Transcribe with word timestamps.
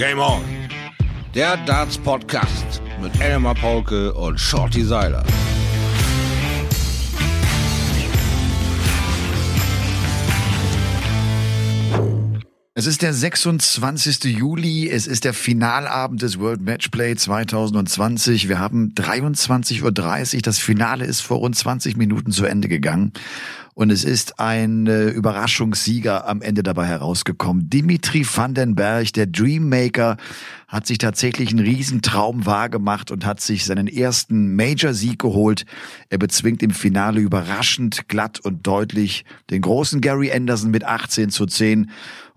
Game 0.00 0.18
On. 0.18 0.40
Der 1.34 1.58
Darts 1.66 1.98
Podcast 1.98 2.80
mit 3.02 3.20
Elmar 3.20 3.54
Paulke 3.54 4.14
und 4.14 4.40
Shorty 4.40 4.82
Seiler. 4.82 5.22
Es 12.80 12.86
ist 12.86 13.02
der 13.02 13.12
26. 13.12 14.24
Juli, 14.24 14.88
es 14.88 15.06
ist 15.06 15.26
der 15.26 15.34
Finalabend 15.34 16.22
des 16.22 16.38
World 16.38 16.62
Matchplay 16.62 17.14
2020. 17.14 18.48
Wir 18.48 18.58
haben 18.58 18.94
23.30 18.94 20.36
Uhr, 20.36 20.40
das 20.40 20.58
Finale 20.58 21.04
ist 21.04 21.20
vor 21.20 21.40
rund 21.40 21.54
20 21.54 21.98
Minuten 21.98 22.32
zu 22.32 22.46
Ende 22.46 22.68
gegangen. 22.68 23.12
Und 23.74 23.90
es 23.90 24.04
ist 24.04 24.40
ein 24.40 24.86
äh, 24.86 25.08
Überraschungssieger 25.08 26.26
am 26.26 26.42
Ende 26.42 26.62
dabei 26.62 26.86
herausgekommen. 26.86 27.68
Dimitri 27.68 28.26
Vandenberg, 28.26 29.12
der 29.12 29.26
Dreammaker, 29.26 30.16
hat 30.66 30.86
sich 30.86 30.98
tatsächlich 30.98 31.50
einen 31.50 31.60
Riesentraum 31.64 32.46
wahrgemacht 32.46 33.10
und 33.10 33.26
hat 33.26 33.40
sich 33.40 33.64
seinen 33.64 33.88
ersten 33.88 34.54
Major-Sieg 34.54 35.18
geholt. 35.18 35.66
Er 36.08 36.18
bezwingt 36.18 36.62
im 36.62 36.70
Finale 36.70 37.20
überraschend 37.20 38.08
glatt 38.08 38.40
und 38.40 38.66
deutlich 38.66 39.24
den 39.50 39.62
großen 39.62 40.00
Gary 40.00 40.32
Anderson 40.32 40.70
mit 40.70 40.84
18 40.84 41.30
zu 41.30 41.46
10. 41.46 41.90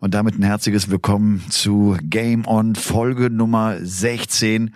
Und 0.03 0.13
damit 0.13 0.38
ein 0.38 0.43
herzliches 0.43 0.89
Willkommen 0.89 1.45
zu 1.49 1.95
Game 2.03 2.45
On 2.45 2.75
Folge 2.75 3.30
Nummer 3.30 3.77
16. 3.80 4.75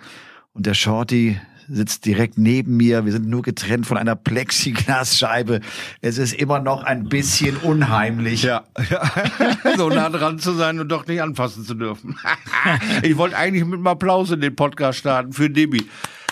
Und 0.54 0.64
der 0.64 0.72
Shorty 0.72 1.38
sitzt 1.68 2.06
direkt 2.06 2.38
neben 2.38 2.78
mir. 2.78 3.04
Wir 3.04 3.12
sind 3.12 3.28
nur 3.28 3.42
getrennt 3.42 3.86
von 3.86 3.98
einer 3.98 4.16
Plexiglasscheibe. 4.16 5.60
Es 6.00 6.16
ist 6.16 6.32
immer 6.32 6.60
noch 6.60 6.82
ein 6.82 7.10
bisschen 7.10 7.58
unheimlich. 7.58 8.44
Ja, 8.44 8.64
ja. 8.88 9.02
so 9.76 9.90
nah 9.90 10.08
dran 10.08 10.38
zu 10.38 10.52
sein 10.52 10.80
und 10.80 10.88
doch 10.88 11.06
nicht 11.06 11.20
anfassen 11.20 11.62
zu 11.62 11.74
dürfen. 11.74 12.18
ich 13.02 13.18
wollte 13.18 13.36
eigentlich 13.36 13.66
mit 13.66 13.74
einem 13.74 13.86
Applaus 13.86 14.30
in 14.30 14.40
den 14.40 14.56
Podcast 14.56 15.00
starten 15.00 15.34
für 15.34 15.50
Debbie. 15.50 15.90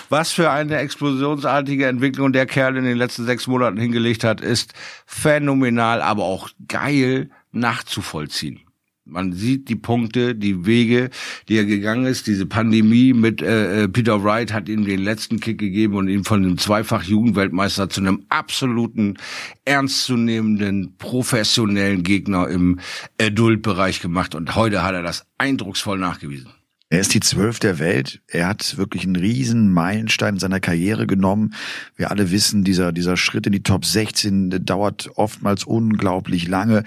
Was 0.09 0.31
für 0.31 0.49
eine 0.49 0.77
explosionsartige 0.77 1.85
Entwicklung 1.85 2.33
der 2.33 2.47
Kerl 2.47 2.75
in 2.75 2.83
den 2.83 2.97
letzten 2.97 3.27
sechs 3.27 3.45
Monaten 3.45 3.77
hingelegt 3.77 4.23
hat, 4.23 4.41
ist 4.41 4.73
phänomenal, 5.05 6.01
aber 6.01 6.23
auch 6.23 6.49
geil 6.67 7.29
nachzuvollziehen. 7.51 8.61
Man 9.09 9.33
sieht 9.33 9.69
die 9.69 9.75
Punkte, 9.75 10.35
die 10.35 10.65
Wege, 10.65 11.09
die 11.47 11.57
er 11.57 11.65
gegangen 11.65 12.05
ist. 12.05 12.27
Diese 12.27 12.45
Pandemie 12.45 13.13
mit 13.13 13.41
äh, 13.41 13.83
äh, 13.83 13.87
Peter 13.87 14.23
Wright 14.23 14.53
hat 14.53 14.69
ihm 14.69 14.85
den 14.85 15.01
letzten 15.01 15.39
Kick 15.39 15.57
gegeben 15.57 15.95
und 15.95 16.07
ihn 16.07 16.23
von 16.23 16.43
einem 16.43 16.57
zweifach 16.57 17.03
Jugendweltmeister 17.03 17.89
zu 17.89 18.01
einem 18.01 18.25
absoluten, 18.29 19.17
ernstzunehmenden, 19.65 20.95
professionellen 20.97 22.03
Gegner 22.03 22.47
im 22.47 22.79
Adult-Bereich 23.19 24.01
gemacht. 24.01 24.35
Und 24.35 24.55
heute 24.55 24.83
hat 24.83 24.93
er 24.93 25.03
das 25.03 25.25
eindrucksvoll 25.37 25.97
nachgewiesen. 25.97 26.49
Er 26.89 27.01
ist 27.01 27.13
die 27.13 27.19
Zwölf 27.19 27.59
der 27.59 27.79
Welt. 27.79 28.21
Er 28.27 28.47
hat 28.47 28.77
wirklich 28.77 29.03
einen 29.03 29.17
riesen 29.17 29.73
Meilenstein 29.73 30.35
in 30.35 30.39
seiner 30.39 30.61
Karriere 30.61 31.05
genommen. 31.05 31.53
Wir 31.97 32.11
alle 32.11 32.31
wissen, 32.31 32.63
dieser, 32.63 32.93
dieser 32.93 33.17
Schritt 33.17 33.45
in 33.45 33.51
die 33.51 33.63
Top 33.63 33.83
16 33.83 34.63
dauert 34.65 35.09
oftmals 35.15 35.65
unglaublich 35.65 36.47
lange 36.47 36.85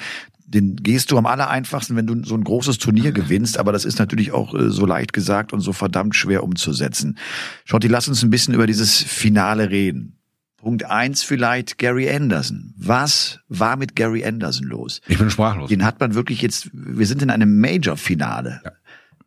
den 0.53 0.77
gehst 0.77 1.13
du 1.13 1.19
am 1.19 1.27
aller 1.27 1.49
einfachsten, 1.49 1.95
wenn 1.95 2.07
du 2.07 2.25
so 2.25 2.35
ein 2.35 2.43
großes 2.43 2.79
Turnier 2.79 3.13
gewinnst, 3.13 3.57
aber 3.57 3.73
das 3.73 3.85
ist 3.85 3.99
natürlich 3.99 4.33
auch 4.33 4.53
äh, 4.55 4.71
so 4.71 4.85
leicht 4.85 5.13
gesagt 5.13 5.53
und 5.53 5.61
so 5.61 5.73
verdammt 5.73 6.17
schwer 6.17 6.43
umzusetzen. 6.43 7.19
Schotti, 7.65 7.87
lass 7.87 8.09
uns 8.09 8.23
ein 8.23 8.31
bisschen 8.31 8.55
über 8.55 8.67
dieses 8.67 9.01
Finale 9.01 9.71
reden. 9.71 10.17
Punkt 10.57 10.85
eins 10.85 11.23
vielleicht 11.23 11.79
Gary 11.79 12.11
Anderson. 12.11 12.75
Was 12.77 13.39
war 13.49 13.77
mit 13.77 13.97
Gary 13.97 14.25
Anderson 14.25 14.67
los? 14.67 15.01
Ich 15.09 15.19
bin 15.19 15.31
sprachlos. 15.31 15.71
Den 15.71 15.85
hat 15.85 16.01
man 16.01 16.15
wirklich 16.15 16.43
jetzt, 16.43 16.71
wir 16.73 17.07
sind 17.07 17.23
in 17.23 17.31
einem 17.31 17.61
Major-Finale. 17.61 18.61
Ja. 18.65 18.73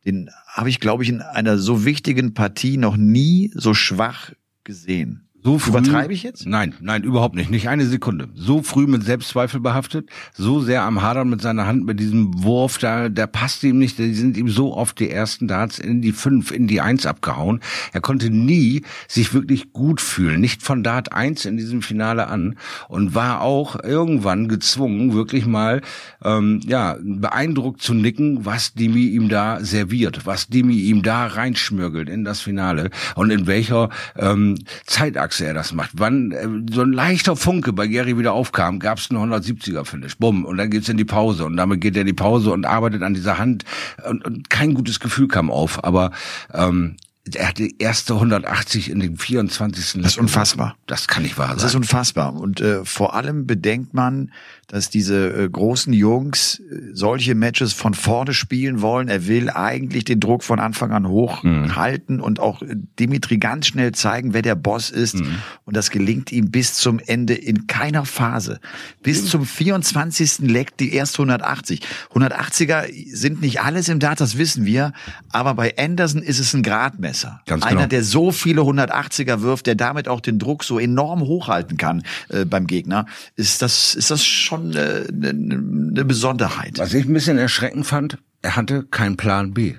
Den 0.05 0.29
habe 0.47 0.69
ich, 0.69 0.79
glaube 0.79 1.03
ich, 1.03 1.09
in 1.09 1.21
einer 1.21 1.57
so 1.57 1.85
wichtigen 1.85 2.33
Partie 2.33 2.77
noch 2.77 2.97
nie 2.97 3.51
so 3.55 3.73
schwach 3.73 4.31
gesehen. 4.63 5.22
So 5.43 5.59
früh, 5.59 5.71
Übertreibe 5.71 6.13
ich 6.13 6.23
jetzt? 6.23 6.45
Nein, 6.45 6.73
nein, 6.79 7.03
überhaupt 7.03 7.35
nicht. 7.35 7.51
Nicht 7.51 7.67
eine 7.67 7.85
Sekunde. 7.85 8.29
So 8.33 8.63
früh 8.63 8.87
mit 8.87 9.03
Selbstzweifel 9.03 9.59
behaftet, 9.59 10.09
so 10.33 10.61
sehr 10.61 10.83
am 10.83 11.01
Hadern 11.01 11.29
mit 11.29 11.41
seiner 11.41 11.67
Hand, 11.67 11.85
mit 11.85 11.99
diesem 11.99 12.43
Wurf, 12.43 12.77
da, 12.77 13.09
der 13.09 13.27
passte 13.27 13.67
ihm 13.67 13.77
nicht. 13.77 13.97
Die 13.97 14.13
sind 14.13 14.37
ihm 14.37 14.47
so 14.47 14.73
oft 14.73 14.97
die 14.99 15.09
ersten 15.09 15.49
Darts 15.49 15.79
in 15.79 16.01
die 16.01 16.13
fünf, 16.13 16.51
in 16.51 16.67
die 16.67 16.79
eins 16.79 17.05
abgehauen. 17.05 17.59
Er 17.91 17.99
konnte 17.99 18.29
nie 18.29 18.83
sich 19.09 19.33
wirklich 19.33 19.73
gut 19.73 19.99
fühlen. 19.99 20.39
Nicht 20.39 20.63
von 20.63 20.81
Dart 20.81 21.11
eins 21.11 21.43
in 21.43 21.57
diesem 21.57 21.81
Finale 21.81 22.27
an. 22.27 22.55
Und 22.87 23.13
war 23.13 23.41
auch 23.41 23.83
irgendwann 23.83 24.47
gezwungen, 24.47 25.13
wirklich 25.13 25.45
mal, 25.45 25.81
ähm, 26.23 26.61
ja, 26.65 26.95
beeindruckt 27.03 27.81
zu 27.81 27.93
nicken, 27.93 28.45
was 28.45 28.75
Dimi 28.75 29.07
ihm 29.07 29.27
da 29.27 29.59
serviert, 29.59 30.25
was 30.25 30.47
Dimi 30.47 30.75
ihm 30.75 31.03
da 31.03 31.27
reinschmürgelt 31.27 32.07
in 32.07 32.23
das 32.23 32.39
Finale 32.39 32.91
und 33.15 33.29
in 33.29 33.45
welcher 33.45 33.89
ähm, 34.15 34.57
Zeitachse 34.85 35.32
Achse 35.33 35.47
er 35.47 35.53
das 35.53 35.73
macht. 35.73 35.91
Wann 35.93 36.31
äh, 36.31 36.47
so 36.71 36.81
ein 36.81 36.93
leichter 36.93 37.35
Funke 37.35 37.73
bei 37.73 37.87
Gary 37.87 38.17
wieder 38.17 38.33
aufkam, 38.33 38.79
gab 38.79 38.99
es 38.99 39.09
einen 39.09 39.31
170er 39.31 39.83
Finish. 39.83 40.17
Bumm 40.17 40.45
und 40.45 40.57
dann 40.57 40.69
geht's 40.69 40.89
in 40.89 40.97
die 40.97 41.05
Pause 41.05 41.45
und 41.45 41.57
damit 41.57 41.81
geht 41.81 41.95
er 41.95 42.01
in 42.01 42.07
die 42.07 42.13
Pause 42.13 42.51
und 42.51 42.65
arbeitet 42.65 43.01
an 43.01 43.13
dieser 43.13 43.39
Hand 43.39 43.65
und, 44.07 44.23
und 44.25 44.49
kein 44.49 44.73
gutes 44.75 44.99
Gefühl 44.99 45.27
kam 45.27 45.49
auf, 45.49 45.83
aber 45.83 46.11
ähm, 46.53 46.97
er 47.33 47.47
hatte 47.47 47.67
erste 47.79 48.15
180 48.15 48.91
in 48.91 48.99
den 48.99 49.17
24. 49.17 50.01
Das 50.01 50.11
ist 50.13 50.17
unfassbar. 50.17 50.75
Das 50.87 51.07
kann 51.07 51.23
nicht 51.23 51.37
wahr 51.37 51.47
sein. 51.47 51.57
Das 51.57 51.65
ist 51.65 51.75
unfassbar. 51.75 52.33
Und 52.33 52.59
äh, 52.59 52.83
vor 52.83 53.15
allem 53.15 53.47
bedenkt 53.47 53.93
man, 53.93 54.31
dass 54.67 54.89
diese 54.89 55.27
äh, 55.27 55.49
großen 55.49 55.93
Jungs 55.93 56.59
äh, 56.59 56.91
solche 56.93 57.35
Matches 57.35 57.73
von 57.73 57.93
vorne 57.93 58.33
spielen 58.33 58.81
wollen. 58.81 59.07
Er 59.07 59.27
will 59.27 59.49
eigentlich 59.49 60.05
den 60.05 60.19
Druck 60.19 60.43
von 60.43 60.59
Anfang 60.59 60.91
an 60.91 61.07
hochhalten 61.07 62.17
mhm. 62.17 62.23
und 62.23 62.39
auch 62.39 62.61
äh, 62.61 62.75
Dimitri 62.99 63.37
ganz 63.37 63.67
schnell 63.67 63.91
zeigen, 63.91 64.33
wer 64.33 64.41
der 64.41 64.55
Boss 64.55 64.89
ist. 64.89 65.15
Mhm. 65.15 65.35
Und 65.65 65.75
das 65.75 65.89
gelingt 65.89 66.31
ihm 66.31 66.49
bis 66.49 66.75
zum 66.75 66.99
Ende 66.99 67.33
in 67.33 67.67
keiner 67.67 68.05
Phase. 68.05 68.59
Bis 69.01 69.23
mhm. 69.23 69.27
zum 69.27 69.45
24. 69.45 70.39
leckt 70.39 70.79
die 70.79 70.93
erste 70.93 71.17
180. 71.19 71.81
180er 72.13 72.85
sind 73.13 73.41
nicht 73.41 73.61
alles 73.61 73.89
im 73.89 73.99
Dart, 73.99 74.21
das 74.21 74.37
wissen 74.37 74.65
wir. 74.65 74.93
Aber 75.29 75.53
bei 75.55 75.77
Anderson 75.77 76.21
ist 76.21 76.39
es 76.39 76.53
ein 76.53 76.63
Gradmesser. 76.63 77.41
Ganz 77.45 77.63
Einer, 77.63 77.75
genau. 77.75 77.89
der 77.89 78.03
so 78.03 78.31
viele 78.31 78.61
180er 78.61 79.41
wirft, 79.41 79.67
der 79.67 79.75
damit 79.75 80.07
auch 80.07 80.21
den 80.21 80.39
Druck 80.39 80.63
so 80.63 80.79
enorm 80.79 81.21
hochhalten 81.21 81.77
kann 81.77 82.03
äh, 82.29 82.45
beim 82.45 82.67
Gegner, 82.67 83.05
ist 83.35 83.61
das, 83.61 83.95
ist 83.95 84.09
das 84.09 84.23
schon 84.23 84.52
schon 84.53 84.75
eine, 84.75 85.07
eine, 85.09 86.05
Besonderheit. 86.05 86.77
Was 86.77 86.93
ich 86.93 87.05
ein 87.05 87.13
bisschen 87.13 87.37
erschreckend 87.37 87.85
fand, 87.85 88.17
er 88.41 88.55
hatte 88.55 88.83
keinen 88.83 89.17
Plan 89.17 89.53
B. 89.53 89.75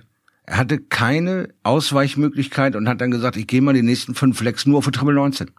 Er 0.46 0.58
hatte 0.58 0.78
keine 0.78 1.48
Ausweichmöglichkeit 1.62 2.76
und 2.76 2.88
hat 2.88 3.00
dann 3.00 3.10
gesagt, 3.10 3.36
ich 3.36 3.46
gehe 3.46 3.62
mal 3.62 3.74
die 3.74 3.82
nächsten 3.82 4.14
fünf 4.14 4.38
Flex 4.38 4.66
nur 4.66 4.82
für 4.82 4.90
Triple 4.90 5.14
19. 5.14 5.50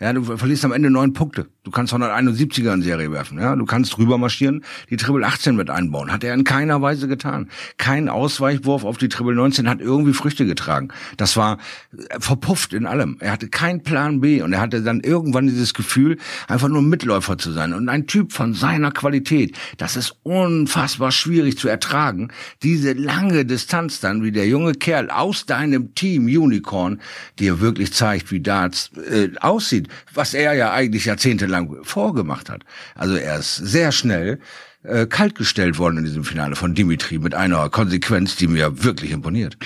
Ja, 0.00 0.12
du 0.12 0.24
verlierst 0.24 0.64
am 0.64 0.72
Ende 0.72 0.90
neun 0.90 1.12
Punkte. 1.12 1.46
Du 1.64 1.70
kannst 1.70 1.94
171er 1.94 2.74
in 2.74 2.82
Serie 2.82 3.12
werfen. 3.12 3.38
Ja, 3.38 3.54
du 3.54 3.64
kannst 3.64 3.96
rüber 3.96 4.18
marschieren, 4.18 4.64
die 4.90 4.96
Triple 4.96 5.24
18 5.24 5.54
mit 5.54 5.70
einbauen. 5.70 6.10
Hat 6.10 6.24
er 6.24 6.34
in 6.34 6.42
keiner 6.44 6.82
Weise 6.82 7.06
getan. 7.06 7.48
Kein 7.78 8.08
Ausweichwurf 8.08 8.84
auf 8.84 8.98
die 8.98 9.08
Triple 9.08 9.34
19 9.34 9.68
hat 9.68 9.80
irgendwie 9.80 10.12
Früchte 10.12 10.44
getragen. 10.44 10.88
Das 11.16 11.36
war 11.36 11.58
äh, 11.96 12.18
verpufft 12.18 12.72
in 12.72 12.86
allem. 12.86 13.16
Er 13.20 13.32
hatte 13.32 13.48
keinen 13.48 13.82
Plan 13.82 14.20
B 14.20 14.42
und 14.42 14.52
er 14.52 14.60
hatte 14.60 14.82
dann 14.82 15.00
irgendwann 15.00 15.46
dieses 15.46 15.72
Gefühl, 15.72 16.18
einfach 16.48 16.68
nur 16.68 16.82
Mitläufer 16.82 17.38
zu 17.38 17.52
sein. 17.52 17.72
Und 17.72 17.88
ein 17.88 18.06
Typ 18.06 18.32
von 18.32 18.54
seiner 18.54 18.90
Qualität, 18.90 19.56
das 19.78 19.96
ist 19.96 20.16
unfassbar 20.24 21.12
schwierig 21.12 21.58
zu 21.58 21.68
ertragen. 21.68 22.28
Diese 22.62 22.92
lange 22.92 23.44
Distanz 23.44 24.00
dann, 24.00 24.24
wie 24.24 24.32
der 24.32 24.48
junge 24.48 24.72
Kerl 24.74 25.10
aus 25.10 25.46
deinem 25.46 25.94
Team 25.94 26.24
Unicorn 26.24 27.00
dir 27.38 27.60
wirklich 27.60 27.92
zeigt, 27.92 28.32
wie 28.32 28.40
Darts 28.40 28.90
äh, 29.08 29.30
aussieht 29.40 29.88
was 30.14 30.34
er 30.34 30.54
ja 30.54 30.72
eigentlich 30.72 31.06
jahrzehntelang 31.52 31.84
vorgemacht 31.84 32.50
hat. 32.50 32.64
Also 32.94 33.14
er 33.16 33.38
ist 33.38 33.56
sehr 33.56 33.90
schnell 33.92 34.40
äh, 34.82 35.06
kaltgestellt 35.06 35.78
worden 35.78 35.98
in 35.98 36.04
diesem 36.04 36.24
Finale 36.24 36.56
von 36.56 36.74
Dimitri 36.74 37.18
mit 37.18 37.34
einer 37.34 37.68
Konsequenz, 37.70 38.34
die 38.36 38.48
mir 38.48 38.82
wirklich 38.82 39.12
imponiert. 39.12 39.56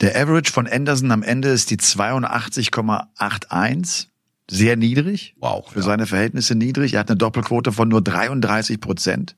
Der 0.00 0.16
Average 0.16 0.52
von 0.52 0.68
Anderson 0.68 1.10
am 1.10 1.22
Ende 1.22 1.48
ist 1.48 1.70
die 1.70 1.78
82,81. 1.78 4.08
Sehr 4.50 4.76
niedrig. 4.76 5.34
Wow. 5.40 5.70
Für 5.70 5.80
ja. 5.80 5.84
seine 5.84 6.06
Verhältnisse 6.06 6.54
niedrig. 6.54 6.94
Er 6.94 7.00
hat 7.00 7.10
eine 7.10 7.18
Doppelquote 7.18 7.70
von 7.72 7.88
nur 7.88 8.00
33 8.00 8.80
Prozent. 8.80 9.36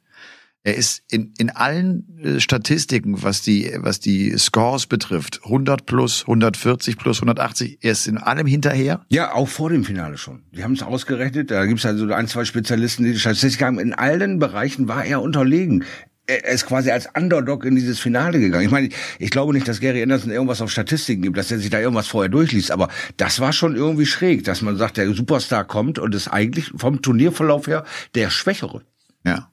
Er 0.62 0.74
ist 0.74 1.02
in, 1.10 1.32
in 1.38 1.48
allen 1.48 2.18
äh, 2.22 2.40
Statistiken, 2.40 3.22
was 3.22 3.40
die, 3.40 3.72
was 3.78 3.98
die 3.98 4.36
Scores 4.36 4.86
betrifft, 4.86 5.40
100 5.44 5.86
plus, 5.86 6.22
140 6.22 6.98
plus, 6.98 7.18
180, 7.18 7.78
er 7.80 7.92
ist 7.92 8.06
in 8.06 8.18
allem 8.18 8.46
hinterher. 8.46 9.04
Ja, 9.08 9.32
auch 9.32 9.48
vor 9.48 9.70
dem 9.70 9.84
Finale 9.84 10.18
schon. 10.18 10.42
Die 10.52 10.62
haben 10.62 10.74
es 10.74 10.82
ausgerechnet, 10.82 11.50
da 11.50 11.64
gibt 11.64 11.78
es 11.78 11.86
also 11.86 12.06
ein, 12.12 12.28
zwei 12.28 12.44
Spezialisten, 12.44 13.04
die 13.04 13.12
die 13.12 13.18
Statistik 13.18 13.62
haben. 13.62 13.78
In 13.78 13.94
allen 13.94 14.38
Bereichen 14.38 14.86
war 14.86 15.04
er 15.04 15.22
unterlegen 15.22 15.84
er 16.30 16.44
ist 16.52 16.66
quasi 16.66 16.90
als 16.90 17.08
Underdog 17.16 17.64
in 17.64 17.74
dieses 17.74 17.98
Finale 17.98 18.38
gegangen. 18.38 18.64
Ich 18.64 18.70
meine, 18.70 18.88
ich 19.18 19.30
glaube 19.30 19.52
nicht, 19.52 19.66
dass 19.66 19.80
Gary 19.80 20.02
Anderson 20.02 20.30
irgendwas 20.30 20.60
auf 20.60 20.70
Statistiken 20.70 21.22
gibt, 21.22 21.36
dass 21.36 21.50
er 21.50 21.58
sich 21.58 21.70
da 21.70 21.80
irgendwas 21.80 22.06
vorher 22.06 22.28
durchliest, 22.28 22.70
aber 22.70 22.88
das 23.16 23.40
war 23.40 23.52
schon 23.52 23.74
irgendwie 23.74 24.06
schräg, 24.06 24.44
dass 24.44 24.62
man 24.62 24.76
sagt, 24.76 24.96
der 24.96 25.12
Superstar 25.12 25.64
kommt 25.64 25.98
und 25.98 26.14
ist 26.14 26.28
eigentlich 26.28 26.70
vom 26.76 27.02
Turnierverlauf 27.02 27.66
her 27.66 27.84
der 28.14 28.30
Schwächere. 28.30 28.82
Ja. 29.24 29.50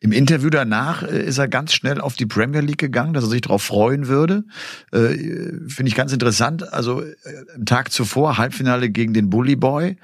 Im 0.00 0.12
Interview 0.12 0.50
danach 0.50 1.02
äh, 1.02 1.24
ist 1.24 1.38
er 1.38 1.48
ganz 1.48 1.72
schnell 1.72 2.00
auf 2.00 2.14
die 2.14 2.26
Premier 2.26 2.60
League 2.60 2.78
gegangen, 2.78 3.14
dass 3.14 3.24
er 3.24 3.30
sich 3.30 3.42
darauf 3.42 3.62
freuen 3.62 4.08
würde. 4.08 4.44
Äh, 4.92 5.16
Finde 5.68 5.86
ich 5.86 5.94
ganz 5.94 6.12
interessant. 6.12 6.72
Also 6.72 7.02
äh, 7.02 7.14
am 7.54 7.66
Tag 7.66 7.92
zuvor 7.92 8.38
Halbfinale 8.38 8.90
gegen 8.90 9.14
den 9.14 9.30
Bully 9.30 9.56
Boy. 9.56 9.96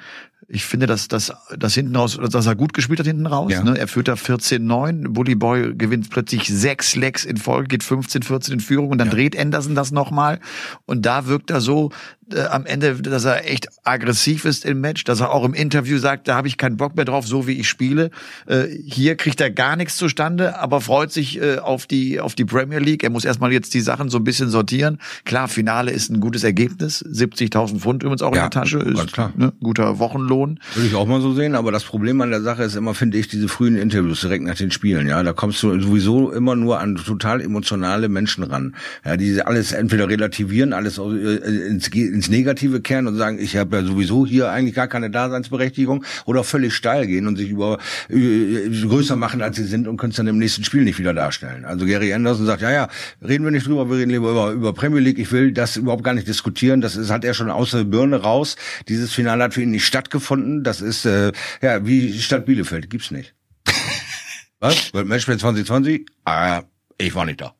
Ich 0.50 0.64
finde, 0.64 0.86
dass 0.86 1.08
das 1.08 1.30
das 1.58 1.74
hinten 1.74 1.94
raus, 1.94 2.18
dass 2.30 2.46
er 2.46 2.56
gut 2.56 2.72
gespielt 2.72 2.98
hat 3.00 3.06
hinten 3.06 3.26
raus. 3.26 3.52
Ja. 3.52 3.62
Ne? 3.62 3.76
Er 3.76 3.86
führt 3.86 4.08
da 4.08 4.14
14-9. 4.14 5.08
Bully 5.08 5.34
Boy 5.34 5.74
gewinnt 5.74 6.08
plötzlich 6.08 6.48
sechs 6.48 6.96
Lecks 6.96 7.26
in 7.26 7.36
Folge, 7.36 7.68
geht 7.68 7.82
15-14 7.82 8.52
in 8.52 8.60
Führung 8.60 8.88
und 8.88 8.96
dann 8.96 9.10
dreht 9.10 9.38
Anderson 9.38 9.74
das 9.74 9.90
nochmal. 9.90 10.40
Und 10.86 11.04
da 11.04 11.26
wirkt 11.26 11.50
er 11.50 11.60
so 11.60 11.90
äh, 12.34 12.42
am 12.42 12.66
Ende, 12.66 12.94
dass 12.96 13.24
er 13.24 13.50
echt 13.50 13.68
aggressiv 13.84 14.44
ist 14.44 14.64
im 14.64 14.80
Match, 14.80 15.04
dass 15.04 15.20
er 15.20 15.32
auch 15.32 15.44
im 15.44 15.54
Interview 15.54 15.98
sagt, 15.98 16.28
da 16.28 16.36
habe 16.36 16.48
ich 16.48 16.56
keinen 16.56 16.76
Bock 16.76 16.96
mehr 16.96 17.04
drauf, 17.04 17.26
so 17.26 17.46
wie 17.46 17.52
ich 17.52 17.68
spiele. 17.68 18.10
Äh, 18.46 18.66
hier 18.84 19.16
kriegt 19.16 19.40
er 19.40 19.50
gar 19.50 19.76
nichts 19.76 19.96
zustande, 19.96 20.58
aber 20.58 20.80
freut 20.80 21.12
sich 21.12 21.40
äh, 21.40 21.58
auf 21.58 21.86
die 21.86 22.20
auf 22.20 22.34
die 22.34 22.44
Premier 22.44 22.78
League. 22.78 23.02
Er 23.02 23.10
muss 23.10 23.24
erstmal 23.24 23.52
jetzt 23.52 23.74
die 23.74 23.80
Sachen 23.80 24.08
so 24.08 24.18
ein 24.18 24.24
bisschen 24.24 24.50
sortieren. 24.50 24.98
Klar, 25.24 25.48
Finale 25.48 25.90
ist 25.90 26.10
ein 26.10 26.20
gutes 26.20 26.44
Ergebnis, 26.44 27.04
70.000 27.04 27.78
Pfund 27.78 28.02
übrigens 28.02 28.22
auch 28.22 28.30
in 28.32 28.36
Ja, 28.36 28.48
der 28.48 28.50
Tasche, 28.50 28.78
ist 28.78 29.12
klar. 29.12 29.32
Ne, 29.36 29.52
guter 29.60 29.98
Wochenlohn. 29.98 30.60
Würde 30.74 30.88
ich 30.88 30.94
auch 30.94 31.06
mal 31.06 31.20
so 31.20 31.32
sehen, 31.34 31.54
aber 31.54 31.72
das 31.72 31.84
Problem 31.84 32.20
an 32.20 32.30
der 32.30 32.42
Sache 32.42 32.62
ist 32.62 32.76
immer, 32.76 32.94
finde 32.94 33.18
ich, 33.18 33.28
diese 33.28 33.48
frühen 33.48 33.76
Interviews 33.76 34.20
direkt 34.20 34.44
nach 34.44 34.56
den 34.56 34.70
Spielen, 34.70 35.08
ja, 35.08 35.22
da 35.22 35.32
kommst 35.32 35.62
du 35.62 35.78
sowieso 35.80 36.30
immer 36.30 36.56
nur 36.56 36.80
an 36.80 36.96
total 36.96 37.40
emotionale 37.40 38.08
Menschen 38.08 38.44
ran, 38.44 38.74
ja, 39.04 39.16
die 39.16 39.40
alles 39.42 39.72
entweder 39.72 40.08
relativieren, 40.08 40.72
alles 40.72 40.98
äh, 40.98 41.68
ins, 41.68 41.90
ins 42.18 42.28
Negative 42.28 42.80
kehren 42.80 43.06
und 43.06 43.16
sagen, 43.16 43.38
ich 43.38 43.56
habe 43.56 43.76
ja 43.76 43.84
sowieso 43.84 44.26
hier 44.26 44.50
eigentlich 44.50 44.74
gar 44.74 44.88
keine 44.88 45.08
Daseinsberechtigung 45.08 46.04
oder 46.24 46.42
völlig 46.42 46.74
steil 46.74 47.06
gehen 47.06 47.28
und 47.28 47.36
sich 47.36 47.48
über 47.48 47.78
äh, 48.08 48.68
größer 48.68 49.14
machen, 49.14 49.40
als 49.40 49.56
sie 49.56 49.64
sind 49.64 49.86
und 49.86 49.98
können 49.98 50.10
es 50.10 50.16
dann 50.16 50.26
im 50.26 50.38
nächsten 50.38 50.64
Spiel 50.64 50.82
nicht 50.82 50.98
wieder 50.98 51.14
darstellen. 51.14 51.64
Also 51.64 51.86
Gary 51.86 52.12
Anderson 52.12 52.44
sagt, 52.44 52.60
ja, 52.60 52.72
ja, 52.72 52.88
reden 53.22 53.44
wir 53.44 53.52
nicht 53.52 53.68
drüber, 53.68 53.88
wir 53.88 53.98
reden 53.98 54.10
lieber 54.10 54.32
über, 54.32 54.50
über 54.50 54.72
Premier 54.72 54.98
League, 54.98 55.20
ich 55.20 55.30
will 55.30 55.52
das 55.52 55.76
überhaupt 55.76 56.02
gar 56.02 56.14
nicht 56.14 56.26
diskutieren, 56.26 56.80
das 56.80 56.96
ist, 56.96 57.10
hat 57.10 57.24
er 57.24 57.34
schon 57.34 57.50
aus 57.50 57.70
der 57.70 57.84
Birne 57.84 58.16
raus, 58.16 58.56
dieses 58.88 59.12
Finale 59.12 59.44
hat 59.44 59.54
für 59.54 59.62
ihn 59.62 59.70
nicht 59.70 59.86
stattgefunden, 59.86 60.64
das 60.64 60.80
ist, 60.80 61.04
äh, 61.04 61.30
ja, 61.62 61.86
wie 61.86 62.18
Stadt 62.18 62.46
Bielefeld, 62.46 62.90
gibt's 62.90 63.12
nicht. 63.12 63.34
Was? 64.58 64.92
World 64.92 65.06
Matchplay 65.06 65.38
2020? 65.38 66.04
Ah, 66.24 66.62
ich 66.98 67.14
war 67.14 67.24
nicht 67.24 67.40
da. 67.40 67.57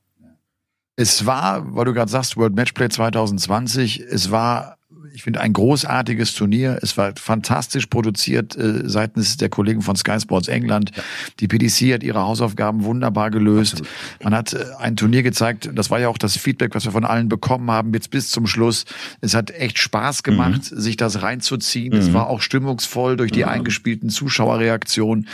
Es 1.01 1.27
war, 1.27 1.77
weil 1.77 1.85
du 1.85 1.95
gerade 1.95 2.11
sagst, 2.11 2.37
World 2.37 2.57
Matchplay 2.57 2.89
2020, 2.89 4.01
es 4.01 4.33
war 4.33 4.78
ich 5.15 5.23
finde, 5.23 5.41
ein 5.41 5.53
großartiges 5.53 6.35
Turnier. 6.35 6.79
Es 6.83 6.97
war 6.97 7.13
fantastisch 7.17 7.87
produziert 7.87 8.57
äh, 8.57 8.89
seitens 8.89 9.37
der 9.37 9.49
Kollegen 9.49 9.83
von 9.83 9.97
Sky 9.97 10.21
Sports 10.21 10.49
England. 10.49 10.93
Ja. 10.97 11.03
Die 11.41 11.49
PDC 11.49 11.95
hat 11.95 12.03
ihre 12.03 12.21
Hausaufgaben 12.21 12.85
wunderbar 12.85 13.31
gelöst. 13.31 13.81
Absolut. 13.81 14.25
Man 14.25 14.35
hat 14.35 14.53
äh, 14.53 14.65
ein 14.79 14.97
Turnier 14.97 15.23
gezeigt, 15.23 15.71
das 15.75 15.91
war 15.91 16.01
ja 16.01 16.09
auch 16.09 16.19
das 16.19 16.37
Feedback, 16.37 16.75
was 16.75 16.85
wir 16.85 16.93
von 16.93 17.05
allen 17.05 17.29
bekommen 17.29 17.71
haben, 17.71 17.93
jetzt 17.95 18.11
bis 18.11 18.31
zum 18.31 18.47
Schluss. 18.47 18.85
Es 19.21 19.35
hat 19.35 19.51
echt 19.51 19.79
Spaß 19.79 20.23
gemacht, 20.23 20.71
mhm. 20.71 20.81
sich 20.81 20.97
das 20.97 21.23
reinzuziehen. 21.23 21.95
Mhm. 21.95 22.01
Es 22.01 22.13
war 22.13 22.29
auch 22.29 22.41
stimmungsvoll 22.41 23.17
durch 23.17 23.33
die 23.33 23.43
mhm. 23.43 23.51
eingespielten 23.51 24.11
Zuschauerreaktionen. 24.11 25.29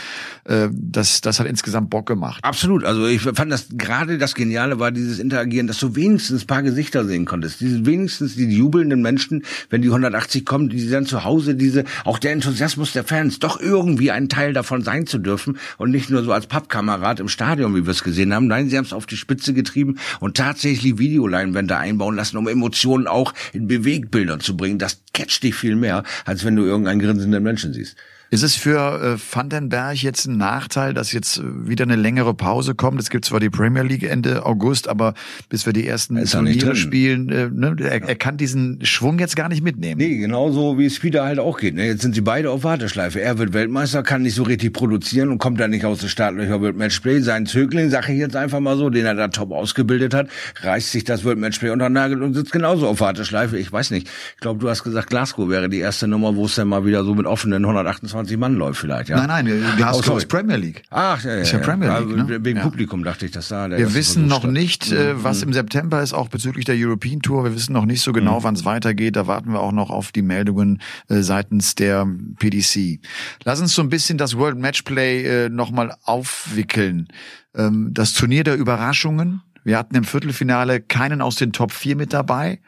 Äh, 0.45 0.69
das, 0.71 1.21
das 1.21 1.39
hat 1.39 1.47
insgesamt 1.47 1.89
Bock 1.89 2.05
gemacht. 2.05 2.43
Absolut. 2.43 2.83
Also 2.83 3.07
ich 3.07 3.21
fand 3.21 3.51
das 3.51 3.67
gerade 3.71 4.17
das 4.17 4.35
Geniale 4.35 4.79
war 4.79 4.91
dieses 4.91 5.19
Interagieren, 5.19 5.67
dass 5.67 5.79
du 5.79 5.95
wenigstens 5.95 6.43
ein 6.43 6.47
paar 6.47 6.63
Gesichter 6.63 7.05
sehen 7.05 7.25
konntest. 7.25 7.61
Diese 7.61 7.85
wenigstens 7.85 8.35
die 8.35 8.45
jubelnden 8.45 9.01
Menschen, 9.01 9.43
wenn 9.69 9.81
die 9.81 9.89
180 9.89 10.45
kommen, 10.45 10.69
die 10.69 10.89
dann 10.89 11.05
zu 11.05 11.23
Hause 11.23 11.55
diese, 11.55 11.83
auch 12.03 12.19
der 12.19 12.31
Enthusiasmus 12.31 12.93
der 12.93 13.03
Fans, 13.03 13.39
doch 13.39 13.59
irgendwie 13.59 14.11
ein 14.11 14.29
Teil 14.29 14.53
davon 14.53 14.81
sein 14.81 15.07
zu 15.07 15.17
dürfen 15.17 15.57
und 15.77 15.91
nicht 15.91 16.09
nur 16.09 16.23
so 16.23 16.31
als 16.31 16.47
Pappkamerad 16.47 17.19
im 17.19 17.29
Stadion, 17.29 17.75
wie 17.75 17.85
wir 17.85 17.91
es 17.91 18.03
gesehen 18.03 18.33
haben. 18.33 18.47
Nein, 18.47 18.69
sie 18.69 18.77
haben 18.77 18.85
es 18.85 18.93
auf 18.93 19.05
die 19.05 19.17
Spitze 19.17 19.53
getrieben 19.53 19.97
und 20.19 20.37
tatsächlich 20.37 20.97
Videoleinwände 20.97 21.77
einbauen 21.77 22.15
lassen, 22.15 22.37
um 22.37 22.47
Emotionen 22.47 23.07
auch 23.07 23.33
in 23.53 23.67
Bewegbildern 23.67 24.39
zu 24.39 24.55
bringen. 24.57 24.79
Das 24.79 25.01
catcht 25.13 25.43
dich 25.43 25.55
viel 25.55 25.75
mehr, 25.75 26.03
als 26.25 26.45
wenn 26.45 26.55
du 26.55 26.63
irgendeinen 26.63 26.99
grinsenden 26.99 27.43
Menschen 27.43 27.73
siehst. 27.73 27.95
Ist 28.31 28.43
es 28.43 28.55
für 28.55 29.01
äh, 29.01 29.35
Vandenberg 29.35 30.01
jetzt 30.01 30.25
ein 30.25 30.37
Nachteil, 30.37 30.93
dass 30.93 31.11
jetzt 31.11 31.37
äh, 31.37 31.43
wieder 31.67 31.83
eine 31.83 31.95
längere 31.95 32.33
Pause 32.33 32.73
kommt? 32.73 32.99
Es 32.99 33.09
gibt 33.09 33.25
zwar 33.25 33.39
die 33.39 33.51
Premier 33.51 33.83
League 33.83 34.03
Ende 34.03 34.45
August, 34.45 34.87
aber 34.87 35.13
bis 35.47 35.65
wir 35.65 35.73
die 35.73 35.87
ersten 35.87 36.23
Turniere 36.25 36.75
spielen, 36.75 37.29
äh, 37.29 37.49
ne, 37.51 37.75
er, 37.79 38.01
er 38.01 38.15
kann 38.15 38.37
diesen 38.37 38.83
Schwung 38.83 39.19
jetzt 39.19 39.35
gar 39.35 39.47
nicht 39.47 39.63
mitnehmen. 39.63 39.99
Nee, 39.99 40.17
genauso 40.17 40.79
wie 40.79 40.85
es 40.85 41.03
wieder 41.03 41.23
halt 41.23 41.37
auch 41.37 41.59
geht. 41.59 41.75
Ne? 41.75 41.85
Jetzt 41.85 42.01
sind 42.01 42.15
sie 42.15 42.21
beide 42.21 42.49
auf 42.49 42.63
Warteschleife. 42.63 43.21
Er 43.21 43.37
wird 43.37 43.53
Weltmeister, 43.53 44.01
kann 44.01 44.23
nicht 44.23 44.35
so 44.35 44.43
richtig 44.43 44.73
produzieren 44.73 45.29
und 45.29 45.37
kommt 45.37 45.59
dann 45.59 45.69
nicht 45.69 45.85
aus 45.85 45.99
der 45.99 46.07
Startlöcher 46.07 46.61
World 46.61 46.77
Matchplay. 46.77 47.19
Sein 47.19 47.45
Zögling, 47.45 47.91
sage 47.91 48.11
ich 48.11 48.19
jetzt 48.19 48.35
einfach 48.35 48.59
mal 48.59 48.75
so, 48.75 48.89
den 48.89 49.05
er 49.05 49.13
da 49.13 49.27
top 49.27 49.51
ausgebildet 49.51 50.15
hat, 50.15 50.29
reißt 50.61 50.91
sich 50.91 51.03
das 51.03 51.23
World 51.25 51.37
Matchplay 51.37 51.69
unter 51.69 51.89
den 51.89 51.93
Nagel 51.93 52.23
und 52.23 52.33
sitzt 52.33 52.51
genauso 52.51 52.87
auf 52.87 52.99
Warteschleife. 53.01 53.57
Ich 53.59 53.71
weiß 53.71 53.91
nicht. 53.91 54.07
Ich 54.35 54.41
glaube, 54.41 54.59
du 54.59 54.69
hast 54.69 54.83
gesagt, 54.83 55.09
Glasgow 55.09 55.47
wäre 55.47 55.69
die 55.69 55.79
erste 55.79 56.07
Nummer, 56.07 56.35
wo 56.35 56.45
es 56.45 56.55
dann 56.55 56.67
mal 56.67 56.85
wieder 56.85 57.03
so 57.03 57.13
mit 57.13 57.27
offenen 57.27 57.63
128 57.63 58.14
20 58.15 58.37
Mann 58.37 58.55
läuft 58.55 58.79
vielleicht, 58.79 59.09
ja? 59.09 59.27
Nein, 59.27 59.45
nein, 59.45 59.73
Glasgow 59.75 60.13
oh, 60.13 60.17
ist 60.17 60.29
Premier 60.29 60.55
League. 60.55 60.83
Ach, 60.89 61.21
ja, 61.21 61.35
ja. 61.35 61.41
Ist 61.41 61.51
ja, 61.51 61.59
Premier 61.59 61.99
League, 61.99 62.15
ne? 62.15 62.45
Wegen 62.45 62.59
ja. 62.59 62.63
Publikum 62.63 63.03
dachte 63.03 63.25
ich, 63.25 63.33
dass 63.33 63.49
da 63.49 63.67
der 63.67 63.77
Wir 63.77 63.93
wissen 63.93 64.27
noch 64.27 64.45
nicht, 64.45 64.89
äh, 64.93 65.21
was 65.21 65.43
im 65.43 65.51
September 65.51 66.01
ist, 66.01 66.13
auch 66.13 66.29
bezüglich 66.29 66.63
der 66.63 66.75
European 66.77 67.19
Tour. 67.19 67.43
Wir 67.43 67.53
wissen 67.53 67.73
noch 67.73 67.85
nicht 67.85 68.01
so 68.01 68.13
genau, 68.13 68.39
mhm. 68.39 68.43
wann 68.45 68.55
es 68.55 68.63
weitergeht. 68.63 69.17
Da 69.17 69.27
warten 69.27 69.51
wir 69.51 69.59
auch 69.59 69.73
noch 69.73 69.89
auf 69.89 70.13
die 70.13 70.21
Meldungen 70.21 70.81
äh, 71.09 71.23
seitens 71.23 71.75
der 71.75 72.07
PDC. 72.39 73.01
Lass 73.43 73.59
uns 73.59 73.75
so 73.75 73.81
ein 73.81 73.89
bisschen 73.89 74.17
das 74.17 74.37
World 74.37 74.57
Matchplay 74.57 75.23
äh, 75.23 75.49
nochmal 75.49 75.93
aufwickeln. 76.03 77.09
Ähm, 77.53 77.89
das 77.91 78.13
Turnier 78.13 78.45
der 78.45 78.55
Überraschungen. 78.55 79.41
Wir 79.65 79.77
hatten 79.77 79.95
im 79.95 80.05
Viertelfinale 80.05 80.79
keinen 80.79 81.21
aus 81.21 81.35
den 81.35 81.51
Top 81.51 81.73
4 81.73 81.97
mit 81.97 82.13
dabei. 82.13 82.61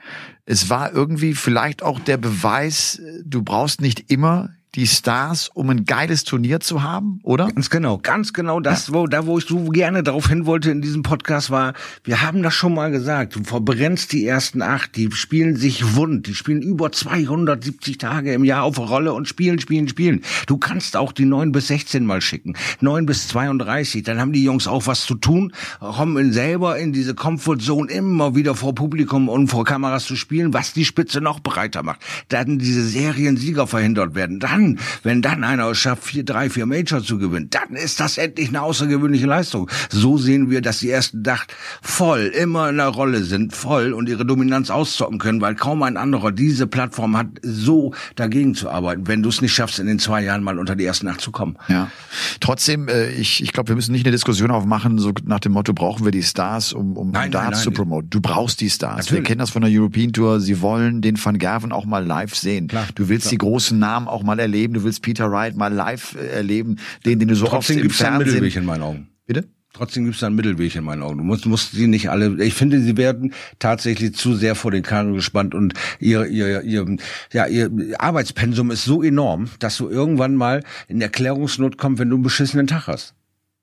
Es 0.46 0.70
war 0.70 0.92
irgendwie 0.92 1.36
vielleicht 1.36 1.84
auch 1.84 2.00
der 2.02 2.18
Beweis, 2.18 3.02
du 3.24 3.44
brauchst 3.44 3.80
nicht 3.80 4.12
immer 4.12 4.50
die 4.78 4.86
Stars, 4.86 5.50
um 5.56 5.72
ein 5.72 5.86
geiles 5.86 6.24
Turnier 6.24 6.60
zu 6.60 6.84
haben, 6.84 7.20
oder? 7.24 7.48
Ganz 7.48 7.72
genau, 7.72 7.98
ganz 7.98 8.32
genau 8.32 8.60
das, 8.60 8.90
ja. 8.90 8.94
wo, 8.94 9.08
da 9.08 9.26
wo 9.26 9.40
ich 9.40 9.46
so 9.46 9.66
gerne 9.66 10.04
darauf 10.04 10.30
hin 10.30 10.46
wollte 10.46 10.70
in 10.70 10.82
diesem 10.82 11.02
Podcast 11.02 11.50
war, 11.50 11.74
wir 12.04 12.22
haben 12.22 12.44
das 12.44 12.54
schon 12.54 12.76
mal 12.76 12.92
gesagt, 12.92 13.36
du 13.36 13.44
verbrennst 13.44 14.12
die 14.12 14.24
ersten 14.24 14.62
acht, 14.62 14.96
die 14.96 15.12
spielen 15.12 15.56
sich 15.56 15.96
wund, 15.96 16.28
die 16.28 16.36
spielen 16.36 16.62
über 16.62 16.92
270 16.92 17.98
Tage 17.98 18.34
im 18.34 18.44
Jahr 18.44 18.64
auf 18.64 18.78
Rolle 18.78 19.14
und 19.14 19.28
spielen, 19.28 19.60
spielen, 19.60 19.88
spielen. 19.88 20.22
Du 20.46 20.58
kannst 20.58 20.96
auch 20.96 21.12
die 21.12 21.26
neun 21.26 21.52
bis 21.52 21.68
16 21.68 22.06
mal 22.06 22.22
schicken, 22.22 22.54
neun 22.80 23.08
bis 23.08 23.28
32, 23.30 24.04
dann 24.04 24.20
haben 24.20 24.32
die 24.32 24.44
Jungs 24.44 24.68
auch 24.68 24.86
was 24.86 25.06
zu 25.06 25.16
tun, 25.16 25.54
kommen 25.80 26.32
selber 26.34 26.78
in 26.78 26.94
diese 26.94 27.16
Comfortzone 27.16 27.92
immer 27.92 28.36
wieder 28.36 28.54
vor 28.54 28.76
Publikum 28.76 29.28
und 29.28 29.48
vor 29.48 29.66
Kameras 29.66 30.06
zu 30.06 30.16
spielen, 30.16 30.54
was 30.54 30.74
die 30.74 30.86
Spitze 30.86 31.20
noch 31.20 31.40
breiter 31.40 31.82
macht. 31.82 32.02
Dann 32.30 32.60
diese 32.60 32.86
Seriensieger 32.86 33.66
verhindert 33.66 34.14
werden, 34.14 34.40
dann 34.40 34.67
wenn 35.04 35.22
dann 35.22 35.44
einer 35.44 35.70
es 35.70 35.78
schafft, 35.78 36.04
vier, 36.04 36.24
drei, 36.24 36.50
vier 36.50 36.66
Major 36.66 37.02
zu 37.02 37.18
gewinnen, 37.18 37.50
dann 37.50 37.76
ist 37.76 38.00
das 38.00 38.18
endlich 38.18 38.50
eine 38.50 38.62
außergewöhnliche 38.62 39.26
Leistung. 39.26 39.70
So 39.90 40.18
sehen 40.18 40.50
wir, 40.50 40.62
dass 40.62 40.80
die 40.80 40.90
ersten 40.90 41.24
Dach 41.24 41.46
voll, 41.82 42.32
immer 42.38 42.70
in 42.70 42.78
der 42.78 42.88
Rolle 42.88 43.24
sind, 43.24 43.54
voll 43.54 43.94
und 43.94 44.10
ihre 44.10 44.26
Dominanz 44.26 44.70
auszocken 44.70 45.20
können, 45.20 45.42
weil 45.42 45.56
kaum 45.56 45.84
ein 45.84 45.98
anderer 45.98 46.32
diese 46.32 46.68
Plattform 46.68 47.18
hat, 47.18 47.28
so 47.42 47.94
dagegen 48.16 48.56
zu 48.56 48.70
arbeiten, 48.70 49.08
wenn 49.08 49.24
du 49.24 49.30
es 49.30 49.42
nicht 49.42 49.54
schaffst, 49.54 49.80
in 49.80 49.88
den 49.88 50.00
zwei 50.00 50.24
Jahren 50.24 50.44
mal 50.44 50.60
unter 50.60 50.76
die 50.76 50.86
ersten 50.86 51.08
acht 51.08 51.22
zu 51.22 51.32
kommen. 51.32 51.58
Ja. 51.68 51.92
Trotzdem, 52.40 52.88
äh, 52.88 53.10
ich, 53.12 53.42
ich 53.44 53.54
glaube, 53.54 53.70
wir 53.70 53.76
müssen 53.76 53.92
nicht 53.92 54.06
eine 54.06 54.12
Diskussion 54.12 54.52
aufmachen, 54.52 55.00
so 55.00 55.14
nach 55.26 55.40
dem 55.40 55.54
Motto, 55.54 55.74
brauchen 55.74 56.06
wir 56.06 56.12
die 56.12 56.24
Stars, 56.24 56.74
um, 56.74 56.98
um 56.98 57.12
nein, 57.12 57.32
Darts 57.32 57.44
nein, 57.44 57.54
nein, 57.54 57.64
zu 57.64 57.72
promoten. 57.72 58.10
Du 58.10 58.22
brauchst 58.22 58.62
die 58.62 58.70
Stars. 58.70 58.98
Natürlich. 58.98 59.12
Wir 59.12 59.24
kennen 59.24 59.40
das 59.40 59.50
von 59.50 59.62
der 59.62 59.72
European 59.72 60.14
Tour. 60.14 60.40
Sie 60.40 60.62
wollen 60.62 61.02
den 61.02 61.24
Van 61.24 61.38
Gerven 61.38 61.72
auch 61.72 61.86
mal 61.86 62.06
live 62.06 62.36
sehen. 62.36 62.68
Klar, 62.68 62.88
du 62.96 63.10
willst 63.10 63.26
klar. 63.26 63.32
die 63.32 63.38
großen 63.38 63.78
Namen 63.78 64.08
auch 64.08 64.24
mal 64.24 64.40
erleben. 64.48 64.74
Du 64.74 64.84
willst 64.84 65.02
Peter 65.02 65.32
Wright 65.32 65.56
mal 65.56 65.74
live 65.74 66.16
äh, 66.16 66.28
erleben, 66.28 66.78
den, 67.06 67.20
den 67.20 67.28
du 67.28 67.36
so 67.36 67.46
Trotzdem 67.46 67.78
oft 67.78 67.84
gibt's 67.84 68.00
im 68.00 68.06
Fernsehen... 68.06 68.34
Mittelweg 68.34 68.56
in 68.56 68.66
meinen 68.66 68.82
Augen. 68.82 69.08
Bitte? 69.26 69.46
Trotzdem 69.74 70.06
gibt 70.06 70.16
es 70.16 70.22
da 70.22 70.28
einen 70.28 70.36
Mittelweg 70.36 70.76
in 70.76 70.84
meinen 70.84 71.04
Augen. 71.04 71.20
Du 71.20 71.24
musst, 71.24 71.46
musst 71.46 71.74
sie 71.74 71.86
nicht 71.86 72.10
alle. 72.10 72.44
Ich 72.44 72.56
finde, 72.56 72.82
sie 72.82 72.98
werden 72.98 73.34
tatsächlich 73.60 74.16
zu 74.16 74.34
sehr 74.34 74.56
vor 74.56 74.72
den 74.72 74.82
Kanu 74.82 75.14
gespannt 75.14 75.54
und 75.54 75.76
ihr, 76.00 76.26
ihr, 76.26 76.64
ihr, 76.64 76.98
ja, 77.32 77.46
ihr 77.46 77.70
Arbeitspensum 78.00 78.72
ist 78.72 78.86
so 78.86 79.04
enorm, 79.04 79.50
dass 79.60 79.78
du 79.78 79.88
irgendwann 79.88 80.36
mal 80.36 80.64
in 80.88 81.00
Erklärungsnot 81.00 81.78
kommst, 81.78 82.00
wenn 82.00 82.10
du 82.10 82.16
einen 82.16 82.24
beschissenen 82.24 82.66
Tag 82.66 82.88
hast. 82.88 83.14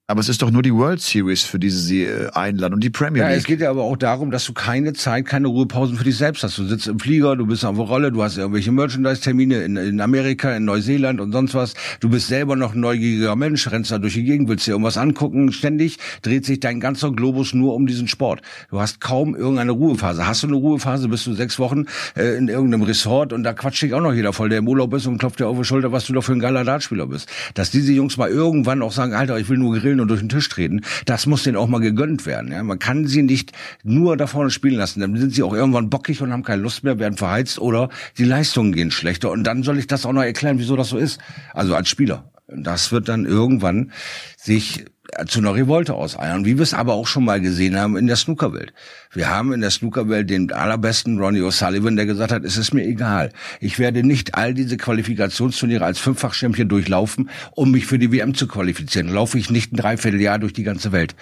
Aber 0.07 0.21
es 0.21 0.29
ist 0.29 0.43
doch 0.43 0.51
nur 0.51 0.61
die 0.61 0.75
World 0.75 1.01
Series, 1.01 1.45
für 1.45 1.59
diese 1.59 1.79
sie 1.79 2.03
äh, 2.03 2.29
einladen 2.35 2.75
und 2.75 2.85
die 2.85 2.91
Premier 2.91 3.23
Ja, 3.23 3.29
League. 3.29 3.39
es 3.39 3.45
geht 3.45 3.61
ja 3.61 3.71
aber 3.71 3.85
auch 3.85 3.97
darum, 3.97 4.31
dass 4.31 4.45
du 4.45 4.53
keine 4.53 4.93
Zeit, 4.93 5.25
keine 5.25 5.49
Ruhepausen 5.49 5.97
für 5.97 6.05
dich 6.05 6.19
selbst 6.19 6.43
hast. 6.43 6.59
Du 6.59 6.67
sitzt 6.67 6.89
im 6.89 6.99
Flieger, 6.99 7.37
du 7.37 7.47
bist 7.47 7.65
auf 7.65 7.75
der 7.77 7.87
Rolle, 7.87 8.13
du 8.13 8.23
hast 8.23 8.37
irgendwelche 8.37 8.71
Merchandise-Termine 8.71 9.63
in, 9.65 9.79
in 9.79 10.03
Amerika, 10.03 10.55
in 10.55 10.67
Neuseeland 10.67 11.23
und 11.23 11.33
sonst 11.33 11.55
was. 11.55 11.73
Du 12.01 12.11
bist 12.11 12.27
selber 12.27 12.55
noch 12.55 12.75
ein 12.75 12.81
neugieriger 12.81 13.35
Mensch, 13.35 13.67
rennst 13.71 13.93
da 13.93 13.99
durch 13.99 14.13
die 14.13 14.25
Gegend, 14.25 14.51
willst 14.51 14.67
dir 14.67 14.73
irgendwas 14.73 14.99
angucken. 14.99 15.53
Ständig 15.53 15.97
dreht 16.21 16.45
sich 16.45 16.61
dein 16.61 16.81
ganzer 16.81 17.11
Globus 17.11 17.55
nur 17.55 17.75
um 17.75 17.87
diesen 17.87 18.07
Sport. 18.07 18.43
Du 18.69 18.83
hast 18.83 19.01
kaum 19.01 19.35
irgendeine 19.35 19.73
Ruhephase. 19.73 20.27
Hast 20.27 20.43
du 20.43 20.49
eine 20.49 20.57
Ruhephase, 20.57 21.09
bist 21.09 21.27
du 21.27 21.33
sechs 21.33 21.59
Wochen 21.59 21.87
äh, 22.15 22.37
in 22.37 22.49
irgendeinem 22.49 22.83
Resort 22.83 23.33
und 23.33 23.43
da 23.43 23.55
quatscht 23.55 23.81
dich 23.81 23.95
auch 23.95 24.03
noch 24.03 24.13
jeder 24.13 24.35
voll, 24.35 24.51
der 24.51 24.59
im 24.59 24.69
Urlaub 24.69 24.93
ist 24.93 25.07
und 25.07 25.17
klopft 25.17 25.41
dir 25.41 25.49
auf 25.49 25.57
die 25.57 25.65
Schulter, 25.65 25.93
was 25.93 26.05
du 26.05 26.13
doch 26.13 26.25
für 26.25 26.33
ein 26.33 26.41
geiler 26.41 26.63
Dartspieler 26.65 27.07
bist. 27.07 27.27
Dass 27.55 27.71
diese 27.71 27.95
Jungs 27.95 28.19
mal 28.19 28.29
irgendwann 28.29 28.83
auch 28.83 28.93
sagen, 28.93 29.15
Alter, 29.15 29.39
ich 29.39 29.49
will 29.49 29.57
nur 29.57 29.73
grillen 29.73 29.94
spielen 29.95 30.01
und 30.01 30.09
durch 30.09 30.21
den 30.21 30.29
Tisch 30.29 30.49
treten. 30.49 30.81
Das 31.05 31.27
muss 31.27 31.45
denen 31.45 31.57
auch 31.57 31.69
mal 31.69 31.81
gegönnt 31.81 32.27
werden. 32.27 32.53
Ja? 32.53 32.63
Man 32.63 32.79
kann 32.79 33.07
sie 33.07 33.23
nicht 33.23 33.53
nur 33.83 34.17
da 34.17 34.27
vorne 34.27 34.51
spielen 34.51 34.77
lassen. 34.77 35.01
Dann 35.01 35.17
sind 35.17 35.33
sie 35.35 35.43
auch 35.43 35.55
irgendwann 35.55 35.91
bockig 35.91 36.21
und 36.21 36.33
haben 36.33 36.43
keine 36.43 36.63
Lust 36.63 36.85
mehr, 36.85 36.99
werden 36.99 37.17
verheizt 37.17 37.59
oder 37.59 37.89
die 38.19 38.25
Leistungen 38.25 38.73
gehen 38.73 38.91
schlechter. 38.91 39.31
Und 39.31 39.45
dann 39.45 39.63
soll 39.63 39.79
ich 39.79 39.87
das 39.87 40.05
auch 40.07 40.13
noch 40.13 40.23
erklären, 40.23 40.59
wieso 40.59 40.77
das 40.77 40.89
so 40.89 40.99
ist. 40.99 41.21
Also 41.53 41.75
als 41.75 41.89
Spieler. 41.89 42.31
Das 42.47 42.93
wird 42.93 43.09
dann 43.09 43.25
irgendwann 43.25 43.93
sich 44.37 44.85
zu 45.27 45.39
einer 45.39 45.55
Revolte 45.55 45.95
auseiern, 45.95 46.45
wie 46.45 46.57
wir 46.57 46.63
es 46.63 46.75
aber 46.75 46.95
auch 46.95 47.07
schon 47.07 47.25
mal 47.25 47.41
gesehen 47.41 47.79
haben 47.79 47.97
in 47.97 48.07
der 48.07 48.17
Snookerwelt. 48.17 48.73
Wir 49.13 49.31
haben 49.31 49.53
in 49.53 49.61
der 49.61 49.71
Snookerwelt 49.71 50.29
den 50.31 50.53
allerbesten 50.53 51.19
Ronnie 51.19 51.41
O'Sullivan, 51.41 51.97
der 51.97 52.07
gesagt 52.07 52.33
hat, 52.33 52.45
es 52.45 52.57
ist 52.57 52.75
mir 52.75 52.85
egal. 52.85 53.31
Ich 53.61 53.79
werde 53.79 54.03
nicht 54.03 54.35
all 54.35 54.55
diese 54.55 54.77
Qualifikationsturniere 54.77 55.85
als 55.85 55.99
Fünffach-Champion 55.99 56.69
durchlaufen, 56.69 57.31
um 57.53 57.71
mich 57.71 57.87
für 57.87 57.99
die 57.99 58.13
WM 58.13 58.35
zu 58.35 58.49
qualifizieren. 58.49 59.09
Laufe 59.09 59.39
ich 59.39 59.51
nicht 59.51 59.73
ein 59.73 59.77
Dreivierteljahr 59.77 60.39
durch 60.39 60.53
die 60.53 60.65
ganze 60.65 60.93
Welt. 60.93 61.15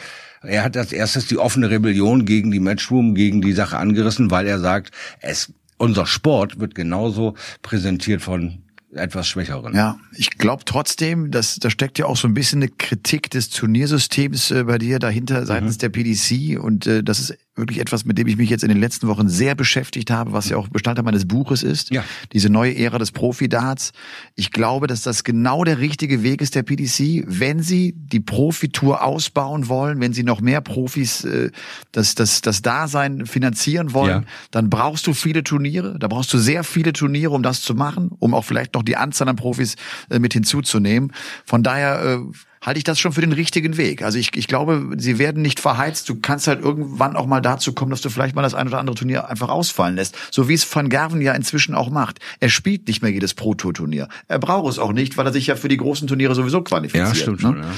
Er 0.42 0.64
hat 0.64 0.76
als 0.76 0.92
erstes 0.92 1.26
die 1.26 1.38
offene 1.38 1.70
Rebellion 1.70 2.24
gegen 2.24 2.50
die 2.50 2.60
Matchroom, 2.60 3.14
gegen 3.14 3.40
die 3.40 3.52
Sache 3.52 3.76
angerissen, 3.76 4.30
weil 4.30 4.46
er 4.46 4.58
sagt, 4.58 4.92
es, 5.20 5.52
unser 5.78 6.06
Sport 6.06 6.58
wird 6.58 6.74
genauso 6.74 7.34
präsentiert 7.62 8.22
von 8.22 8.61
etwas 8.94 9.26
schwächeren. 9.28 9.74
Ja, 9.74 9.98
ich 10.14 10.30
glaube 10.30 10.64
trotzdem, 10.64 11.30
dass 11.30 11.56
da 11.56 11.70
steckt 11.70 11.98
ja 11.98 12.06
auch 12.06 12.16
so 12.16 12.28
ein 12.28 12.34
bisschen 12.34 12.62
eine 12.62 12.70
Kritik 12.70 13.30
des 13.30 13.50
Turniersystems 13.50 14.50
äh, 14.50 14.64
bei 14.64 14.78
dir 14.78 14.98
dahinter 14.98 15.46
seitens 15.46 15.76
mhm. 15.76 15.78
der 15.80 15.88
PDC 15.88 16.62
und 16.62 16.86
äh, 16.86 17.02
das 17.02 17.20
ist 17.20 17.38
wirklich 17.54 17.80
etwas, 17.80 18.04
mit 18.06 18.16
dem 18.16 18.26
ich 18.26 18.36
mich 18.36 18.48
jetzt 18.48 18.62
in 18.62 18.70
den 18.70 18.80
letzten 18.80 19.08
Wochen 19.08 19.28
sehr 19.28 19.54
beschäftigt 19.54 20.10
habe, 20.10 20.32
was 20.32 20.48
ja 20.48 20.56
auch 20.56 20.68
Bestandteil 20.68 21.04
meines 21.04 21.28
Buches 21.28 21.62
ist. 21.62 21.90
Ja. 21.90 22.02
Diese 22.32 22.48
neue 22.48 22.76
Ära 22.76 22.98
des 22.98 23.12
Profi-Darts. 23.12 23.92
Ich 24.34 24.52
glaube, 24.52 24.86
dass 24.86 25.02
das 25.02 25.22
genau 25.22 25.62
der 25.62 25.78
richtige 25.78 26.22
Weg 26.22 26.40
ist 26.40 26.54
der 26.54 26.62
PDC, 26.62 27.24
wenn 27.26 27.60
sie 27.60 27.94
die 27.96 28.20
Profitour 28.20 29.02
ausbauen 29.02 29.68
wollen, 29.68 30.00
wenn 30.00 30.14
sie 30.14 30.22
noch 30.22 30.40
mehr 30.40 30.62
Profis 30.62 31.24
äh, 31.24 31.50
das, 31.92 32.14
das, 32.14 32.40
das 32.40 32.62
Dasein 32.62 33.26
finanzieren 33.26 33.92
wollen, 33.92 34.22
ja. 34.22 34.28
dann 34.50 34.70
brauchst 34.70 35.06
du 35.06 35.12
viele 35.12 35.44
Turniere. 35.44 35.98
Da 35.98 36.08
brauchst 36.08 36.32
du 36.32 36.38
sehr 36.38 36.64
viele 36.64 36.94
Turniere, 36.94 37.32
um 37.32 37.42
das 37.42 37.60
zu 37.60 37.74
machen, 37.74 38.10
um 38.18 38.32
auch 38.32 38.44
vielleicht 38.44 38.74
noch 38.74 38.82
die 38.82 38.96
Anzahl 38.96 39.28
an 39.28 39.36
Profis 39.36 39.76
äh, 40.08 40.18
mit 40.18 40.32
hinzuzunehmen. 40.32 41.12
Von 41.44 41.62
daher 41.62 42.02
äh, 42.02 42.18
halte 42.62 42.78
ich 42.78 42.84
das 42.84 42.98
schon 42.98 43.12
für 43.12 43.20
den 43.20 43.32
richtigen 43.32 43.76
Weg. 43.76 44.02
Also 44.02 44.18
ich, 44.18 44.34
ich 44.36 44.46
glaube, 44.46 44.90
sie 44.96 45.18
werden 45.18 45.42
nicht 45.42 45.60
verheizt. 45.60 46.08
Du 46.08 46.14
kannst 46.20 46.46
halt 46.46 46.62
irgendwann 46.62 47.16
auch 47.16 47.26
mal 47.26 47.40
dazu 47.40 47.74
kommen, 47.74 47.90
dass 47.90 48.00
du 48.00 48.08
vielleicht 48.08 48.34
mal 48.34 48.42
das 48.42 48.54
ein 48.54 48.68
oder 48.68 48.78
andere 48.78 48.96
Turnier 48.96 49.28
einfach 49.28 49.48
ausfallen 49.48 49.96
lässt. 49.96 50.16
So 50.30 50.48
wie 50.48 50.54
es 50.54 50.74
Van 50.74 50.88
Gerven 50.88 51.20
ja 51.20 51.34
inzwischen 51.34 51.74
auch 51.74 51.90
macht. 51.90 52.20
Er 52.40 52.48
spielt 52.48 52.86
nicht 52.86 53.02
mehr 53.02 53.10
jedes 53.10 53.34
Pro-Tour-Turnier. 53.34 54.08
Er 54.28 54.38
braucht 54.38 54.70
es 54.70 54.78
auch 54.78 54.92
nicht, 54.92 55.16
weil 55.16 55.26
er 55.26 55.32
sich 55.32 55.48
ja 55.48 55.56
für 55.56 55.68
die 55.68 55.76
großen 55.76 56.06
Turniere 56.06 56.34
sowieso 56.34 56.62
qualifiziert. 56.62 57.08
Ja, 57.08 57.14
stimmt 57.14 57.42
ne? 57.42 57.48
schon, 57.48 57.58
ja. 57.58 57.70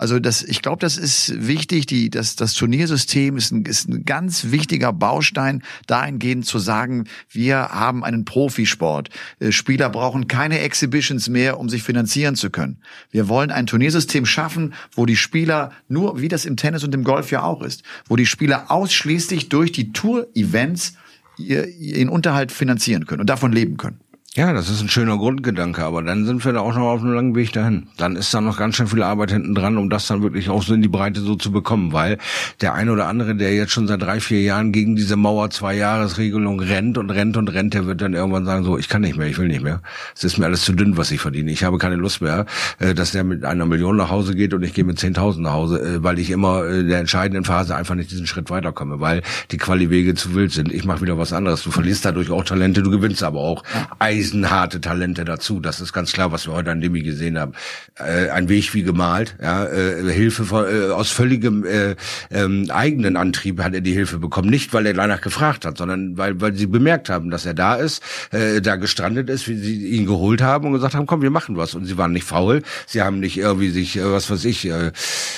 Also 0.00 0.18
das, 0.18 0.42
ich 0.42 0.62
glaube, 0.62 0.78
das 0.78 0.96
ist 0.96 1.46
wichtig. 1.46 1.84
Die, 1.84 2.08
das, 2.08 2.34
das 2.34 2.54
Turniersystem 2.54 3.36
ist 3.36 3.52
ein, 3.52 3.66
ist 3.66 3.86
ein 3.86 4.06
ganz 4.06 4.50
wichtiger 4.50 4.94
Baustein, 4.94 5.62
dahingehend 5.86 6.46
zu 6.46 6.58
sagen, 6.58 7.04
wir 7.28 7.68
haben 7.68 8.02
einen 8.02 8.24
Profisport. 8.24 9.10
Äh, 9.40 9.52
Spieler 9.52 9.90
brauchen 9.90 10.26
keine 10.26 10.60
Exhibitions 10.60 11.28
mehr, 11.28 11.60
um 11.60 11.68
sich 11.68 11.82
finanzieren 11.82 12.34
zu 12.34 12.48
können. 12.48 12.78
Wir 13.10 13.28
wollen 13.28 13.50
ein 13.50 13.66
Turniersystem 13.66 14.24
schaffen, 14.24 14.72
wo 14.92 15.04
die 15.04 15.16
Spieler 15.16 15.70
nur, 15.86 16.18
wie 16.18 16.28
das 16.28 16.46
im 16.46 16.56
Tennis 16.56 16.82
und 16.82 16.94
im 16.94 17.04
Golf 17.04 17.30
ja 17.30 17.42
auch 17.42 17.60
ist, 17.60 17.82
wo 18.08 18.16
die 18.16 18.24
Spieler 18.24 18.70
ausschließlich 18.70 19.50
durch 19.50 19.70
die 19.70 19.92
Tour-Events 19.92 20.94
ihren 21.36 22.08
Unterhalt 22.08 22.52
finanzieren 22.52 23.04
können 23.04 23.20
und 23.20 23.28
davon 23.28 23.52
leben 23.52 23.76
können. 23.76 24.00
Ja, 24.36 24.52
das 24.52 24.70
ist 24.70 24.80
ein 24.80 24.88
schöner 24.88 25.18
Grundgedanke, 25.18 25.84
aber 25.84 26.04
dann 26.04 26.24
sind 26.24 26.44
wir 26.44 26.52
da 26.52 26.60
auch 26.60 26.72
noch 26.72 26.82
auf 26.82 27.00
einem 27.00 27.14
langen 27.14 27.34
Weg 27.34 27.52
dahin. 27.52 27.88
Dann 27.96 28.14
ist 28.14 28.32
da 28.32 28.40
noch 28.40 28.56
ganz 28.56 28.76
schön 28.76 28.86
viel 28.86 29.02
Arbeit 29.02 29.32
hinten 29.32 29.56
dran, 29.56 29.76
um 29.76 29.90
das 29.90 30.06
dann 30.06 30.22
wirklich 30.22 30.50
auch 30.50 30.62
so 30.62 30.72
in 30.72 30.82
die 30.82 30.88
Breite 30.88 31.20
so 31.20 31.34
zu 31.34 31.50
bekommen, 31.50 31.92
weil 31.92 32.16
der 32.60 32.74
eine 32.74 32.92
oder 32.92 33.08
andere, 33.08 33.34
der 33.34 33.52
jetzt 33.52 33.72
schon 33.72 33.88
seit 33.88 34.00
drei, 34.02 34.20
vier 34.20 34.40
Jahren 34.40 34.70
gegen 34.70 34.94
diese 34.94 35.16
Mauer 35.16 35.50
zwei 35.50 35.74
Jahresregelung 35.74 36.60
rennt 36.60 36.96
und 36.96 37.10
rennt 37.10 37.36
und 37.38 37.48
rennt, 37.48 37.74
der 37.74 37.86
wird 37.86 38.02
dann 38.02 38.14
irgendwann 38.14 38.44
sagen, 38.44 38.62
so, 38.62 38.78
ich 38.78 38.88
kann 38.88 39.00
nicht 39.00 39.16
mehr, 39.16 39.26
ich 39.26 39.36
will 39.36 39.48
nicht 39.48 39.64
mehr. 39.64 39.82
Es 40.14 40.22
ist 40.22 40.38
mir 40.38 40.46
alles 40.46 40.62
zu 40.62 40.74
dünn, 40.74 40.96
was 40.96 41.10
ich 41.10 41.20
verdiene. 41.20 41.50
Ich 41.50 41.64
habe 41.64 41.78
keine 41.78 41.96
Lust 41.96 42.22
mehr, 42.22 42.46
äh, 42.78 42.94
dass 42.94 43.10
der 43.10 43.24
mit 43.24 43.44
einer 43.44 43.66
Million 43.66 43.96
nach 43.96 44.10
Hause 44.10 44.36
geht 44.36 44.54
und 44.54 44.62
ich 44.62 44.74
gehe 44.74 44.84
mit 44.84 44.98
10.000 44.98 45.40
nach 45.40 45.54
Hause, 45.54 45.80
äh, 45.80 46.04
weil 46.04 46.20
ich 46.20 46.30
immer 46.30 46.68
in 46.68 46.86
der 46.86 47.00
entscheidenden 47.00 47.42
Phase 47.44 47.74
einfach 47.74 47.96
nicht 47.96 48.12
diesen 48.12 48.28
Schritt 48.28 48.48
weiterkomme, 48.48 49.00
weil 49.00 49.22
die 49.50 49.58
Qualiwege 49.58 50.14
zu 50.14 50.36
wild 50.36 50.52
sind. 50.52 50.72
Ich 50.72 50.84
mache 50.84 51.00
wieder 51.02 51.18
was 51.18 51.32
anderes. 51.32 51.64
Du 51.64 51.72
verlierst 51.72 52.04
dadurch 52.04 52.30
auch 52.30 52.44
Talente, 52.44 52.84
du 52.84 52.92
gewinnst 52.92 53.24
aber 53.24 53.40
auch 53.40 53.64
eisenharte 54.20 54.80
Talente 54.80 55.24
dazu. 55.24 55.60
Das 55.60 55.80
ist 55.80 55.92
ganz 55.92 56.12
klar, 56.12 56.32
was 56.32 56.46
wir 56.46 56.52
heute 56.52 56.70
an 56.70 56.80
Demi 56.80 57.02
gesehen 57.02 57.38
haben. 57.38 57.52
Äh, 57.98 58.28
ein 58.30 58.48
Weg 58.48 58.72
wie 58.74 58.82
gemalt. 58.82 59.36
Ja, 59.42 59.64
äh, 59.64 60.12
Hilfe 60.12 60.44
von, 60.44 60.64
äh, 60.64 60.90
aus 60.90 61.10
völligem 61.10 61.64
äh, 61.64 61.96
ähm, 62.30 62.70
eigenen 62.70 63.16
Antrieb 63.16 63.62
hat 63.62 63.74
er 63.74 63.80
die 63.80 63.92
Hilfe 63.92 64.18
bekommen. 64.18 64.50
Nicht, 64.50 64.72
weil 64.72 64.86
er 64.86 64.94
danach 64.94 65.20
gefragt 65.20 65.64
hat, 65.64 65.78
sondern 65.78 66.18
weil, 66.18 66.40
weil 66.40 66.54
sie 66.54 66.66
bemerkt 66.66 67.08
haben, 67.08 67.30
dass 67.30 67.46
er 67.46 67.54
da 67.54 67.74
ist, 67.74 68.02
äh, 68.30 68.60
da 68.60 68.76
gestrandet 68.76 69.30
ist, 69.30 69.48
wie 69.48 69.56
sie 69.56 69.88
ihn 69.88 70.06
geholt 70.06 70.42
haben 70.42 70.66
und 70.66 70.72
gesagt 70.74 70.94
haben, 70.94 71.06
komm, 71.06 71.22
wir 71.22 71.30
machen 71.30 71.56
was. 71.56 71.74
Und 71.74 71.86
sie 71.86 71.96
waren 71.96 72.12
nicht 72.12 72.24
faul. 72.24 72.62
Sie 72.86 73.02
haben 73.02 73.20
nicht 73.20 73.38
irgendwie 73.38 73.70
sich, 73.70 73.96
äh, 73.96 74.12
was 74.12 74.30
weiß 74.30 74.44
ich, 74.44 74.66
äh, 74.66 74.92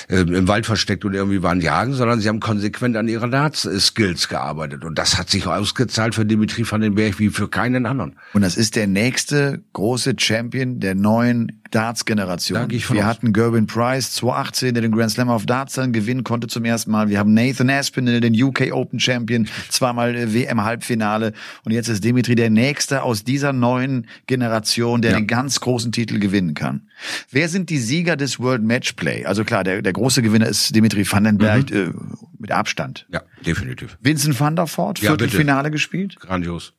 äh, 0.09 0.21
im 0.21 0.47
Wald 0.47 0.65
versteckt 0.65 1.05
und 1.05 1.13
irgendwie 1.13 1.41
waren 1.41 1.61
jagen, 1.61 1.93
sondern 1.93 2.19
sie 2.19 2.27
haben 2.27 2.39
konsequent 2.39 2.97
an 2.97 3.07
ihren 3.07 3.31
Darts-Skills 3.31 4.27
gearbeitet. 4.27 4.83
Und 4.83 4.97
das 4.97 5.17
hat 5.17 5.29
sich 5.29 5.47
ausgezahlt 5.47 6.15
für 6.15 6.25
Dimitri 6.25 6.69
van 6.69 6.81
den 6.81 6.95
Berg 6.95 7.19
wie 7.19 7.29
für 7.29 7.47
keinen 7.47 7.85
anderen. 7.85 8.15
Und 8.33 8.41
das 8.41 8.57
ist 8.57 8.72
der 8.75 8.87
nächste 8.87 9.63
große 9.73 10.15
Champion 10.17 10.79
der 10.79 10.95
neuen 10.95 11.61
Darts-Generation. 11.71 12.69
Wir 12.69 13.05
hatten 13.05 13.33
Gerwin 13.33 13.65
Price 13.65 14.11
2018, 14.13 14.73
der 14.75 14.81
den 14.81 14.91
Grand 14.91 15.11
Slam 15.11 15.29
of 15.29 15.45
Darts 15.45 15.73
dann 15.73 15.91
gewinnen 15.91 16.23
konnte 16.23 16.47
zum 16.47 16.65
ersten 16.65 16.91
Mal. 16.91 17.09
Wir 17.09 17.19
haben 17.19 17.33
Nathan 17.33 17.69
Aspinall, 17.69 18.21
den 18.21 18.41
UK 18.41 18.71
Open 18.71 18.99
Champion, 18.99 19.47
zweimal 19.69 20.15
äh, 20.15 20.33
WM-Halbfinale. 20.33 21.33
Und 21.65 21.71
jetzt 21.71 21.87
ist 21.87 22.03
Dimitri 22.03 22.35
der 22.35 22.49
Nächste 22.49 23.03
aus 23.03 23.23
dieser 23.23 23.53
neuen 23.53 24.07
Generation, 24.27 25.01
der 25.01 25.11
ja. 25.11 25.17
den 25.17 25.27
ganz 25.27 25.59
großen 25.59 25.91
Titel 25.91 26.19
gewinnen 26.19 26.53
kann. 26.53 26.89
Wer 27.31 27.49
sind 27.49 27.69
die 27.69 27.79
Sieger 27.79 28.15
des 28.15 28.39
World 28.39 28.63
Matchplay? 28.63 29.25
Also 29.25 29.43
klar, 29.43 29.63
der, 29.63 29.81
der 29.81 29.93
große 29.93 30.21
Gewinner 30.21 30.47
ist 30.47 30.75
Dimitri 30.75 31.09
Vandenberg 31.09 31.71
mhm. 31.71 31.75
äh, 31.75 31.91
mit 32.37 32.51
Abstand. 32.51 33.07
Ja, 33.11 33.23
definitiv. 33.45 33.97
Vincent 34.01 34.39
van 34.39 34.55
der 34.55 34.67
Voort, 34.67 34.99
Viertelfinale 34.99 35.67
ja, 35.67 35.71
gespielt. 35.71 36.19
Grandios. 36.19 36.73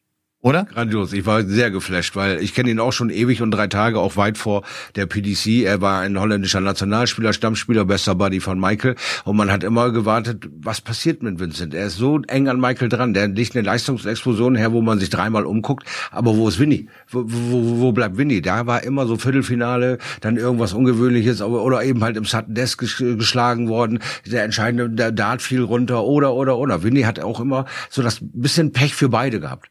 Oder? 0.44 0.66
Grandios. 0.66 1.14
Ich 1.14 1.24
war 1.24 1.42
sehr 1.42 1.70
geflasht, 1.70 2.16
weil 2.16 2.42
ich 2.42 2.54
kenne 2.54 2.68
ihn 2.70 2.78
auch 2.78 2.92
schon 2.92 3.08
ewig 3.08 3.40
und 3.40 3.50
drei 3.50 3.66
Tage, 3.66 3.98
auch 3.98 4.18
weit 4.18 4.36
vor 4.36 4.62
der 4.94 5.06
PDC. 5.06 5.64
Er 5.64 5.80
war 5.80 6.00
ein 6.00 6.20
holländischer 6.20 6.60
Nationalspieler, 6.60 7.32
Stammspieler, 7.32 7.86
bester 7.86 8.14
Buddy 8.14 8.40
von 8.40 8.60
Michael. 8.60 8.94
Und 9.24 9.38
man 9.38 9.50
hat 9.50 9.64
immer 9.64 9.90
gewartet, 9.90 10.46
was 10.60 10.82
passiert 10.82 11.22
mit 11.22 11.40
Vincent? 11.40 11.72
Er 11.72 11.86
ist 11.86 11.96
so 11.96 12.20
eng 12.28 12.48
an 12.48 12.60
Michael 12.60 12.90
dran. 12.90 13.14
Der 13.14 13.28
legt 13.28 13.56
eine 13.56 13.64
Leistungsexplosion 13.64 14.54
her, 14.54 14.72
wo 14.72 14.82
man 14.82 14.98
sich 14.98 15.08
dreimal 15.08 15.46
umguckt. 15.46 15.88
Aber 16.10 16.36
wo 16.36 16.46
ist 16.46 16.58
Winnie? 16.58 16.90
Wo, 17.08 17.24
wo, 17.26 17.80
wo 17.80 17.92
bleibt 17.92 18.18
Winnie? 18.18 18.42
Da 18.42 18.66
war 18.66 18.82
immer 18.82 19.06
so 19.06 19.16
Viertelfinale, 19.16 19.96
dann 20.20 20.36
irgendwas 20.36 20.74
Ungewöhnliches, 20.74 21.40
oder 21.40 21.82
eben 21.82 22.04
halt 22.04 22.18
im 22.18 22.26
Sutton 22.26 22.52
Desk 22.52 22.78
geschlagen 22.98 23.70
worden. 23.70 24.00
Der 24.26 24.44
entscheidende 24.44 24.90
der 24.90 25.10
Dart 25.10 25.40
fiel 25.40 25.62
runter, 25.62 26.04
oder, 26.04 26.34
oder, 26.34 26.58
oder. 26.58 26.82
Winnie 26.82 27.06
hat 27.06 27.18
auch 27.18 27.40
immer 27.40 27.64
so 27.88 28.02
das 28.02 28.18
bisschen 28.20 28.72
Pech 28.72 28.94
für 28.94 29.08
beide 29.08 29.40
gehabt 29.40 29.70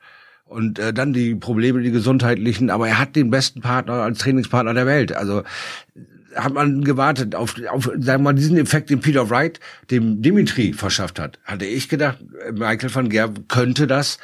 und 0.54 0.80
äh, 0.80 0.94
dann 0.94 1.14
die 1.14 1.36
Probleme, 1.36 1.82
die 1.82 1.92
gesundheitlichen, 1.92 2.70
aber 2.70 2.88
er 2.88 3.00
hat 3.00 3.16
den 3.16 3.30
besten 3.30 3.62
Partner 3.62 3.94
als 3.94 4.20
Trainingspartner 4.20 4.74
der 4.74 4.86
Welt. 4.86 5.14
Also 5.16 5.44
hat 6.36 6.54
man 6.54 6.84
gewartet 6.84 7.36
auf, 7.36 7.56
auf 7.70 7.86
sagen 7.86 8.06
wir 8.06 8.20
mal, 8.20 8.34
diesen 8.34 8.58
Effekt, 8.58 8.90
den 8.90 9.02
Peter 9.02 9.30
Wright 9.30 9.60
dem 9.92 10.22
Dimitri 10.22 10.74
verschafft 10.74 11.20
hat. 11.20 11.40
Hatte 11.44 11.66
ich 11.66 11.90
gedacht, 11.90 12.20
Michael 12.54 12.94
van 12.94 13.10
Gerb 13.10 13.50
könnte 13.50 13.88
das 13.88 14.20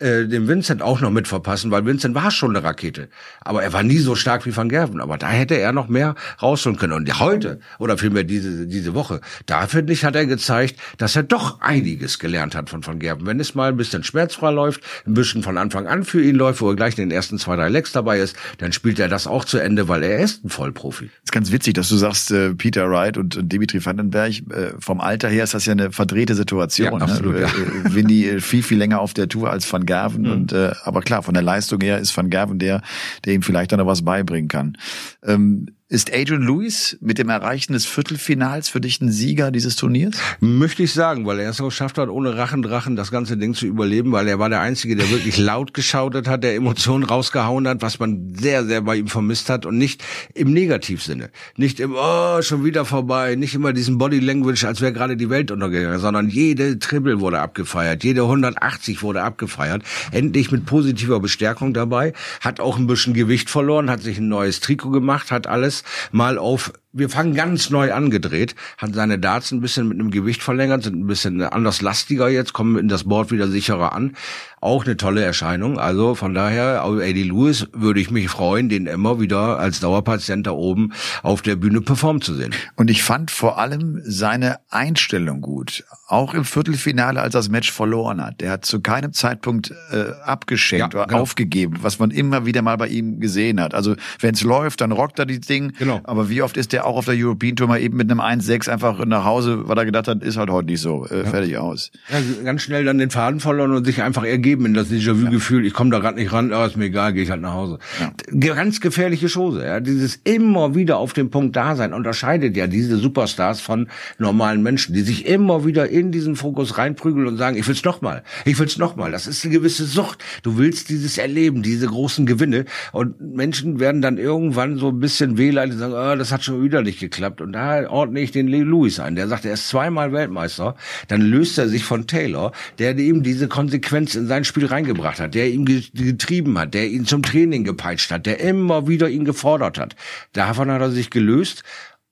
äh, 0.00 0.26
dem 0.26 0.48
Vincent 0.48 0.82
auch 0.82 1.00
noch 1.00 1.10
mit 1.10 1.28
verpassen, 1.28 1.70
weil 1.70 1.84
Vincent 1.84 2.14
war 2.14 2.30
schon 2.30 2.56
eine 2.56 2.64
Rakete. 2.64 3.08
Aber 3.40 3.62
er 3.62 3.72
war 3.72 3.82
nie 3.82 3.98
so 3.98 4.14
stark 4.14 4.46
wie 4.46 4.56
Van 4.56 4.68
Gerven. 4.68 5.00
Aber 5.00 5.18
da 5.18 5.28
hätte 5.28 5.56
er 5.56 5.72
noch 5.72 5.88
mehr 5.88 6.14
rausholen 6.42 6.78
können. 6.78 6.94
Und 6.94 7.20
heute, 7.20 7.60
oder 7.78 7.98
vielmehr 7.98 8.24
diese, 8.24 8.66
diese 8.66 8.94
Woche, 8.94 9.20
da 9.46 9.66
finde 9.66 9.92
ich, 9.92 10.04
hat 10.04 10.16
er 10.16 10.26
gezeigt, 10.26 10.80
dass 10.98 11.16
er 11.16 11.22
doch 11.22 11.60
einiges 11.60 12.18
gelernt 12.18 12.54
hat 12.54 12.70
von 12.70 12.86
Van 12.86 12.98
Gerven. 12.98 13.26
Wenn 13.26 13.40
es 13.40 13.54
mal 13.54 13.68
ein 13.68 13.76
bisschen 13.76 14.02
schmerzfrei 14.02 14.50
läuft, 14.50 14.82
ein 15.06 15.14
bisschen 15.14 15.42
von 15.42 15.58
Anfang 15.58 15.86
an 15.86 16.04
für 16.04 16.22
ihn 16.22 16.36
läuft, 16.36 16.60
wo 16.60 16.70
er 16.70 16.76
gleich 16.76 16.96
in 16.98 17.08
den 17.08 17.10
ersten 17.10 17.38
zwei, 17.38 17.56
drei 17.56 17.68
Lecks 17.68 17.92
dabei 17.92 18.20
ist, 18.20 18.36
dann 18.58 18.72
spielt 18.72 18.98
er 18.98 19.08
das 19.08 19.26
auch 19.26 19.44
zu 19.44 19.58
Ende, 19.58 19.88
weil 19.88 20.02
er 20.02 20.20
ist 20.20 20.44
ein 20.44 20.48
Vollprofi. 20.48 21.06
Das 21.06 21.24
ist 21.24 21.32
ganz 21.32 21.52
witzig, 21.52 21.74
dass 21.74 21.88
du 21.88 21.96
sagst, 21.96 22.30
äh, 22.30 22.54
Peter 22.54 22.90
Wright 22.90 23.16
und, 23.16 23.36
und 23.36 23.52
Dimitri 23.52 23.84
Vandenberg, 23.84 24.32
äh, 24.50 24.72
vom 24.78 25.00
Alter 25.00 25.28
her 25.28 25.44
ist 25.44 25.54
das 25.54 25.66
ja 25.66 25.72
eine 25.72 25.92
verdrehte 25.92 26.34
Situation. 26.34 26.92
Ja, 26.92 26.98
ne? 26.98 27.04
absolut, 27.04 27.34
ne? 27.34 27.40
ja. 27.42 27.48
Äh, 27.48 27.94
Winnie 27.94 28.26
äh, 28.26 28.40
viel, 28.40 28.62
viel 28.62 28.78
länger 28.78 29.00
auf 29.00 29.12
der 29.12 29.28
Tour 29.28 29.50
als 29.50 29.70
Van 29.70 29.86
Gerven 29.90 30.22
mhm. 30.22 30.32
und 30.32 30.52
äh, 30.52 30.70
aber 30.84 31.00
klar, 31.00 31.24
von 31.24 31.34
der 31.34 31.42
Leistung 31.42 31.80
her 31.80 31.98
ist 31.98 32.16
Van 32.16 32.30
Gerven 32.30 32.60
der, 32.60 32.80
der 33.24 33.34
ihm 33.34 33.42
vielleicht 33.42 33.72
dann 33.72 33.80
noch 33.80 33.86
was 33.86 34.04
beibringen 34.04 34.46
kann. 34.46 34.78
Ähm, 35.26 35.66
Ist 35.92 36.14
Adrian 36.14 36.42
Lewis 36.42 36.96
mit 37.00 37.18
dem 37.18 37.30
Erreichen 37.30 37.72
des 37.72 37.84
Viertelfinals 37.84 38.68
für 38.68 38.80
dich 38.80 39.00
ein 39.00 39.10
Sieger 39.10 39.50
dieses 39.50 39.74
Turniers? 39.74 40.14
Möchte 40.38 40.84
ich 40.84 40.92
sagen, 40.92 41.26
weil 41.26 41.40
er 41.40 41.50
es 41.50 41.60
auch 41.60 41.64
geschafft 41.64 41.98
hat, 41.98 42.08
ohne 42.08 42.36
Rachendrachen 42.36 42.94
das 42.94 43.10
ganze 43.10 43.36
Ding 43.36 43.54
zu 43.54 43.66
überleben, 43.66 44.12
weil 44.12 44.28
er 44.28 44.38
war 44.38 44.48
der 44.48 44.60
Einzige, 44.60 44.94
der 44.94 45.10
wirklich 45.10 45.36
laut 45.36 45.74
geschaudert 45.74 46.28
hat, 46.28 46.44
der 46.44 46.54
Emotionen 46.54 47.02
rausgehauen 47.02 47.66
hat, 47.66 47.82
was 47.82 47.98
man 47.98 48.36
sehr, 48.36 48.64
sehr 48.66 48.82
bei 48.82 48.98
ihm 48.98 49.08
vermisst 49.08 49.50
hat 49.50 49.66
und 49.66 49.78
nicht 49.78 50.04
im 50.32 50.52
Negativsinne. 50.52 51.30
Nicht 51.56 51.80
im, 51.80 51.96
oh, 51.96 52.40
schon 52.40 52.64
wieder 52.64 52.84
vorbei, 52.84 53.34
nicht 53.34 53.56
immer 53.56 53.72
diesen 53.72 53.98
Body 53.98 54.20
Language, 54.20 54.62
als 54.62 54.80
wäre 54.80 54.92
gerade 54.92 55.16
die 55.16 55.28
Welt 55.28 55.50
untergegangen, 55.50 55.98
sondern 55.98 56.28
jede 56.28 56.78
Triple 56.78 57.18
wurde 57.18 57.40
abgefeiert, 57.40 58.04
jede 58.04 58.22
180 58.22 59.02
wurde 59.02 59.24
abgefeiert. 59.24 59.82
Endlich 60.12 60.52
mit 60.52 60.66
positiver 60.66 61.18
Bestärkung 61.18 61.74
dabei, 61.74 62.12
hat 62.40 62.60
auch 62.60 62.78
ein 62.78 62.86
bisschen 62.86 63.12
Gewicht 63.12 63.50
verloren, 63.50 63.90
hat 63.90 64.02
sich 64.02 64.18
ein 64.18 64.28
neues 64.28 64.60
Trikot 64.60 64.90
gemacht, 64.90 65.32
hat 65.32 65.48
alles 65.48 65.79
mal 66.12 66.38
auf 66.38 66.72
wir 66.92 67.08
fangen 67.08 67.34
ganz 67.34 67.70
neu 67.70 67.92
angedreht, 67.92 68.56
hat 68.76 68.94
seine 68.94 69.18
Darts 69.18 69.52
ein 69.52 69.60
bisschen 69.60 69.88
mit 69.88 70.00
einem 70.00 70.10
Gewicht 70.10 70.42
verlängert, 70.42 70.82
sind 70.82 70.98
ein 70.98 71.06
bisschen 71.06 71.40
anders 71.42 71.82
lastiger 71.82 72.28
jetzt, 72.28 72.52
kommen 72.52 72.76
in 72.78 72.88
das 72.88 73.04
Board 73.04 73.30
wieder 73.30 73.48
sicherer 73.48 73.92
an. 73.92 74.16
Auch 74.62 74.84
eine 74.84 74.96
tolle 74.96 75.22
Erscheinung. 75.22 75.78
Also 75.78 76.14
von 76.14 76.34
daher, 76.34 76.84
Eddie 77.00 77.22
Lewis 77.22 77.68
würde 77.72 78.00
ich 78.00 78.10
mich 78.10 78.28
freuen, 78.28 78.68
den 78.68 78.86
immer 78.86 79.18
wieder 79.18 79.58
als 79.58 79.80
Dauerpatient 79.80 80.46
da 80.46 80.50
oben 80.50 80.92
auf 81.22 81.40
der 81.40 81.56
Bühne 81.56 81.80
performen 81.80 82.20
zu 82.20 82.34
sehen. 82.34 82.54
Und 82.76 82.90
ich 82.90 83.02
fand 83.02 83.30
vor 83.30 83.58
allem 83.58 84.02
seine 84.04 84.58
Einstellung 84.68 85.40
gut. 85.40 85.84
Auch 86.08 86.34
im 86.34 86.44
Viertelfinale, 86.44 87.22
als 87.22 87.34
er 87.34 87.38
das 87.38 87.48
Match 87.48 87.72
verloren 87.72 88.22
hat. 88.22 88.42
Der 88.42 88.50
hat 88.50 88.66
zu 88.66 88.80
keinem 88.80 89.14
Zeitpunkt 89.14 89.72
äh, 89.92 90.10
abgeschenkt 90.24 90.92
ja, 90.92 91.00
oder 91.00 91.08
genau. 91.08 91.22
aufgegeben, 91.22 91.78
was 91.80 91.98
man 91.98 92.10
immer 92.10 92.44
wieder 92.44 92.60
mal 92.60 92.76
bei 92.76 92.88
ihm 92.88 93.20
gesehen 93.20 93.60
hat. 93.60 93.74
Also 93.74 93.94
wenn 94.18 94.34
es 94.34 94.42
läuft, 94.42 94.82
dann 94.82 94.92
rockt 94.92 95.18
er 95.18 95.26
die 95.26 95.40
Ding. 95.40 95.72
Genau. 95.78 96.00
Aber 96.04 96.28
wie 96.28 96.42
oft 96.42 96.58
ist 96.58 96.72
der 96.72 96.79
auch 96.84 96.96
auf 96.96 97.04
der 97.04 97.14
European 97.16 97.56
Tour 97.56 97.68
mal 97.68 97.80
eben 97.80 97.96
mit 97.96 98.10
einem 98.10 98.20
1-6 98.20 98.68
einfach 98.68 99.04
nach 99.04 99.24
Hause, 99.24 99.68
weil 99.68 99.78
er 99.78 99.84
gedacht 99.84 100.08
hat, 100.08 100.22
ist 100.22 100.36
halt 100.36 100.50
heute 100.50 100.66
nicht 100.66 100.80
so. 100.80 101.06
Äh, 101.06 101.18
ja. 101.18 101.24
Fertig 101.24 101.58
aus. 101.58 101.90
Ja, 102.10 102.18
ganz 102.44 102.62
schnell 102.62 102.84
dann 102.84 102.98
den 102.98 103.10
Faden 103.10 103.40
verloren 103.40 103.72
und 103.72 103.84
sich 103.84 104.02
einfach 104.02 104.24
ergeben 104.24 104.66
in 104.66 104.74
das 104.74 104.90
Déjà-vu-Gefühl, 104.90 105.66
ich 105.66 105.74
komme 105.74 105.90
da 105.90 105.98
gerade 105.98 106.18
nicht 106.18 106.32
ran, 106.32 106.52
oh, 106.52 106.64
ist 106.64 106.76
mir 106.76 106.86
egal, 106.86 107.12
gehe 107.12 107.22
ich 107.22 107.30
halt 107.30 107.40
nach 107.40 107.54
Hause. 107.54 107.78
Ja. 108.00 108.54
Ganz 108.54 108.80
gefährliche 108.80 109.28
Chose, 109.28 109.64
ja. 109.64 109.80
Dieses 109.80 110.20
immer 110.24 110.74
wieder 110.74 110.98
auf 110.98 111.12
dem 111.12 111.30
Punkt 111.30 111.56
da 111.56 111.76
sein 111.76 111.92
unterscheidet 111.92 112.56
ja 112.56 112.66
diese 112.66 112.96
Superstars 112.96 113.60
von 113.60 113.88
normalen 114.18 114.62
Menschen, 114.62 114.94
die 114.94 115.02
sich 115.02 115.26
immer 115.26 115.64
wieder 115.64 115.88
in 115.88 116.12
diesen 116.12 116.36
Fokus 116.36 116.78
reinprügeln 116.78 117.26
und 117.26 117.36
sagen, 117.36 117.56
ich 117.56 117.66
will's 117.66 117.84
noch 117.84 118.00
mal, 118.00 118.22
ich 118.44 118.58
will's 118.58 118.78
noch 118.78 118.96
mal. 118.96 119.10
Das 119.10 119.26
ist 119.26 119.44
eine 119.44 119.54
gewisse 119.54 119.84
Sucht. 119.84 120.22
Du 120.42 120.58
willst 120.58 120.88
dieses 120.88 121.18
Erleben, 121.18 121.62
diese 121.62 121.86
großen 121.86 122.26
Gewinne 122.26 122.64
und 122.92 123.20
Menschen 123.20 123.80
werden 123.80 124.02
dann 124.02 124.18
irgendwann 124.18 124.76
so 124.76 124.88
ein 124.88 125.00
bisschen 125.00 125.38
wehleidig 125.38 125.78
sagen, 125.78 125.94
oh, 125.94 126.16
das 126.16 126.32
hat 126.32 126.44
schon 126.44 126.62
wieder 126.62 126.69
nicht 126.82 127.00
geklappt 127.00 127.40
und 127.40 127.52
da 127.52 127.88
ordne 127.90 128.20
ich 128.20 128.30
den 128.30 128.48
Lewis 128.48 129.00
ein. 129.00 129.16
Der 129.16 129.28
sagt, 129.28 129.44
er 129.44 129.54
ist 129.54 129.68
zweimal 129.68 130.12
Weltmeister, 130.12 130.76
dann 131.08 131.20
löst 131.20 131.58
er 131.58 131.68
sich 131.68 131.84
von 131.84 132.06
Taylor, 132.06 132.52
der 132.78 132.96
ihm 132.96 133.22
diese 133.22 133.48
Konsequenz 133.48 134.14
in 134.14 134.26
sein 134.26 134.44
Spiel 134.44 134.66
reingebracht 134.66 135.20
hat, 135.20 135.34
der 135.34 135.50
ihn 135.50 135.64
getrieben 135.64 136.58
hat, 136.58 136.74
der 136.74 136.88
ihn 136.88 137.04
zum 137.04 137.22
Training 137.22 137.64
gepeitscht 137.64 138.10
hat, 138.10 138.26
der 138.26 138.40
immer 138.40 138.88
wieder 138.88 139.08
ihn 139.08 139.24
gefordert 139.24 139.78
hat. 139.78 139.96
Davon 140.32 140.70
hat 140.70 140.80
er 140.80 140.90
sich 140.90 141.10
gelöst 141.10 141.62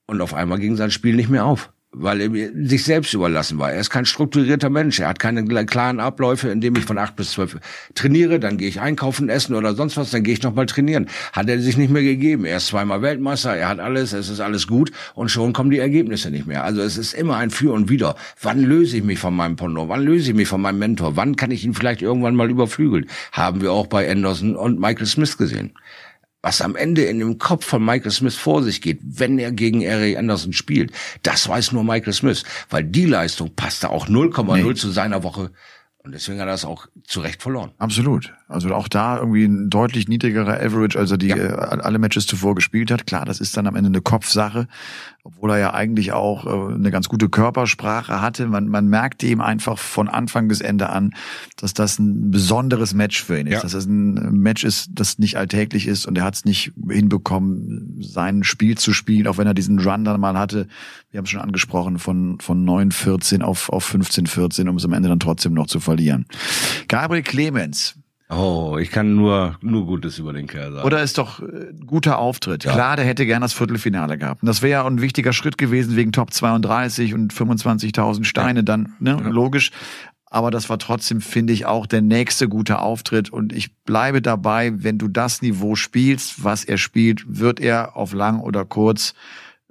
und 0.05 0.21
auf 0.21 0.33
einmal 0.33 0.59
ging 0.59 0.75
sein 0.75 0.91
Spiel 0.91 1.15
nicht 1.15 1.29
mehr 1.29 1.45
auf 1.45 1.71
weil 1.91 2.21
er 2.21 2.29
sich 2.67 2.83
selbst 2.83 3.13
überlassen 3.13 3.57
war. 3.57 3.71
Er 3.71 3.79
ist 3.79 3.89
kein 3.89 4.05
strukturierter 4.05 4.69
Mensch. 4.69 4.99
Er 4.99 5.07
hat 5.07 5.17
keine 5.17 5.43
klaren 5.65 5.99
Abläufe, 5.99 6.49
indem 6.49 6.75
ich 6.75 6.85
von 6.85 6.99
acht 6.99 7.15
bis 7.15 7.31
zwölf 7.31 7.57
trainiere, 7.95 8.39
dann 8.39 8.57
gehe 8.57 8.67
ich 8.67 8.79
einkaufen, 8.79 9.27
essen 9.29 9.55
oder 9.55 9.73
sonst 9.73 9.97
was, 9.97 10.11
dann 10.11 10.23
gehe 10.23 10.33
ich 10.33 10.43
nochmal 10.43 10.67
trainieren. 10.67 11.07
Hat 11.33 11.49
er 11.49 11.59
sich 11.59 11.77
nicht 11.77 11.89
mehr 11.89 12.03
gegeben. 12.03 12.45
Er 12.45 12.57
ist 12.57 12.67
zweimal 12.67 13.01
Weltmeister, 13.01 13.55
er 13.55 13.69
hat 13.69 13.79
alles, 13.79 14.13
es 14.13 14.29
ist 14.29 14.39
alles 14.39 14.67
gut 14.67 14.91
und 15.15 15.29
schon 15.29 15.51
kommen 15.53 15.71
die 15.71 15.79
Ergebnisse 15.79 16.29
nicht 16.29 16.45
mehr. 16.45 16.63
Also 16.63 16.81
es 16.81 16.97
ist 16.97 17.13
immer 17.13 17.37
ein 17.37 17.49
Für 17.49 17.73
und 17.73 17.89
Wider. 17.89 18.15
Wann 18.41 18.61
löse 18.61 18.97
ich 18.97 19.03
mich 19.03 19.17
von 19.17 19.35
meinem 19.35 19.55
Pendant? 19.55 19.89
Wann 19.89 20.03
löse 20.03 20.29
ich 20.29 20.35
mich 20.35 20.47
von 20.47 20.61
meinem 20.61 20.79
Mentor? 20.79 21.15
Wann 21.15 21.35
kann 21.35 21.49
ich 21.49 21.65
ihn 21.65 21.73
vielleicht 21.73 22.03
irgendwann 22.03 22.35
mal 22.35 22.49
überflügeln? 22.49 23.07
Haben 23.31 23.61
wir 23.61 23.71
auch 23.71 23.87
bei 23.87 24.09
Anderson 24.09 24.55
und 24.55 24.79
Michael 24.79 25.07
Smith 25.07 25.37
gesehen 25.37 25.73
was 26.41 26.61
am 26.61 26.75
Ende 26.75 27.03
in 27.03 27.19
dem 27.19 27.37
Kopf 27.37 27.65
von 27.65 27.83
Michael 27.83 28.11
Smith 28.11 28.35
vor 28.35 28.63
sich 28.63 28.81
geht, 28.81 28.99
wenn 29.03 29.39
er 29.39 29.51
gegen 29.51 29.81
Eric 29.81 30.17
Anderson 30.17 30.53
spielt, 30.53 30.91
das 31.23 31.47
weiß 31.47 31.73
nur 31.73 31.83
Michael 31.83 32.13
Smith, 32.13 32.43
weil 32.69 32.83
die 32.83 33.05
Leistung 33.05 33.53
passte 33.55 33.89
auch 33.89 34.07
0,0 34.07 34.63
nee. 34.63 34.73
zu 34.73 34.89
seiner 34.89 35.23
Woche 35.23 35.51
und 35.97 36.13
deswegen 36.13 36.39
hat 36.39 36.47
er 36.47 36.53
das 36.53 36.65
auch 36.65 36.87
zu 37.03 37.19
Recht 37.19 37.41
verloren. 37.41 37.71
Absolut. 37.77 38.33
Also 38.49 38.73
auch 38.73 38.87
da 38.87 39.17
irgendwie 39.17 39.45
ein 39.45 39.69
deutlich 39.69 40.07
niedrigerer 40.07 40.59
Average, 40.59 40.97
als 40.97 41.11
er 41.11 41.19
die 41.19 41.27
ja. 41.27 41.35
äh, 41.37 41.81
alle 41.81 41.99
Matches 41.99 42.25
zuvor 42.25 42.55
gespielt 42.55 42.89
hat. 42.89 43.05
Klar, 43.05 43.23
das 43.23 43.39
ist 43.39 43.55
dann 43.55 43.67
am 43.67 43.75
Ende 43.75 43.89
eine 43.89 44.01
Kopfsache, 44.01 44.67
obwohl 45.23 45.51
er 45.51 45.59
ja 45.59 45.73
eigentlich 45.75 46.13
auch 46.13 46.47
äh, 46.47 46.73
eine 46.73 46.89
ganz 46.89 47.09
gute 47.09 47.29
Körpersprache 47.29 48.21
hatte. 48.21 48.47
Man, 48.47 48.67
man 48.67 48.87
merkte 48.87 49.27
ihm 49.27 49.39
einfach 49.39 49.77
von 49.77 50.07
Anfang 50.07 50.47
bis 50.47 50.61
Ende 50.61 50.89
an, 50.89 51.13
dass 51.57 51.75
das 51.75 51.99
ein 51.99 52.31
besonderes 52.31 52.95
Match 52.95 53.23
für 53.23 53.39
ihn 53.39 53.45
ist. 53.45 53.53
Ja. 53.53 53.61
Dass 53.61 53.73
das 53.73 53.85
ein 53.85 54.15
Match 54.39 54.63
ist, 54.63 54.89
das 54.93 55.19
nicht 55.19 55.37
alltäglich 55.37 55.85
ist 55.85 56.07
und 56.07 56.17
er 56.17 56.23
hat 56.23 56.33
es 56.33 56.43
nicht 56.43 56.71
hinbekommen, 56.89 57.97
sein 58.01 58.43
Spiel 58.43 58.79
zu 58.79 58.93
spielen, 58.93 59.27
auch 59.27 59.37
wenn 59.37 59.45
er 59.45 59.53
diesen 59.53 59.77
Run 59.77 60.05
dann 60.05 60.19
mal 60.19 60.39
hatte. 60.39 60.67
Wir 61.11 61.19
haben 61.19 61.25
es 61.25 61.29
schon 61.29 61.41
angesprochen, 61.41 61.99
von, 61.99 62.39
von 62.39 62.67
9-14 62.67 63.43
auf, 63.43 63.69
auf 63.69 63.93
15-14, 63.93 64.67
um 64.67 64.77
es 64.77 64.85
am 64.85 64.93
Ende 64.93 65.07
dann 65.07 65.19
trotzdem 65.19 65.53
noch 65.53 65.67
zu 65.67 65.79
verlieren. 65.79 66.25
Gabriel 66.87 67.21
Clemens, 67.21 67.98
Oh, 68.31 68.77
ich 68.79 68.91
kann 68.91 69.15
nur 69.15 69.57
nur 69.61 69.87
Gutes 69.87 70.19
über 70.19 70.33
den 70.33 70.45
Kerl 70.45 70.71
sagen. 70.71 70.85
Oder 70.85 71.01
ist 71.01 71.17
doch 71.17 71.41
äh, 71.41 71.73
guter 71.85 72.19
Auftritt. 72.19 72.63
Ja. 72.63 72.73
Klar, 72.73 72.95
der 72.95 73.05
hätte 73.05 73.25
gern 73.25 73.41
das 73.41 73.53
Viertelfinale 73.53 74.19
gehabt. 74.19 74.43
Und 74.43 74.47
das 74.47 74.61
wäre 74.61 74.71
ja 74.71 74.85
ein 74.85 75.01
wichtiger 75.01 75.33
Schritt 75.33 75.57
gewesen 75.57 75.95
wegen 75.95 76.11
Top 76.11 76.31
32 76.31 77.15
und 77.15 77.33
25.000 77.33 78.23
Steine 78.25 78.59
ja. 78.59 78.63
dann, 78.63 78.93
ne? 78.99 79.17
Ja. 79.19 79.29
Logisch. 79.29 79.71
Aber 80.31 80.51
das 80.51 80.69
war 80.69 80.77
trotzdem, 80.77 81.21
finde 81.21 81.53
ich, 81.53 81.65
auch 81.65 81.87
der 81.87 82.01
nächste 82.01 82.47
gute 82.47 82.79
Auftritt. 82.79 83.31
Und 83.31 83.51
ich 83.51 83.75
bleibe 83.77 84.21
dabei, 84.21 84.73
wenn 84.83 84.99
du 84.99 85.07
das 85.07 85.41
Niveau 85.41 85.73
spielst, 85.73 86.43
was 86.43 86.63
er 86.63 86.77
spielt, 86.77 87.23
wird 87.27 87.59
er 87.59 87.97
auf 87.97 88.13
lang 88.13 88.39
oder 88.41 88.63
kurz 88.63 89.15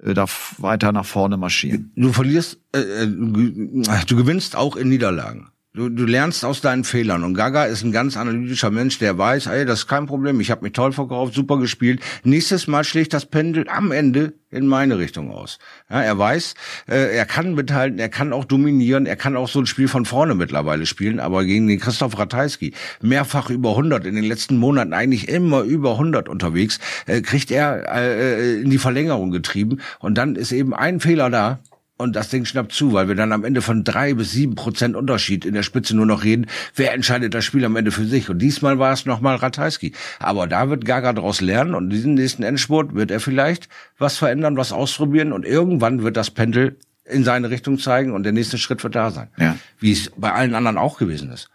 äh, 0.03 0.13
da 0.13 0.25
weiter 0.57 0.91
nach 0.91 1.05
vorne 1.05 1.37
marschieren. 1.37 1.93
Du 1.95 2.11
verlierst, 2.11 2.59
äh, 2.75 2.79
äh 2.79 3.07
du 3.07 4.15
gewinnst 4.17 4.57
auch 4.57 4.75
in 4.75 4.89
Niederlagen. 4.89 5.47
Du, 5.71 5.87
du 5.87 6.05
lernst 6.05 6.43
aus 6.45 6.61
deinen 6.61 6.83
Fehlern 6.83 7.23
und 7.23 7.35
Gaga 7.35 7.65
ist 7.65 7.83
ein 7.83 7.91
ganz 7.91 8.17
analytischer 8.17 8.71
Mensch, 8.71 8.97
der 8.97 9.19
weiß, 9.19 9.45
ey, 9.45 9.65
das 9.65 9.81
ist 9.81 9.87
kein 9.87 10.07
Problem, 10.07 10.39
ich 10.39 10.49
habe 10.49 10.63
mich 10.63 10.73
toll 10.73 10.93
verkauft, 10.93 11.35
super 11.35 11.59
gespielt. 11.59 12.01
Nächstes 12.23 12.65
Mal 12.65 12.83
schlägt 12.83 13.13
das 13.13 13.27
Pendel 13.27 13.69
am 13.69 13.91
Ende 13.91 14.33
in 14.49 14.65
meine 14.65 14.97
Richtung 14.97 15.29
aus. 15.29 15.59
Ja, 15.87 16.01
er 16.01 16.17
weiß, 16.17 16.55
äh, 16.87 17.15
er 17.15 17.27
kann 17.27 17.53
mithalten, 17.53 17.99
er 17.99 18.09
kann 18.09 18.33
auch 18.33 18.45
dominieren, 18.45 19.05
er 19.05 19.15
kann 19.15 19.37
auch 19.37 19.47
so 19.47 19.59
ein 19.59 19.67
Spiel 19.67 19.87
von 19.87 20.05
vorne 20.05 20.33
mittlerweile 20.33 20.87
spielen, 20.87 21.19
aber 21.19 21.45
gegen 21.45 21.67
den 21.67 21.79
Christoph 21.79 22.17
Ratajski, 22.17 22.73
mehrfach 22.99 23.51
über 23.51 23.69
100, 23.69 24.07
in 24.07 24.15
den 24.15 24.23
letzten 24.23 24.57
Monaten 24.57 24.93
eigentlich 24.93 25.29
immer 25.29 25.61
über 25.61 25.91
100 25.91 26.29
unterwegs, 26.29 26.79
äh, 27.05 27.21
kriegt 27.21 27.51
er 27.51 27.85
äh, 27.95 28.59
in 28.59 28.71
die 28.71 28.79
Verlängerung 28.79 29.29
getrieben 29.29 29.81
und 29.99 30.17
dann 30.17 30.35
ist 30.35 30.51
eben 30.51 30.73
ein 30.73 30.99
Fehler 30.99 31.29
da, 31.29 31.59
und 31.99 32.15
das 32.15 32.29
Ding 32.29 32.45
schnappt 32.45 32.71
zu, 32.71 32.93
weil 32.93 33.09
wir 33.09 33.15
dann 33.15 33.33
am 33.33 33.43
Ende 33.43 33.61
von 33.61 33.83
drei 33.83 34.13
bis 34.13 34.31
sieben 34.31 34.55
Prozent 34.55 34.95
Unterschied 34.95 35.43
in 35.43 35.53
der 35.53 35.63
Spitze 35.63 35.95
nur 35.95 36.05
noch 36.05 36.23
reden. 36.23 36.47
Wer 36.73 36.93
entscheidet 36.93 37.33
das 37.33 37.43
Spiel 37.43 37.65
am 37.65 37.75
Ende 37.75 37.91
für 37.91 38.05
sich? 38.05 38.29
Und 38.29 38.39
diesmal 38.39 38.79
war 38.79 38.93
es 38.93 39.05
nochmal 39.05 39.35
Ratajski. 39.35 39.91
Aber 40.17 40.47
da 40.47 40.69
wird 40.69 40.85
Gaga 40.85 41.11
daraus 41.11 41.41
lernen 41.41 41.75
und 41.75 41.89
diesen 41.89 42.13
nächsten 42.13 42.43
Endspurt 42.43 42.95
wird 42.95 43.11
er 43.11 43.19
vielleicht 43.19 43.67
was 43.97 44.17
verändern, 44.17 44.55
was 44.55 44.71
ausprobieren 44.71 45.33
und 45.33 45.45
irgendwann 45.45 46.01
wird 46.01 46.15
das 46.15 46.31
Pendel 46.31 46.77
in 47.03 47.25
seine 47.25 47.49
Richtung 47.49 47.77
zeigen 47.79 48.13
und 48.13 48.23
der 48.23 48.31
nächste 48.31 48.57
Schritt 48.57 48.81
wird 48.83 48.95
da 48.95 49.11
sein. 49.11 49.27
Ja. 49.37 49.57
Wie 49.79 49.91
es 49.91 50.09
bei 50.15 50.31
allen 50.31 50.55
anderen 50.55 50.77
auch 50.77 50.97
gewesen 50.97 51.31
ist. 51.31 51.49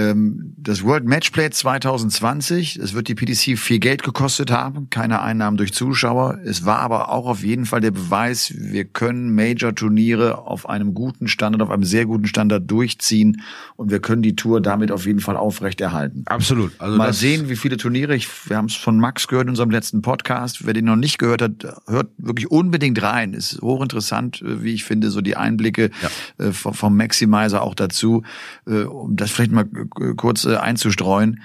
Ähm, 0.00 0.54
das 0.56 0.82
World 0.84 1.04
Matchplay 1.04 1.50
2020. 1.50 2.76
Es 2.76 2.94
wird 2.94 3.08
die 3.08 3.14
PDC 3.14 3.58
viel 3.58 3.78
Geld 3.78 4.02
gekostet 4.02 4.50
haben, 4.50 4.88
keine 4.90 5.22
Einnahmen 5.22 5.56
durch 5.56 5.72
Zuschauer. 5.72 6.38
Es 6.44 6.64
war 6.64 6.78
aber 6.78 7.10
auch 7.10 7.26
auf 7.26 7.42
jeden 7.42 7.66
Fall 7.66 7.80
der 7.80 7.90
Beweis, 7.90 8.52
wir 8.56 8.84
können 8.84 9.34
Major-Turniere 9.34 10.38
auf 10.38 10.68
einem 10.68 10.94
guten 10.94 11.28
Standard, 11.28 11.62
auf 11.62 11.70
einem 11.70 11.84
sehr 11.84 12.06
guten 12.06 12.26
Standard 12.26 12.70
durchziehen 12.70 13.42
und 13.76 13.90
wir 13.90 14.00
können 14.00 14.22
die 14.22 14.36
Tour 14.36 14.60
damit 14.60 14.92
auf 14.92 15.06
jeden 15.06 15.20
Fall 15.20 15.36
aufrechterhalten. 15.36 16.24
Absolut. 16.26 16.72
Also 16.78 16.96
Mal 16.96 17.12
sehen, 17.12 17.48
wie 17.48 17.56
viele 17.56 17.76
Turniere. 17.76 18.14
Ich, 18.14 18.28
wir 18.48 18.56
haben 18.56 18.66
es 18.66 18.76
von 18.76 18.98
Max 18.98 19.28
gehört 19.28 19.44
in 19.44 19.50
unserem 19.50 19.70
letzten 19.70 20.02
Podcast. 20.02 20.66
Wer 20.66 20.74
den 20.74 20.84
noch 20.84 20.96
nicht 20.96 21.18
gehört 21.18 21.42
hat, 21.42 21.66
hört 21.86 22.10
wirklich 22.18 22.50
unbedingt 22.50 23.02
rein. 23.02 23.34
Ist 23.34 23.60
hochinteressant, 23.62 24.42
äh, 24.42 24.62
wie 24.62 24.74
ich 24.74 24.84
finde, 24.84 25.10
so 25.10 25.20
die 25.20 25.36
Einblicke 25.36 25.90
ja. 26.38 26.46
äh, 26.46 26.52
vom 26.52 26.96
Maximizer 26.96 27.62
auch 27.62 27.74
dazu. 27.74 28.22
Äh, 28.66 28.82
um 28.82 29.16
das 29.16 29.30
vielleicht 29.30 29.52
mal 29.52 29.68
kurz 30.16 30.44
äh, 30.44 30.56
einzustreuen, 30.56 31.42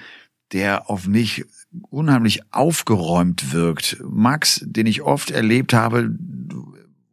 der 0.52 0.90
auf 0.90 1.06
mich 1.06 1.44
unheimlich 1.90 2.40
aufgeräumt 2.52 3.52
wirkt. 3.52 3.98
Max, 4.02 4.60
den 4.64 4.86
ich 4.86 5.02
oft 5.02 5.30
erlebt 5.30 5.72
habe, 5.74 6.10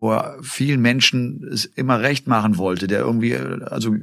wo 0.03 0.11
er 0.11 0.37
vielen 0.41 0.81
Menschen 0.81 1.47
es 1.49 1.63
immer 1.63 2.01
recht 2.01 2.27
machen 2.27 2.57
wollte, 2.57 2.87
der 2.87 2.99
irgendwie, 2.99 3.37
also 3.37 3.95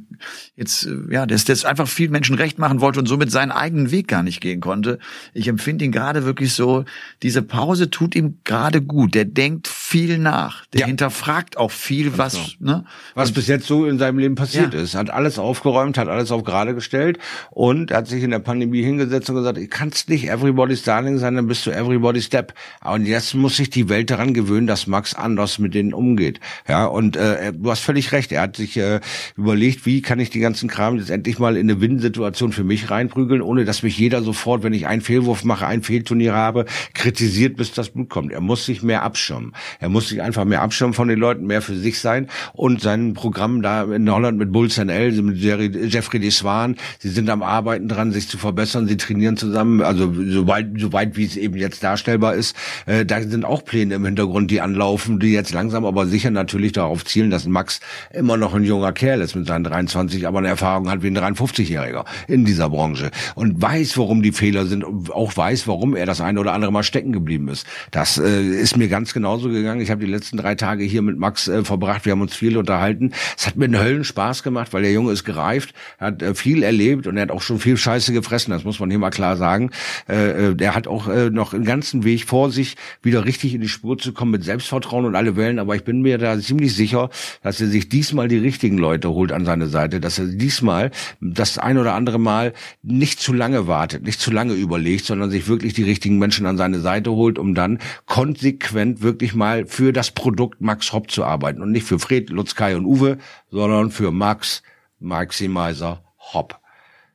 jetzt, 0.57 0.89
ja, 1.11 1.27
der 1.27 1.37
es 1.37 1.65
einfach 1.67 1.87
vielen 1.89 2.11
Menschen 2.11 2.37
recht 2.37 2.59
machen 2.59 2.81
wollte 2.81 3.01
und 3.01 3.07
somit 3.07 3.31
seinen 3.31 3.51
eigenen 3.51 3.91
Weg 3.91 4.09
gar 4.09 4.23
nicht 4.23 4.41
gehen 4.41 4.61
konnte. 4.61 4.99
Ich 5.35 5.47
empfinde 5.47 5.85
ihn 5.85 5.93
gerade 5.93 6.25
wirklich 6.25 6.55
so, 6.55 6.87
diese 7.23 7.43
Pause 7.43 7.91
tut 7.91 8.15
ihm 8.15 8.39
gerade 8.45 8.81
gut. 8.81 9.15
Der 9.15 9.27
denkt 9.27 9.69
viel 9.91 10.19
nach. 10.19 10.67
Der 10.67 10.83
ja. 10.83 10.87
hinterfragt 10.87 11.57
auch 11.57 11.73
viel, 11.73 12.17
was, 12.17 12.35
genau. 12.59 12.73
ne? 12.73 12.85
Was 13.15 13.33
bis 13.33 13.49
jetzt 13.49 13.67
so 13.67 13.87
in 13.87 13.99
seinem 13.99 14.21
Leben 14.21 14.37
passiert 14.37 14.73
ja. 14.73 14.81
ist. 14.81 14.95
Hat 14.95 15.11
alles 15.11 15.37
aufgeräumt, 15.37 15.99
hat 15.99 16.07
alles 16.07 16.31
auf 16.31 16.45
gerade 16.45 16.77
gestellt 16.77 17.19
und 17.51 17.91
hat 17.91 18.07
sich 18.07 18.23
in 18.23 18.31
der 18.31 18.39
Pandemie 18.39 18.85
hingesetzt 18.85 19.29
und 19.31 19.37
gesagt, 19.37 19.59
ich 19.59 19.69
kannst 19.69 20.09
nicht 20.09 20.29
everybody's 20.29 20.85
darling 20.85 21.19
sein, 21.19 21.35
dann 21.35 21.49
bist 21.49 21.67
du 21.67 21.73
everybody's 21.73 22.27
step. 22.27 22.55
Und 22.85 23.05
jetzt 23.05 23.35
muss 23.35 23.57
sich 23.57 23.69
die 23.69 23.89
Welt 23.89 24.11
daran 24.11 24.33
gewöhnen, 24.33 24.69
dass 24.69 24.87
Max 24.87 25.13
anders 25.13 25.59
mit 25.59 25.75
den 25.75 25.93
umgeht. 25.93 26.39
Ja, 26.69 26.85
und 26.85 27.17
äh, 27.17 27.53
du 27.53 27.69
hast 27.69 27.81
völlig 27.81 28.13
recht. 28.13 28.31
Er 28.31 28.43
hat 28.43 28.55
sich 28.55 28.77
äh, 28.77 29.01
überlegt, 29.37 29.87
wie 29.87 30.03
kann 30.03 30.21
ich 30.21 30.31
die 30.31 30.39
ganzen 30.39 30.69
Kram 30.69 30.99
jetzt 30.99 31.11
endlich 31.11 31.41
mal 31.41 31.57
in 31.57 31.69
eine 31.69 31.81
Win-Situation 31.81 32.53
für 32.53 32.63
mich 32.63 32.93
reinprügeln, 32.93 33.43
ohne 33.43 33.65
dass 33.65 33.83
mich 33.83 33.99
jeder 33.99 34.23
sofort, 34.23 34.63
wenn 34.63 34.73
ich 34.73 34.87
einen 34.87 35.03
Fehlwurf 35.03 35.43
mache, 35.43 35.67
ein 35.67 35.83
Fehlturnier 35.83 36.33
habe, 36.33 36.67
kritisiert, 36.95 37.57
bis 37.57 37.73
das 37.73 37.89
Blut 37.89 38.09
kommt. 38.09 38.31
Er 38.31 38.41
muss 38.41 38.67
sich 38.67 38.85
mehr 38.85 39.03
abschirmen. 39.03 39.53
Er 39.81 39.89
muss 39.89 40.09
sich 40.09 40.23
einfach 40.23 40.45
mehr 40.45 40.63
abschirmen 40.63 40.95
von 40.95 41.09
den 41.09 41.19
Leuten, 41.19 41.47
mehr 41.47 41.63
für 41.63 41.75
sich 41.75 41.99
sein 41.99 42.29
und 42.53 42.81
sein 42.83 43.15
Programm 43.15 43.63
da 43.63 43.85
in 43.85 44.11
Holland 44.11 44.39
mit 44.39 44.53
Bulls 44.53 44.77
NL, 44.79 45.23
mit 45.23 45.39
Jeffrey 45.39 46.21
de 46.21 46.31
Swan, 46.31 46.77
sie 46.99 47.09
sind 47.09 47.31
am 47.31 47.43
Arbeiten 47.43 47.89
dran, 47.89 48.13
sich 48.13 48.29
zu 48.29 48.37
verbessern, 48.39 48.87
sie 48.87 48.97
trainieren 48.97 49.37
zusammen, 49.37 49.81
also 49.81 50.13
soweit, 50.15 50.69
soweit 50.77 51.17
wie 51.17 51.25
es 51.25 51.37
eben 51.37 51.57
jetzt 51.57 51.83
darstellbar 51.83 52.35
ist. 52.35 52.55
Äh, 52.87 53.07
da 53.07 53.23
sind 53.23 53.45
auch 53.45 53.65
Pläne 53.65 53.95
im 53.95 54.05
Hintergrund, 54.05 54.51
die 54.51 54.61
anlaufen, 54.61 55.19
die 55.19 55.33
jetzt 55.33 55.53
langsam 55.53 55.85
aber 55.85 56.07
sicher 56.07 56.31
natürlich 56.31 56.73
darauf 56.73 57.05
zielen, 57.05 57.31
dass 57.31 57.47
Max 57.47 57.81
immer 58.13 58.37
noch 58.37 58.55
ein 58.55 58.65
junger 58.65 58.93
Kerl 58.93 59.23
ist 59.23 59.35
mit 59.35 59.47
seinen 59.47 59.65
23, 59.65 60.27
aber 60.27 60.39
eine 60.39 60.49
Erfahrung 60.49 60.91
hat 60.91 61.03
wie 61.03 61.07
ein 61.07 61.17
53-Jähriger 61.17 62.05
in 62.29 62.45
dieser 62.45 62.69
Branche 62.69 63.11
und 63.35 63.61
weiß, 63.61 63.97
warum 63.97 64.23
die 64.23 64.33
Fehler 64.33 64.67
sind 64.67 64.85
und 64.85 65.11
auch 65.11 65.35
weiß, 65.35 65.67
warum 65.67 65.97
er 65.97 66.05
das 66.05 66.21
eine 66.21 66.39
oder 66.39 66.53
andere 66.53 66.71
Mal 66.71 66.83
stecken 66.83 67.13
geblieben 67.13 67.49
ist. 67.49 67.67
Das 67.91 68.19
äh, 68.19 68.43
ist 68.43 68.77
mir 68.77 68.89
ganz 68.89 69.15
genauso 69.15 69.49
gegangen. 69.49 69.70
Ich 69.79 69.91
habe 69.91 70.05
die 70.05 70.11
letzten 70.11 70.39
drei 70.39 70.55
Tage 70.55 70.83
hier 70.83 71.03
mit 71.03 71.19
Max 71.19 71.47
äh, 71.47 71.65
verbracht. 71.65 72.05
Wir 72.07 72.13
haben 72.13 72.23
uns 72.23 72.35
viel 72.35 72.57
unterhalten. 72.57 73.13
Es 73.37 73.47
hat 73.47 73.57
mir 73.57 73.67
einen 73.67 73.79
Höllen 73.79 74.05
Spaß 74.05 74.43
gemacht, 74.43 74.73
weil 74.73 74.83
der 74.83 74.93
Junge 74.93 75.13
ist 75.13 75.25
gereift, 75.25 75.75
hat 75.99 76.23
äh, 76.23 76.35
viel 76.35 76.63
erlebt 76.63 77.07
und 77.07 77.17
er 77.17 77.25
hat 77.25 77.31
auch 77.31 77.43
schon 77.43 77.59
viel 77.59 77.77
Scheiße 77.77 78.13
gefressen. 78.13 78.53
Das 78.53 78.65
muss 78.65 78.81
man 78.81 78.91
hier 78.91 78.99
mal 78.99 79.11
klar 79.11 79.37
sagen. 79.37 79.71
Äh, 80.09 80.49
äh, 80.49 80.55
der 80.55 80.75
hat 80.75 80.89
auch 80.89 81.09
äh, 81.09 81.31
noch 81.31 81.53
einen 81.53 81.65
ganzen 81.65 82.05
Weg 82.05 82.25
vor 82.25 82.51
sich, 82.51 82.77
wieder 83.03 83.25
richtig 83.25 83.55
in 83.55 83.61
die 83.61 83.69
Spur 83.69 83.99
zu 83.99 84.13
kommen 84.13 84.31
mit 84.31 84.45
Selbstvertrauen 84.45 85.05
und 85.05 85.15
alle 85.15 85.37
Wellen. 85.37 85.59
Aber 85.59 85.77
ich 85.77 85.85
bin 85.85 86.01
mir 86.01 86.19
da 86.19 86.39
ziemlich 86.41 86.75
sicher, 86.75 87.11
dass 87.43 87.61
er 87.61 87.67
sich 87.67 87.89
diesmal 87.89 88.29
die 88.29 88.39
richtigen 88.39 88.79
Leute 88.79 89.11
holt 89.11 89.33
an 89.33 89.45
seine 89.45 89.67
Seite, 89.67 90.01
dass 90.01 90.19
er 90.19 90.27
diesmal 90.27 90.91
das 91.21 91.59
ein 91.59 91.79
oder 91.79 91.95
andere 91.95 92.19
Mal 92.19 92.53
nicht 92.83 93.21
zu 93.21 93.33
lange 93.33 93.67
wartet, 93.67 94.05
nicht 94.05 94.21
zu 94.21 94.31
lange 94.31 94.55
überlegt, 94.55 95.05
sondern 95.05 95.31
sich 95.31 95.49
wirklich 95.49 95.75
die 95.75 95.83
richtigen 95.83 96.19
Menschen 96.19 96.47
an 96.47 96.57
seine 96.57 96.81
Seite 96.81 97.11
holt, 97.11 97.39
um 97.39 97.55
dann 97.55 97.79
konsequent 98.07 99.03
wirklich 99.03 99.35
mal 99.35 99.60
für 99.67 99.93
das 99.93 100.11
Produkt 100.11 100.61
Max 100.61 100.93
Hopp 100.93 101.11
zu 101.11 101.25
arbeiten 101.25 101.63
und 101.63 101.73
nicht 101.73 101.87
für 101.87 101.99
Fred, 101.99 102.31
Lutz, 102.31 102.55
Kai 102.55 102.77
und 102.77 102.85
Uwe, 102.85 103.19
sondern 103.51 103.91
für 103.91 104.11
Max 104.11 104.63
Maximizer 104.99 106.05
Hopp. 106.19 106.60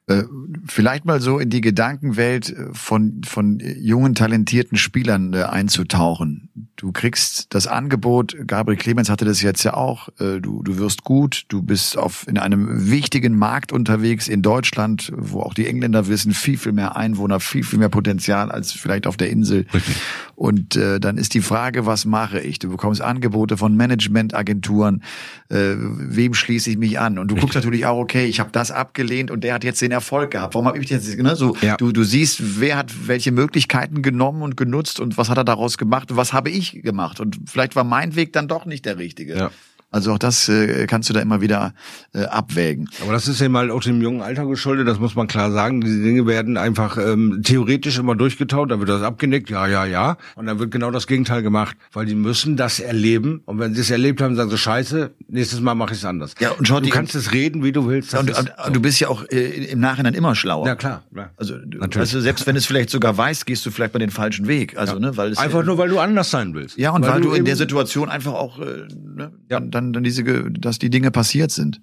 Äh, 0.07 0.25
vielleicht 0.67 1.05
mal 1.05 1.19
so 1.19 1.39
in 1.39 1.49
die 1.49 1.61
Gedankenwelt 1.61 2.51
äh, 2.51 2.67
von, 2.73 3.21
von 3.25 3.59
jungen, 3.59 4.13
talentierten 4.13 4.77
Spielern 4.77 5.33
äh, 5.33 5.41
einzutauchen. 5.41 6.49
Du 6.75 6.91
kriegst 6.91 7.55
das 7.55 7.65
Angebot, 7.65 8.35
Gabriel 8.45 8.77
Clemens 8.77 9.09
hatte 9.09 9.25
das 9.25 9.41
jetzt 9.41 9.63
ja 9.63 9.75
auch, 9.75 10.09
du, 10.19 10.61
du 10.61 10.77
wirst 10.77 11.05
gut, 11.05 11.45
du 11.47 11.63
bist 11.63 11.97
auf, 11.97 12.27
in 12.27 12.37
einem 12.37 12.91
wichtigen 12.91 13.37
Markt 13.37 13.71
unterwegs 13.71 14.27
in 14.27 14.41
Deutschland, 14.41 15.09
wo 15.15 15.39
auch 15.39 15.53
die 15.53 15.67
Engländer 15.67 16.07
wissen, 16.09 16.33
viel, 16.33 16.57
viel 16.57 16.73
mehr 16.73 16.97
Einwohner, 16.97 17.39
viel, 17.39 17.63
viel 17.63 17.79
mehr 17.79 17.87
Potenzial 17.87 18.51
als 18.51 18.73
vielleicht 18.73 19.07
auf 19.07 19.15
der 19.15 19.29
Insel. 19.29 19.65
Richtig. 19.73 19.95
Und 20.35 20.75
äh, 20.75 20.99
dann 20.99 21.17
ist 21.17 21.33
die 21.33 21.41
Frage, 21.41 21.85
was 21.85 22.03
mache 22.03 22.41
ich? 22.41 22.59
Du 22.59 22.69
bekommst 22.69 23.01
Angebote 23.01 23.55
von 23.55 23.75
Managementagenturen, 23.77 25.01
äh, 25.49 25.75
wem 25.77 26.33
schließe 26.33 26.69
ich 26.69 26.77
mich 26.77 26.99
an? 26.99 27.17
Und 27.17 27.29
du 27.29 27.35
Richtig. 27.35 27.41
guckst 27.41 27.55
natürlich 27.55 27.85
auch, 27.85 27.97
okay, 27.97 28.25
ich 28.25 28.41
habe 28.41 28.49
das 28.51 28.71
abgelehnt 28.71 29.31
und 29.31 29.45
der 29.45 29.53
hat 29.53 29.63
jetzt 29.63 29.81
den 29.81 29.94
Erfolg 29.95 30.31
gehabt. 30.31 30.53
Warum 30.53 30.67
habe 30.67 30.77
ich 30.77 30.89
jetzt 30.89 31.17
ne, 31.17 31.35
so? 31.35 31.55
Ja. 31.61 31.77
Du, 31.77 31.91
du 31.91 32.03
siehst, 32.03 32.59
wer 32.59 32.77
hat 32.77 33.07
welche 33.07 33.31
Möglichkeiten 33.31 34.01
genommen 34.01 34.41
und 34.41 34.55
genutzt 34.55 34.99
und 34.99 35.17
was 35.17 35.29
hat 35.29 35.37
er 35.37 35.43
daraus 35.43 35.77
gemacht 35.77 36.11
und 36.11 36.17
was 36.17 36.33
habe 36.33 36.49
ich 36.49 36.83
gemacht? 36.83 37.19
Und 37.19 37.37
vielleicht 37.45 37.75
war 37.75 37.83
mein 37.83 38.15
Weg 38.15 38.33
dann 38.33 38.47
doch 38.47 38.65
nicht 38.65 38.85
der 38.85 38.97
richtige. 38.97 39.37
Ja. 39.37 39.51
Also 39.95 40.11
auch 40.11 40.19
das 40.19 40.49
äh, 40.49 40.87
kannst 40.87 41.09
du 41.09 41.13
da 41.13 41.21
immer 41.21 41.39
wieder 41.39 41.73
äh, 42.13 42.25
abwägen. 42.25 42.89
Aber 43.01 43.13
das 43.13 43.29
ist 43.29 43.39
ja 43.39 43.47
mal 43.47 43.71
auch 43.71 43.81
dem 43.81 44.01
jungen 44.01 44.21
Alter 44.21 44.45
geschuldet, 44.45 44.89
das 44.89 44.99
muss 44.99 45.15
man 45.15 45.27
klar 45.27 45.53
sagen. 45.53 45.79
Diese 45.79 46.03
Dinge 46.03 46.27
werden 46.27 46.57
einfach 46.57 46.97
ähm, 46.97 47.43
theoretisch 47.45 47.97
immer 47.97 48.13
durchgetaut, 48.13 48.71
da 48.71 48.79
wird 48.79 48.89
das 48.89 49.03
abgenickt, 49.03 49.49
ja, 49.49 49.67
ja, 49.67 49.85
ja. 49.85 50.17
Und 50.35 50.47
dann 50.47 50.59
wird 50.59 50.71
genau 50.71 50.91
das 50.91 51.07
Gegenteil 51.07 51.43
gemacht, 51.43 51.77
weil 51.93 52.05
die 52.05 52.13
müssen 52.13 52.57
das 52.57 52.81
erleben. 52.81 53.41
Und 53.45 53.59
wenn 53.59 53.73
sie 53.73 53.79
es 53.79 53.89
erlebt 53.89 54.21
haben, 54.21 54.35
sagen 54.35 54.49
sie, 54.49 54.57
scheiße, 54.57 55.11
nächstes 55.29 55.61
Mal 55.61 55.75
mache 55.75 55.93
ich 55.93 55.99
es 55.99 56.05
anders. 56.05 56.35
Ja, 56.39 56.51
und 56.51 56.67
schau, 56.67 56.81
du 56.81 56.89
kannst 56.89 57.15
es 57.15 57.31
reden, 57.31 57.63
wie 57.63 57.71
du 57.71 57.87
willst. 57.87 58.13
Und, 58.15 58.37
und, 58.37 58.53
so. 58.65 58.71
du 58.73 58.81
bist 58.81 58.99
ja 58.99 59.07
auch 59.07 59.23
äh, 59.29 59.71
im 59.71 59.79
Nachhinein 59.79 60.13
immer 60.13 60.35
schlauer. 60.35 60.67
Ja, 60.67 60.75
klar. 60.75 61.03
Ja. 61.15 61.29
Also, 61.37 61.55
Natürlich. 61.55 61.95
Weißt 61.95 62.13
du, 62.15 62.19
selbst 62.19 62.45
wenn 62.45 62.57
es 62.57 62.65
vielleicht 62.65 62.89
sogar 62.89 63.17
weißt, 63.17 63.45
gehst 63.45 63.65
du 63.65 63.71
vielleicht 63.71 63.93
mal 63.93 63.99
den 63.99 64.09
falschen 64.09 64.49
Weg. 64.49 64.77
Also, 64.77 64.95
ja. 64.95 64.99
ne, 64.99 65.15
weil 65.15 65.31
es, 65.31 65.37
Einfach 65.37 65.63
nur, 65.63 65.77
weil 65.77 65.87
du 65.87 65.99
anders 65.99 66.31
sein 66.31 66.53
willst. 66.53 66.77
Ja, 66.77 66.91
und 66.91 67.03
weil, 67.03 67.13
weil 67.13 67.21
du 67.21 67.31
in 67.31 67.45
der 67.45 67.55
Situation 67.55 68.09
einfach 68.09 68.33
auch 68.33 68.59
äh, 68.59 68.87
ne, 68.91 69.31
ja. 69.49 69.61
dann, 69.61 69.84
dann, 69.85 69.93
dann 69.93 70.03
diese 70.03 70.23
dass 70.51 70.79
die 70.79 70.89
Dinge 70.89 71.11
passiert 71.11 71.51
sind. 71.51 71.81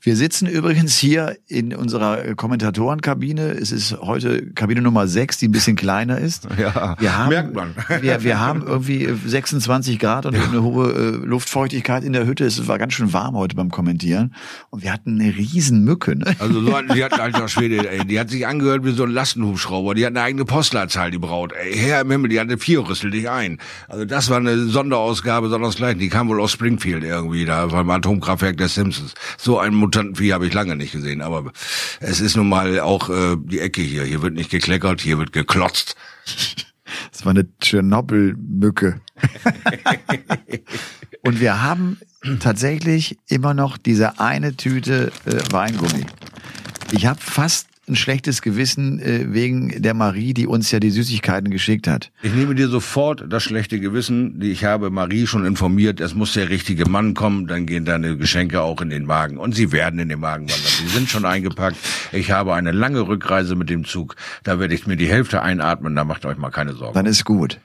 Wir 0.00 0.16
sitzen 0.16 0.46
übrigens 0.46 0.96
hier 0.96 1.36
in 1.46 1.74
unserer 1.74 2.34
Kommentatorenkabine. 2.34 3.50
Es 3.52 3.72
ist 3.72 3.96
heute 4.00 4.52
Kabine 4.52 4.82
Nummer 4.82 5.06
6, 5.06 5.38
die 5.38 5.48
ein 5.48 5.52
bisschen 5.52 5.76
kleiner 5.76 6.18
ist. 6.18 6.46
Ja, 6.58 6.96
wir 6.98 7.16
haben, 7.16 7.28
merkt 7.28 7.54
man. 7.54 7.74
Wir, 8.02 8.24
wir 8.24 8.40
haben 8.40 8.64
irgendwie 8.66 9.08
26 9.26 9.98
Grad 9.98 10.26
und 10.26 10.34
ja. 10.34 10.42
eine 10.42 10.62
hohe 10.62 10.90
äh, 10.90 11.10
Luftfeuchtigkeit 11.24 12.02
in 12.02 12.12
der 12.12 12.26
Hütte. 12.26 12.44
Es 12.44 12.66
war 12.66 12.78
ganz 12.78 12.94
schön 12.94 13.12
warm 13.12 13.36
heute 13.36 13.54
beim 13.54 13.70
Kommentieren. 13.70 14.34
Und 14.70 14.82
wir 14.82 14.92
hatten 14.92 15.20
eine 15.20 15.36
riesen 15.36 15.84
Mücke. 15.84 16.16
Ne? 16.16 16.34
Also 16.40 16.60
so, 16.60 16.80
die 16.92 17.04
hat 17.04 17.18
alter 17.18 17.48
Schwede, 17.48 17.88
ey, 17.88 18.04
die 18.04 18.18
hat 18.18 18.30
sich 18.30 18.46
angehört 18.46 18.84
wie 18.84 18.90
so 18.90 19.04
ein 19.04 19.10
Lastenhubschrauber. 19.10 19.94
Die 19.94 20.04
hat 20.04 20.10
eine 20.10 20.22
eigene 20.22 20.44
Postleitzahl, 20.44 21.10
die 21.10 21.18
Braut. 21.18 21.52
Ey, 21.52 21.76
Herr 21.76 22.00
im 22.00 22.10
Himmel, 22.10 22.28
die 22.28 22.40
hatte 22.40 22.58
vier 22.58 22.86
rüssel 22.88 23.10
dich 23.10 23.30
ein. 23.30 23.58
Also 23.86 24.04
das 24.04 24.30
war 24.30 24.38
eine 24.38 24.66
Sonderausgabe, 24.66 25.48
sondersgleichen. 25.48 26.00
Die 26.00 26.08
kam 26.08 26.28
wohl 26.28 26.40
aus 26.40 26.50
Springfield 26.50 27.04
irgendwie 27.04 27.27
da 27.44 27.66
beim 27.66 27.90
Atom 27.90 28.18
Atomkraftwerk 28.18 28.56
der 28.56 28.68
Simpsons. 28.68 29.14
So 29.36 29.58
einen 29.58 29.76
Mutantenvieh 29.76 30.32
habe 30.32 30.46
ich 30.46 30.54
lange 30.54 30.76
nicht 30.76 30.92
gesehen, 30.92 31.22
aber 31.22 31.52
es 32.00 32.20
ist 32.20 32.36
nun 32.36 32.48
mal 32.48 32.80
auch 32.80 33.08
äh, 33.10 33.36
die 33.38 33.60
Ecke 33.60 33.82
hier. 33.82 34.04
Hier 34.04 34.22
wird 34.22 34.34
nicht 34.34 34.50
gekleckert, 34.50 35.00
hier 35.00 35.18
wird 35.18 35.32
geklotzt. 35.32 35.96
Das 37.12 37.26
war 37.26 37.30
eine 37.30 37.46
Tschernobyl-Mücke. 37.60 39.02
Und 41.22 41.38
wir 41.38 41.60
haben 41.60 41.98
tatsächlich 42.40 43.18
immer 43.28 43.52
noch 43.52 43.76
diese 43.76 44.20
eine 44.20 44.56
Tüte 44.56 45.12
äh, 45.26 45.52
Weingummi. 45.52 46.06
Ich 46.92 47.04
habe 47.04 47.20
fast 47.20 47.68
ein 47.88 47.96
schlechtes 47.96 48.42
Gewissen 48.42 49.00
äh, 49.00 49.32
wegen 49.32 49.80
der 49.80 49.94
Marie, 49.94 50.34
die 50.34 50.46
uns 50.46 50.70
ja 50.70 50.80
die 50.80 50.90
Süßigkeiten 50.90 51.50
geschickt 51.50 51.86
hat. 51.86 52.10
Ich 52.22 52.32
nehme 52.34 52.54
dir 52.54 52.68
sofort 52.68 53.24
das 53.28 53.42
schlechte 53.42 53.80
Gewissen, 53.80 54.40
die 54.40 54.50
ich 54.50 54.64
habe 54.64 54.90
Marie 54.90 55.26
schon 55.26 55.46
informiert, 55.46 56.00
es 56.00 56.14
muss 56.14 56.32
der 56.32 56.48
richtige 56.48 56.88
Mann 56.88 57.14
kommen, 57.14 57.46
dann 57.46 57.66
gehen 57.66 57.84
deine 57.84 58.16
Geschenke 58.16 58.62
auch 58.62 58.80
in 58.80 58.90
den 58.90 59.06
Magen. 59.06 59.38
Und 59.38 59.54
sie 59.54 59.72
werden 59.72 59.98
in 60.00 60.08
den 60.08 60.20
Magen 60.20 60.48
wandern. 60.48 60.58
Sie 60.78 60.88
sind 60.88 61.08
schon 61.08 61.24
eingepackt. 61.24 61.76
Ich 62.12 62.30
habe 62.30 62.54
eine 62.54 62.72
lange 62.72 63.06
Rückreise 63.06 63.54
mit 63.54 63.70
dem 63.70 63.84
Zug. 63.84 64.16
Da 64.42 64.58
werde 64.58 64.74
ich 64.74 64.86
mir 64.86 64.96
die 64.96 65.08
Hälfte 65.08 65.42
einatmen, 65.42 65.94
da 65.94 66.04
macht 66.04 66.24
euch 66.26 66.38
mal 66.38 66.50
keine 66.50 66.72
Sorgen. 66.74 66.94
Dann 66.94 67.06
ist 67.06 67.24
gut. 67.24 67.58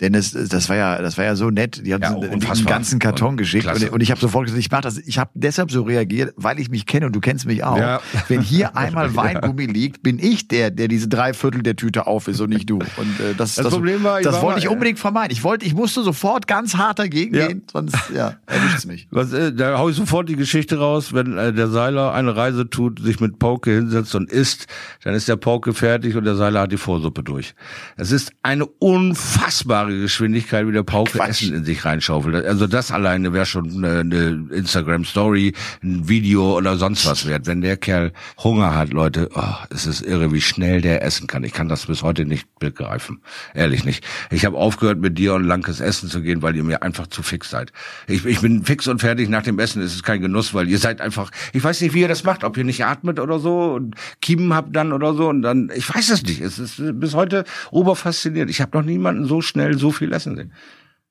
Denn 0.00 0.14
es, 0.14 0.32
das 0.32 0.68
war 0.68 0.76
ja, 0.76 1.00
das 1.00 1.18
war 1.18 1.24
ja 1.24 1.36
so 1.36 1.50
nett. 1.50 1.82
Die 1.84 1.94
haben 1.94 2.02
ja, 2.02 2.14
einen, 2.14 2.44
einen 2.44 2.64
ganzen 2.64 2.98
Karton 2.98 3.36
geschickt 3.36 3.66
und, 3.66 3.90
und, 3.90 4.02
ich 4.02 4.10
habe 4.10 4.20
sofort 4.20 4.44
gesagt, 4.44 4.60
ich 4.60 4.70
mach 4.70 4.80
das. 4.80 4.98
Ich 4.98 5.18
habe 5.18 5.30
deshalb 5.34 5.70
so 5.70 5.82
reagiert, 5.82 6.34
weil 6.36 6.60
ich 6.60 6.70
mich 6.70 6.86
kenne 6.86 7.06
und 7.06 7.16
du 7.16 7.20
kennst 7.20 7.46
mich 7.46 7.64
auch. 7.64 7.78
Ja. 7.78 8.00
Wenn 8.28 8.42
hier 8.42 8.76
einmal 8.76 9.14
Weingummi 9.16 9.66
liegt, 9.66 10.02
bin 10.02 10.18
ich 10.18 10.48
der, 10.48 10.70
der 10.70 10.88
diese 10.88 11.08
drei 11.08 11.32
Viertel 11.34 11.62
der 11.62 11.76
Tüte 11.76 12.06
auf 12.06 12.28
ist 12.28 12.40
und 12.40 12.50
nicht 12.50 12.68
du. 12.68 12.76
Und 12.76 13.20
äh, 13.20 13.34
das, 13.36 13.54
das, 13.54 13.64
das 13.64 13.74
Problem 13.74 14.02
war, 14.02 14.20
das 14.20 14.42
wollte 14.42 14.60
ich 14.60 14.68
unbedingt 14.68 14.98
vermeiden. 14.98 15.32
Ich 15.32 15.44
wollte, 15.44 15.66
ich 15.66 15.74
musste 15.74 16.02
sofort 16.02 16.46
ganz 16.46 16.76
hart 16.76 16.98
dagegen 16.98 17.34
ja. 17.34 17.46
gehen, 17.46 17.62
sonst 17.70 17.96
ja, 18.14 18.34
erwischt's 18.46 18.86
mich. 18.86 19.08
Was, 19.10 19.32
äh, 19.32 19.52
da 19.52 19.78
hau 19.78 19.88
ich 19.88 19.96
sofort 19.96 20.28
die 20.28 20.36
Geschichte 20.36 20.78
raus, 20.78 21.12
wenn 21.12 21.36
äh, 21.36 21.52
der 21.52 21.68
Seiler 21.68 22.12
eine 22.12 22.36
Reise 22.36 22.68
tut, 22.68 23.00
sich 23.00 23.20
mit 23.20 23.38
Pauke 23.38 23.70
hinsetzt 23.70 24.14
und 24.14 24.30
isst, 24.30 24.66
dann 25.04 25.14
ist 25.14 25.28
der 25.28 25.36
Pauke 25.36 25.74
fertig 25.74 26.16
und 26.16 26.24
der 26.24 26.36
Seiler 26.36 26.60
hat 26.60 26.72
die 26.72 26.76
Vorsuppe 26.76 27.22
durch. 27.22 27.54
Es 27.96 28.10
ist 28.10 28.32
eine 28.42 28.66
unfassbare 28.66 29.65
messbare 29.66 29.98
Geschwindigkeit, 29.98 30.66
wie 30.66 30.72
der 30.72 30.82
Pauke 30.82 31.12
Quatsch. 31.12 31.42
Essen 31.42 31.54
in 31.54 31.64
sich 31.64 31.84
reinschaufelt. 31.84 32.46
Also 32.46 32.66
das 32.66 32.92
alleine 32.92 33.32
wäre 33.32 33.46
schon 33.46 33.84
eine, 33.84 34.00
eine 34.00 34.46
Instagram-Story, 34.52 35.52
ein 35.82 36.08
Video 36.08 36.56
oder 36.56 36.76
sonst 36.76 37.06
was 37.06 37.26
wert. 37.26 37.46
Wenn 37.46 37.60
der 37.60 37.76
Kerl 37.76 38.12
Hunger 38.38 38.74
hat, 38.74 38.92
Leute, 38.92 39.28
oh, 39.34 39.42
es 39.70 39.86
ist 39.86 40.02
irre, 40.02 40.32
wie 40.32 40.40
schnell 40.40 40.80
der 40.80 41.02
essen 41.02 41.26
kann. 41.26 41.44
Ich 41.44 41.52
kann 41.52 41.68
das 41.68 41.86
bis 41.86 42.02
heute 42.02 42.24
nicht 42.24 42.46
begreifen. 42.58 43.20
Ehrlich 43.54 43.84
nicht. 43.84 44.04
Ich 44.30 44.44
habe 44.44 44.56
aufgehört, 44.56 44.98
mit 44.98 45.18
dir 45.18 45.34
und 45.34 45.44
Lankes 45.44 45.80
essen 45.80 46.08
zu 46.08 46.22
gehen, 46.22 46.42
weil 46.42 46.54
ihr 46.56 46.64
mir 46.64 46.82
einfach 46.82 47.08
zu 47.08 47.22
fix 47.22 47.50
seid. 47.50 47.72
Ich, 48.06 48.24
ich 48.24 48.40
bin 48.40 48.64
fix 48.64 48.86
und 48.86 49.00
fertig 49.00 49.28
nach 49.28 49.42
dem 49.42 49.58
Essen. 49.58 49.82
Es 49.82 49.94
ist 49.94 50.02
kein 50.02 50.20
Genuss, 50.20 50.54
weil 50.54 50.68
ihr 50.68 50.78
seid 50.78 51.00
einfach, 51.00 51.30
ich 51.52 51.62
weiß 51.62 51.80
nicht, 51.80 51.94
wie 51.94 52.00
ihr 52.00 52.08
das 52.08 52.24
macht, 52.24 52.44
ob 52.44 52.56
ihr 52.56 52.64
nicht 52.64 52.84
atmet 52.84 53.18
oder 53.18 53.38
so 53.38 53.72
und 53.74 53.96
Kiemen 54.20 54.54
habt 54.54 54.74
dann 54.76 54.92
oder 54.92 55.14
so 55.14 55.28
und 55.28 55.42
dann, 55.42 55.70
ich 55.74 55.92
weiß 55.92 56.10
es 56.10 56.22
nicht. 56.22 56.40
Es 56.40 56.58
ist 56.58 56.80
bis 57.00 57.14
heute 57.14 57.44
oberfasziniert. 57.70 58.48
Ich 58.50 58.60
habe 58.60 58.76
noch 58.78 58.84
niemanden 58.84 59.24
so 59.24 59.40
schnell 59.42 59.55
so 59.78 59.90
viel 59.90 60.12
essen 60.12 60.36
sehen. 60.36 60.52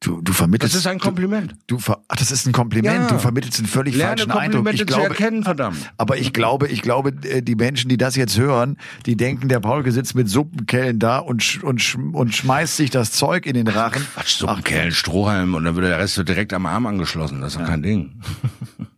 Du, 0.01 0.21
du 0.21 0.33
vermittelst. 0.33 0.75
Das 0.75 0.81
ist 0.81 0.87
ein 0.87 0.99
Kompliment. 0.99 1.53
Du, 1.67 1.77
du 1.77 1.79
ver 1.79 2.03
ach, 2.07 2.15
das 2.17 2.31
ist 2.31 2.45
ein 2.45 2.51
Kompliment. 2.51 2.95
Ja. 2.95 3.07
Du 3.07 3.17
vermittelst 3.17 3.59
einen 3.59 3.67
völlig 3.67 3.95
Lerne 3.95 4.23
falschen 4.23 4.31
Eindruck. 4.31 4.71
Ich 4.73 4.85
glaube, 4.85 5.05
erkennen, 5.05 5.43
verdammt. 5.43 5.77
aber 5.97 6.17
ich 6.17 6.33
glaube, 6.33 6.67
ich 6.67 6.81
glaube, 6.81 7.13
äh, 7.23 7.41
die 7.41 7.55
Menschen, 7.55 7.89
die 7.89 7.97
das 7.97 8.15
jetzt 8.15 8.37
hören, 8.37 8.77
die 9.05 9.15
denken, 9.15 9.47
der 9.47 9.61
Paulke 9.61 9.91
sitzt 9.91 10.13
mit 10.13 10.29
Suppenkellen 10.29 10.99
da 10.99 11.19
und, 11.19 11.63
und, 11.63 11.97
und 12.13 12.35
schmeißt 12.35 12.77
sich 12.77 12.89
das 12.89 13.13
Zeug 13.13 13.45
in 13.45 13.53
den 13.53 13.67
Rachen. 13.67 14.05
Quatsch, 14.13 14.37
so 14.37 14.47
ein 14.47 14.63
Kellen, 14.63 14.91
Strohhalm 14.91 15.55
und 15.55 15.63
dann 15.63 15.75
wird 15.75 15.87
der 15.87 15.97
Rest 15.97 16.17
wird 16.17 16.29
direkt 16.29 16.53
am 16.53 16.65
Arm 16.65 16.85
angeschlossen. 16.85 17.41
Das 17.41 17.53
ist 17.53 17.61
doch 17.61 17.65
kein 17.65 17.81
Ding. 17.81 18.19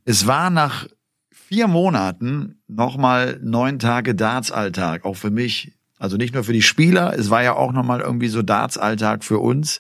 Es 0.04 0.26
war 0.26 0.50
nach 0.50 0.88
vier 1.32 1.68
Monaten 1.68 2.60
nochmal 2.68 3.40
neun 3.42 3.80
Tage 3.80 4.16
Darts-Alltag, 4.16 5.06
auch 5.06 5.16
für 5.16 5.32
mich. 5.32 5.77
Also 5.98 6.18
nicht 6.18 6.34
nur 6.34 6.44
für 6.44 6.54
die 6.54 6.62
Spieler, 6.62 7.18
es 7.18 7.30
war 7.30 7.44
ja 7.44 7.54
auch 7.56 7.72
nochmal 7.74 8.02
irgendwie 8.02 8.28
so 8.28 8.42
Darts-Alltag 8.42 9.24
für 9.24 9.40
uns. 9.40 9.80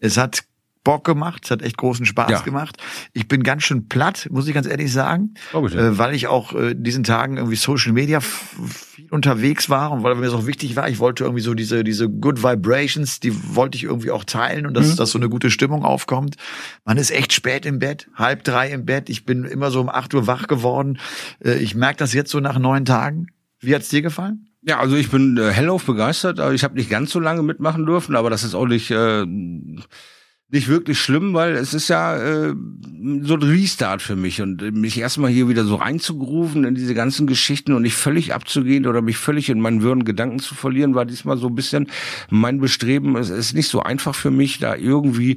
Es 0.00 0.16
hat 0.16 0.44
Bock 0.84 1.02
gemacht, 1.04 1.40
es 1.46 1.50
hat 1.50 1.62
echt 1.62 1.78
großen 1.78 2.04
Spaß 2.04 2.30
Ja. 2.30 2.40
gemacht. 2.40 2.76
Ich 3.14 3.26
bin 3.26 3.42
ganz 3.42 3.62
schön 3.62 3.88
platt, 3.88 4.28
muss 4.30 4.46
ich 4.46 4.52
ganz 4.52 4.66
ehrlich 4.66 4.92
sagen, 4.92 5.32
dir. 5.54 5.78
äh, 5.78 5.98
weil 5.98 6.14
ich 6.14 6.26
auch 6.26 6.52
äh, 6.54 6.74
diesen 6.76 7.04
Tagen 7.04 7.38
irgendwie 7.38 7.56
Social 7.56 7.92
Media 7.92 8.20
viel 8.20 9.08
unterwegs 9.10 9.70
war 9.70 9.92
und 9.92 10.02
weil 10.02 10.14
mir 10.14 10.26
das 10.26 10.34
auch 10.34 10.46
wichtig 10.46 10.76
war. 10.76 10.86
Ich 10.90 10.98
wollte 10.98 11.24
irgendwie 11.24 11.40
so 11.42 11.54
diese 11.54 11.84
diese 11.84 12.10
Good 12.10 12.42
Vibrations, 12.42 13.18
die 13.18 13.32
wollte 13.56 13.76
ich 13.76 13.84
irgendwie 13.84 14.10
auch 14.10 14.24
teilen 14.24 14.66
und 14.66 14.74
dass, 14.74 14.94
dass 14.96 15.10
so 15.10 15.18
eine 15.18 15.30
gute 15.30 15.50
Stimmung 15.50 15.84
aufkommt. 15.86 16.36
Man 16.84 16.98
ist 16.98 17.10
echt 17.10 17.32
spät 17.32 17.64
im 17.64 17.78
Bett, 17.78 18.08
halb 18.14 18.44
drei 18.44 18.70
im 18.70 18.84
Bett. 18.84 19.08
Ich 19.08 19.24
bin 19.24 19.44
immer 19.44 19.70
so 19.70 19.80
um 19.80 19.88
acht 19.88 20.12
Uhr 20.12 20.26
wach 20.26 20.48
geworden. 20.48 20.98
Äh, 21.42 21.54
ich 21.54 21.74
merke 21.74 21.96
das 21.96 22.12
jetzt 22.12 22.30
so 22.30 22.40
nach 22.40 22.58
neun 22.58 22.84
Tagen. 22.84 23.28
Wie 23.58 23.74
hat's 23.74 23.88
dir 23.88 24.02
gefallen? 24.02 24.50
Ja, 24.66 24.78
also 24.80 24.96
ich 24.96 25.10
bin 25.10 25.36
äh, 25.36 25.50
hellauf 25.52 25.84
begeistert, 25.84 26.40
aber 26.40 26.54
ich 26.54 26.64
habe 26.64 26.74
nicht 26.74 26.88
ganz 26.88 27.10
so 27.10 27.20
lange 27.20 27.42
mitmachen 27.42 27.84
dürfen, 27.84 28.16
aber 28.16 28.30
das 28.30 28.44
ist 28.44 28.54
auch 28.54 28.66
nicht 28.66 28.90
äh, 28.90 29.26
nicht 30.50 30.68
wirklich 30.68 31.00
schlimm, 31.00 31.34
weil 31.34 31.54
es 31.56 31.74
ist 31.74 31.88
ja 31.88 32.16
äh, 32.16 32.54
so 33.22 33.34
ein 33.34 33.42
Restart 33.42 34.02
für 34.02 34.14
mich. 34.14 34.42
Und 34.42 34.62
äh, 34.62 34.70
mich 34.70 34.98
erstmal 34.98 35.30
hier 35.30 35.48
wieder 35.48 35.64
so 35.64 35.76
reinzugrooven 35.76 36.64
in 36.64 36.74
diese 36.74 36.94
ganzen 36.94 37.26
Geschichten 37.26 37.72
und 37.72 37.82
nicht 37.82 37.96
völlig 37.96 38.34
abzugehen 38.34 38.86
oder 38.86 39.02
mich 39.02 39.16
völlig 39.16 39.48
in 39.48 39.60
meinen 39.60 39.82
wirren 39.82 40.04
Gedanken 40.04 40.38
zu 40.38 40.54
verlieren, 40.54 40.94
war 40.94 41.06
diesmal 41.06 41.38
so 41.38 41.48
ein 41.48 41.54
bisschen 41.54 41.88
mein 42.30 42.60
Bestreben. 42.60 43.16
Es 43.16 43.30
ist 43.30 43.54
nicht 43.54 43.68
so 43.68 43.82
einfach 43.82 44.14
für 44.14 44.30
mich, 44.30 44.58
da 44.58 44.76
irgendwie 44.76 45.36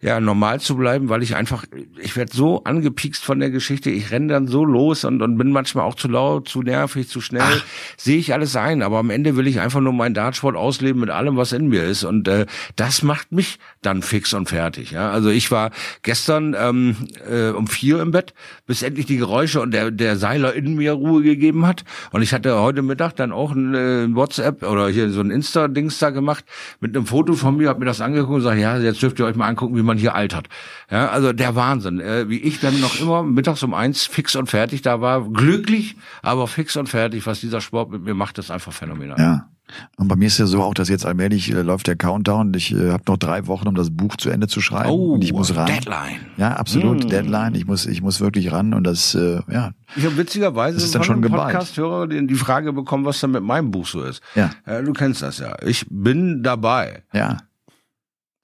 ja 0.00 0.20
normal 0.20 0.60
zu 0.60 0.76
bleiben, 0.76 1.08
weil 1.10 1.22
ich 1.22 1.36
einfach, 1.36 1.64
ich 2.00 2.16
werde 2.16 2.34
so 2.34 2.64
angepiekst 2.64 3.24
von 3.24 3.40
der 3.40 3.50
Geschichte, 3.50 3.90
ich 3.90 4.10
renne 4.10 4.28
dann 4.28 4.46
so 4.46 4.64
los 4.64 5.04
und, 5.04 5.22
und 5.22 5.36
bin 5.36 5.52
manchmal 5.52 5.84
auch 5.84 5.94
zu 5.94 6.08
laut, 6.08 6.48
zu 6.48 6.62
nervig, 6.62 7.08
zu 7.08 7.20
schnell, 7.20 7.62
sehe 7.96 8.18
ich 8.18 8.32
alles 8.32 8.56
ein, 8.56 8.82
aber 8.82 8.98
am 8.98 9.10
Ende 9.10 9.36
will 9.36 9.46
ich 9.46 9.60
einfach 9.60 9.80
nur 9.80 9.92
meinen 9.92 10.14
Dartsport 10.14 10.56
ausleben 10.56 11.00
mit 11.00 11.10
allem, 11.10 11.36
was 11.36 11.52
in 11.52 11.68
mir 11.68 11.84
ist. 11.84 12.04
Und 12.04 12.26
äh, 12.26 12.46
das 12.74 13.02
macht 13.02 13.32
mich 13.32 13.58
dann 13.82 14.02
fix 14.02 14.34
und 14.34 14.45
fertig. 14.48 14.90
Ja, 14.92 15.10
also 15.10 15.30
ich 15.30 15.50
war 15.50 15.70
gestern 16.02 16.54
ähm, 16.58 16.96
äh, 17.28 17.50
um 17.50 17.66
vier 17.66 18.00
im 18.00 18.10
Bett, 18.10 18.34
bis 18.66 18.82
endlich 18.82 19.06
die 19.06 19.16
Geräusche 19.16 19.60
und 19.60 19.72
der 19.72 19.90
der 19.90 20.16
Seiler 20.16 20.54
in 20.54 20.74
mir 20.74 20.92
Ruhe 20.92 21.22
gegeben 21.22 21.66
hat 21.66 21.84
und 22.12 22.22
ich 22.22 22.32
hatte 22.32 22.58
heute 22.58 22.82
Mittag 22.82 23.16
dann 23.16 23.32
auch 23.32 23.52
ein 23.52 23.74
äh, 23.74 24.14
WhatsApp 24.14 24.62
oder 24.62 24.88
hier 24.88 25.10
so 25.10 25.20
ein 25.20 25.30
Insta-Dings 25.30 25.98
da 25.98 26.10
gemacht 26.10 26.44
mit 26.80 26.96
einem 26.96 27.06
Foto 27.06 27.34
von 27.34 27.56
mir, 27.56 27.68
hab 27.68 27.78
mir 27.78 27.84
das 27.84 28.00
angeguckt 28.00 28.36
und 28.36 28.42
sag, 28.42 28.58
ja, 28.58 28.78
jetzt 28.78 29.02
dürft 29.02 29.18
ihr 29.18 29.26
euch 29.26 29.36
mal 29.36 29.48
angucken, 29.48 29.76
wie 29.76 29.82
man 29.82 29.98
hier 29.98 30.14
altert. 30.14 30.48
Ja, 30.90 31.08
also 31.08 31.32
der 31.32 31.54
Wahnsinn, 31.54 32.00
äh, 32.00 32.28
wie 32.28 32.38
ich 32.38 32.60
dann 32.60 32.80
noch 32.80 33.00
immer 33.00 33.22
mittags 33.22 33.62
um 33.62 33.74
eins 33.74 34.06
fix 34.06 34.36
und 34.36 34.48
fertig 34.48 34.82
da 34.82 35.00
war, 35.00 35.28
glücklich, 35.30 35.96
aber 36.22 36.46
fix 36.46 36.76
und 36.76 36.88
fertig, 36.88 37.26
was 37.26 37.40
dieser 37.40 37.60
Sport 37.60 37.90
mit 37.90 38.02
mir 38.02 38.14
macht, 38.14 38.38
ist 38.38 38.50
einfach 38.50 38.72
phänomenal. 38.72 39.18
Ja. 39.18 39.55
Und 39.96 40.08
bei 40.08 40.16
mir 40.16 40.26
ist 40.26 40.38
ja 40.38 40.46
so 40.46 40.62
auch, 40.62 40.74
dass 40.74 40.88
jetzt 40.88 41.04
allmählich 41.04 41.52
äh, 41.52 41.62
läuft 41.62 41.86
der 41.86 41.96
Countdown. 41.96 42.52
Ich 42.54 42.72
äh, 42.72 42.92
habe 42.92 43.02
noch 43.08 43.16
drei 43.16 43.46
Wochen, 43.46 43.66
um 43.68 43.74
das 43.74 43.90
Buch 43.90 44.16
zu 44.16 44.30
Ende 44.30 44.46
zu 44.48 44.60
schreiben. 44.60 44.90
Oh, 44.90 45.14
und 45.14 45.24
ich 45.24 45.32
muss 45.32 45.54
ran. 45.56 45.66
Deadline. 45.66 46.20
Ja, 46.36 46.52
absolut. 46.52 47.04
Mm. 47.04 47.08
Deadline. 47.08 47.54
Ich 47.54 47.66
muss, 47.66 47.86
ich 47.86 48.02
muss 48.02 48.20
wirklich 48.20 48.52
ran 48.52 48.74
und 48.74 48.84
das, 48.84 49.14
äh, 49.14 49.40
ja. 49.50 49.72
Ich 49.96 50.04
habe 50.04 50.16
witzigerweise 50.16 50.76
Das 50.76 50.84
ist 50.84 50.94
dann 50.94 51.02
von 51.02 51.22
schon 51.22 51.24
einem. 51.24 51.32
Podcast-Hörer 51.32 52.06
die 52.06 52.26
die 52.26 52.34
Frage 52.34 52.72
bekommen, 52.72 53.04
was 53.04 53.20
denn 53.20 53.32
mit 53.32 53.42
meinem 53.42 53.70
Buch 53.70 53.86
so 53.86 54.02
ist. 54.02 54.22
Ja. 54.34 54.50
Äh, 54.64 54.82
du 54.82 54.92
kennst 54.92 55.22
das 55.22 55.38
ja. 55.38 55.56
Ich 55.62 55.86
bin 55.90 56.42
dabei. 56.42 57.02
Ja. 57.12 57.38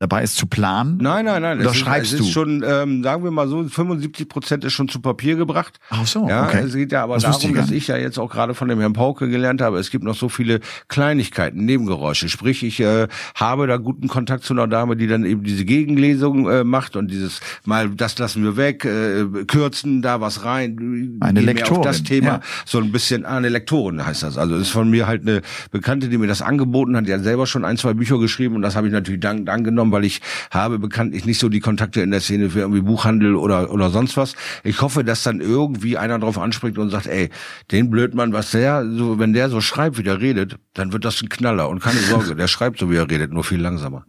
Dabei 0.02 0.24
ist 0.24 0.34
zu 0.34 0.46
planen. 0.46 0.98
Nein, 1.00 1.26
nein, 1.26 1.42
nein. 1.42 1.60
Oder 1.60 1.70
es 1.70 1.76
schreibst 1.76 2.12
ist, 2.12 2.18
du? 2.18 2.22
es 2.24 2.28
ist 2.30 2.34
schon, 2.34 2.64
ähm, 2.66 3.04
sagen 3.04 3.22
wir 3.22 3.30
mal 3.30 3.46
so, 3.46 3.62
75 3.62 4.28
Prozent 4.28 4.64
ist 4.64 4.72
schon 4.72 4.88
zu 4.88 5.00
Papier 5.00 5.36
gebracht. 5.36 5.78
Ach 5.90 6.04
so, 6.04 6.28
Ja, 6.28 6.42
okay. 6.42 6.64
es 6.66 6.74
geht 6.74 6.90
ja 6.90 7.04
aber 7.04 7.14
Das 7.14 7.22
darum, 7.38 7.50
ich 7.50 7.56
dass 7.56 7.70
ich 7.70 7.86
ja 7.86 7.96
jetzt 7.96 8.18
auch 8.18 8.28
gerade 8.28 8.54
von 8.54 8.66
dem 8.66 8.80
Herrn 8.80 8.94
Pauke 8.94 9.28
gelernt 9.28 9.60
habe, 9.60 9.78
es 9.78 9.92
gibt 9.92 10.02
noch 10.02 10.16
so 10.16 10.28
viele 10.28 10.58
Kleinigkeiten, 10.88 11.64
Nebengeräusche. 11.64 12.28
Sprich, 12.28 12.64
ich 12.64 12.80
äh, 12.80 13.06
habe 13.36 13.68
da 13.68 13.76
guten 13.76 14.08
Kontakt 14.08 14.42
zu 14.42 14.54
einer 14.54 14.66
Dame, 14.66 14.96
die 14.96 15.06
dann 15.06 15.24
eben 15.24 15.44
diese 15.44 15.64
Gegenlesung 15.64 16.50
äh, 16.50 16.64
macht 16.64 16.96
und 16.96 17.08
dieses 17.08 17.38
mal, 17.64 17.88
das 17.90 18.18
lassen 18.18 18.42
wir 18.42 18.56
weg, 18.56 18.84
äh, 18.84 19.44
kürzen, 19.46 20.02
da 20.02 20.20
was 20.20 20.44
rein. 20.44 21.18
Eine 21.20 21.34
gehen 21.34 21.44
mehr 21.44 21.54
Lektorin, 21.54 21.78
Auf 21.78 21.86
das 21.86 22.02
Thema 22.02 22.26
ja. 22.26 22.40
so 22.66 22.78
ein 22.78 22.90
bisschen, 22.90 23.24
ah, 23.24 23.36
eine 23.36 23.50
Lektorin 23.50 24.04
heißt 24.04 24.24
das. 24.24 24.36
Also 24.36 24.56
ist 24.56 24.70
von 24.70 24.90
mir 24.90 25.06
halt 25.06 25.22
eine 25.22 25.42
Bekannte, 25.70 26.08
die 26.08 26.18
mir 26.18 26.26
das 26.26 26.42
angeboten 26.42 26.96
hat. 26.96 27.06
Die 27.06 27.14
hat 27.14 27.22
selber 27.22 27.46
schon 27.46 27.64
ein, 27.64 27.76
zwei 27.76 27.94
Bücher 27.94 28.18
geschrieben 28.18 28.56
und 28.56 28.62
das 28.62 28.74
habe 28.74 28.88
ich 28.88 28.92
natürlich 28.92 29.20
dankend 29.20 29.48
angenommen, 29.48 29.91
weil 29.92 30.04
ich 30.04 30.20
habe 30.50 30.78
bekanntlich 30.78 31.24
nicht 31.24 31.38
so 31.38 31.48
die 31.48 31.60
Kontakte 31.60 32.00
in 32.00 32.10
der 32.10 32.20
Szene 32.20 32.50
für 32.50 32.60
irgendwie 32.60 32.80
Buchhandel 32.80 33.36
oder 33.36 33.70
oder 33.70 33.90
sonst 33.90 34.16
was. 34.16 34.34
Ich 34.64 34.80
hoffe, 34.80 35.04
dass 35.04 35.22
dann 35.22 35.40
irgendwie 35.40 35.96
einer 35.96 36.18
drauf 36.18 36.38
anspringt 36.38 36.78
und 36.78 36.90
sagt, 36.90 37.06
ey, 37.06 37.30
den 37.70 37.90
Blödmann, 37.90 38.32
was 38.32 38.50
der 38.50 38.84
so, 38.90 39.18
wenn 39.18 39.32
der 39.32 39.48
so 39.48 39.60
schreibt, 39.60 39.98
wie 39.98 40.02
der 40.02 40.20
redet, 40.20 40.56
dann 40.74 40.92
wird 40.92 41.04
das 41.04 41.22
ein 41.22 41.28
Knaller 41.28 41.68
und 41.68 41.80
keine 41.80 42.00
Sorge, 42.00 42.34
der 42.34 42.48
schreibt 42.48 42.78
so 42.78 42.90
wie 42.90 42.96
er 42.96 43.08
redet, 43.08 43.32
nur 43.32 43.44
viel 43.44 43.60
langsamer. 43.60 44.04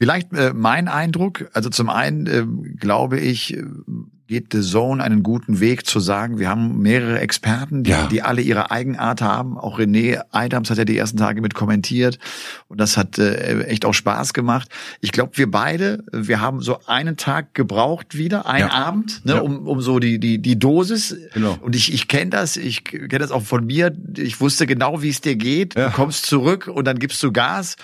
Vielleicht 0.00 0.32
äh, 0.32 0.52
mein 0.54 0.86
Eindruck, 0.86 1.48
also 1.52 1.70
zum 1.70 1.88
einen 1.90 2.26
äh, 2.26 2.44
glaube 2.78 3.18
ich, 3.18 3.56
geht 4.28 4.52
The 4.52 4.60
Zone 4.60 5.02
einen 5.02 5.22
guten 5.22 5.58
Weg 5.58 5.86
zu 5.86 6.00
sagen, 6.00 6.38
wir 6.38 6.50
haben 6.50 6.78
mehrere 6.80 7.18
Experten, 7.18 7.82
die, 7.82 7.90
Ja. 7.90 8.06
die 8.06 8.20
alle 8.22 8.42
ihre 8.42 8.70
Eigenart 8.70 9.22
haben. 9.22 9.56
Auch 9.58 9.78
René 9.80 10.20
Adams 10.30 10.68
hat 10.70 10.76
ja 10.78 10.84
die 10.84 10.96
ersten 10.98 11.16
Tage 11.16 11.40
mit 11.40 11.54
kommentiert 11.54 12.18
und 12.68 12.78
das 12.78 12.96
hat 12.98 13.18
äh, 13.18 13.62
echt 13.64 13.86
auch 13.86 13.94
Spaß 13.94 14.34
gemacht. 14.34 14.68
Ich 15.00 15.12
glaube, 15.12 15.32
wir 15.38 15.50
beide, 15.50 16.04
wir 16.12 16.40
haben 16.42 16.60
so 16.60 16.78
einen 16.86 17.16
Tag 17.16 17.54
gebraucht 17.54 18.16
wieder, 18.18 18.46
einen 18.46 18.68
Ja. 18.68 18.74
Abend, 18.74 19.24
ne, 19.24 19.32
Ja. 19.36 19.40
um, 19.40 19.66
um 19.66 19.80
so 19.80 19.98
die, 19.98 20.18
die, 20.20 20.38
die 20.40 20.58
Dosis. 20.58 21.16
Genau. 21.32 21.56
Und 21.62 21.74
ich, 21.74 21.92
ich 21.92 22.06
kenne 22.06 22.30
das, 22.30 22.58
ich 22.58 22.84
kenne 22.84 23.18
das 23.18 23.30
auch 23.30 23.42
von 23.42 23.64
mir. 23.64 23.96
Ich 24.16 24.40
wusste 24.42 24.66
genau, 24.66 25.00
wie 25.02 25.08
es 25.08 25.22
dir 25.22 25.36
geht. 25.36 25.74
Du 25.76 25.90
kommst 25.90 26.26
zurück 26.26 26.68
und 26.68 26.84
dann 26.86 26.98
gibst 26.98 27.22
du 27.22 27.32
Gas. 27.32 27.76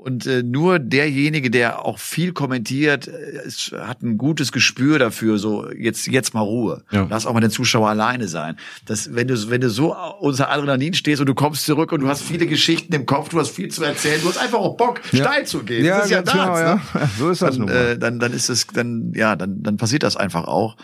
Und 0.00 0.26
äh, 0.26 0.42
nur 0.42 0.78
derjenige, 0.78 1.50
der 1.50 1.84
auch 1.84 1.98
viel 1.98 2.32
kommentiert, 2.32 3.06
äh, 3.06 3.42
es 3.46 3.70
hat 3.78 4.02
ein 4.02 4.16
gutes 4.16 4.50
Gespür 4.50 4.98
dafür, 4.98 5.36
so 5.36 5.70
jetzt 5.70 6.06
jetzt 6.06 6.32
mal 6.32 6.40
Ruhe. 6.40 6.82
Ja. 6.90 7.06
Lass 7.10 7.26
auch 7.26 7.34
mal 7.34 7.40
den 7.40 7.50
Zuschauer 7.50 7.90
alleine 7.90 8.26
sein. 8.26 8.56
Das, 8.86 9.14
wenn 9.14 9.28
du 9.28 9.50
wenn 9.50 9.60
du 9.60 9.68
so 9.68 9.94
unter 10.20 10.50
Adrenalin 10.50 10.94
stehst 10.94 11.20
und 11.20 11.26
du 11.26 11.34
kommst 11.34 11.66
zurück 11.66 11.92
und 11.92 12.00
du 12.00 12.08
hast 12.08 12.22
viele 12.22 12.46
Geschichten 12.46 12.94
im 12.94 13.04
Kopf, 13.04 13.28
du 13.28 13.38
hast 13.38 13.50
viel 13.50 13.68
zu 13.68 13.84
erzählen, 13.84 14.22
du 14.22 14.28
hast 14.30 14.38
einfach 14.38 14.58
auch 14.58 14.78
Bock, 14.78 15.02
steil 15.12 15.46
zu 15.46 15.64
gehen. 15.64 15.84
das 15.84 16.06
ist 16.06 16.10
ja 16.10 16.22
ganz 16.22 16.32
genau, 16.32 16.54
Darts, 16.54 16.94
ne? 16.94 17.00
ja. 17.00 17.10
So 17.18 17.28
ist 17.28 17.42
das 17.42 17.50
dann, 17.50 17.58
nun 17.58 17.68
mal. 17.68 17.76
äh, 17.76 17.98
dann, 17.98 18.18
dann 18.18 18.32
ist 18.32 18.48
es, 18.48 18.66
dann, 18.68 19.12
ja, 19.14 19.36
dann, 19.36 19.62
dann 19.62 19.76
passiert 19.76 20.02
das 20.02 20.16
einfach 20.16 20.44
auch. 20.44 20.76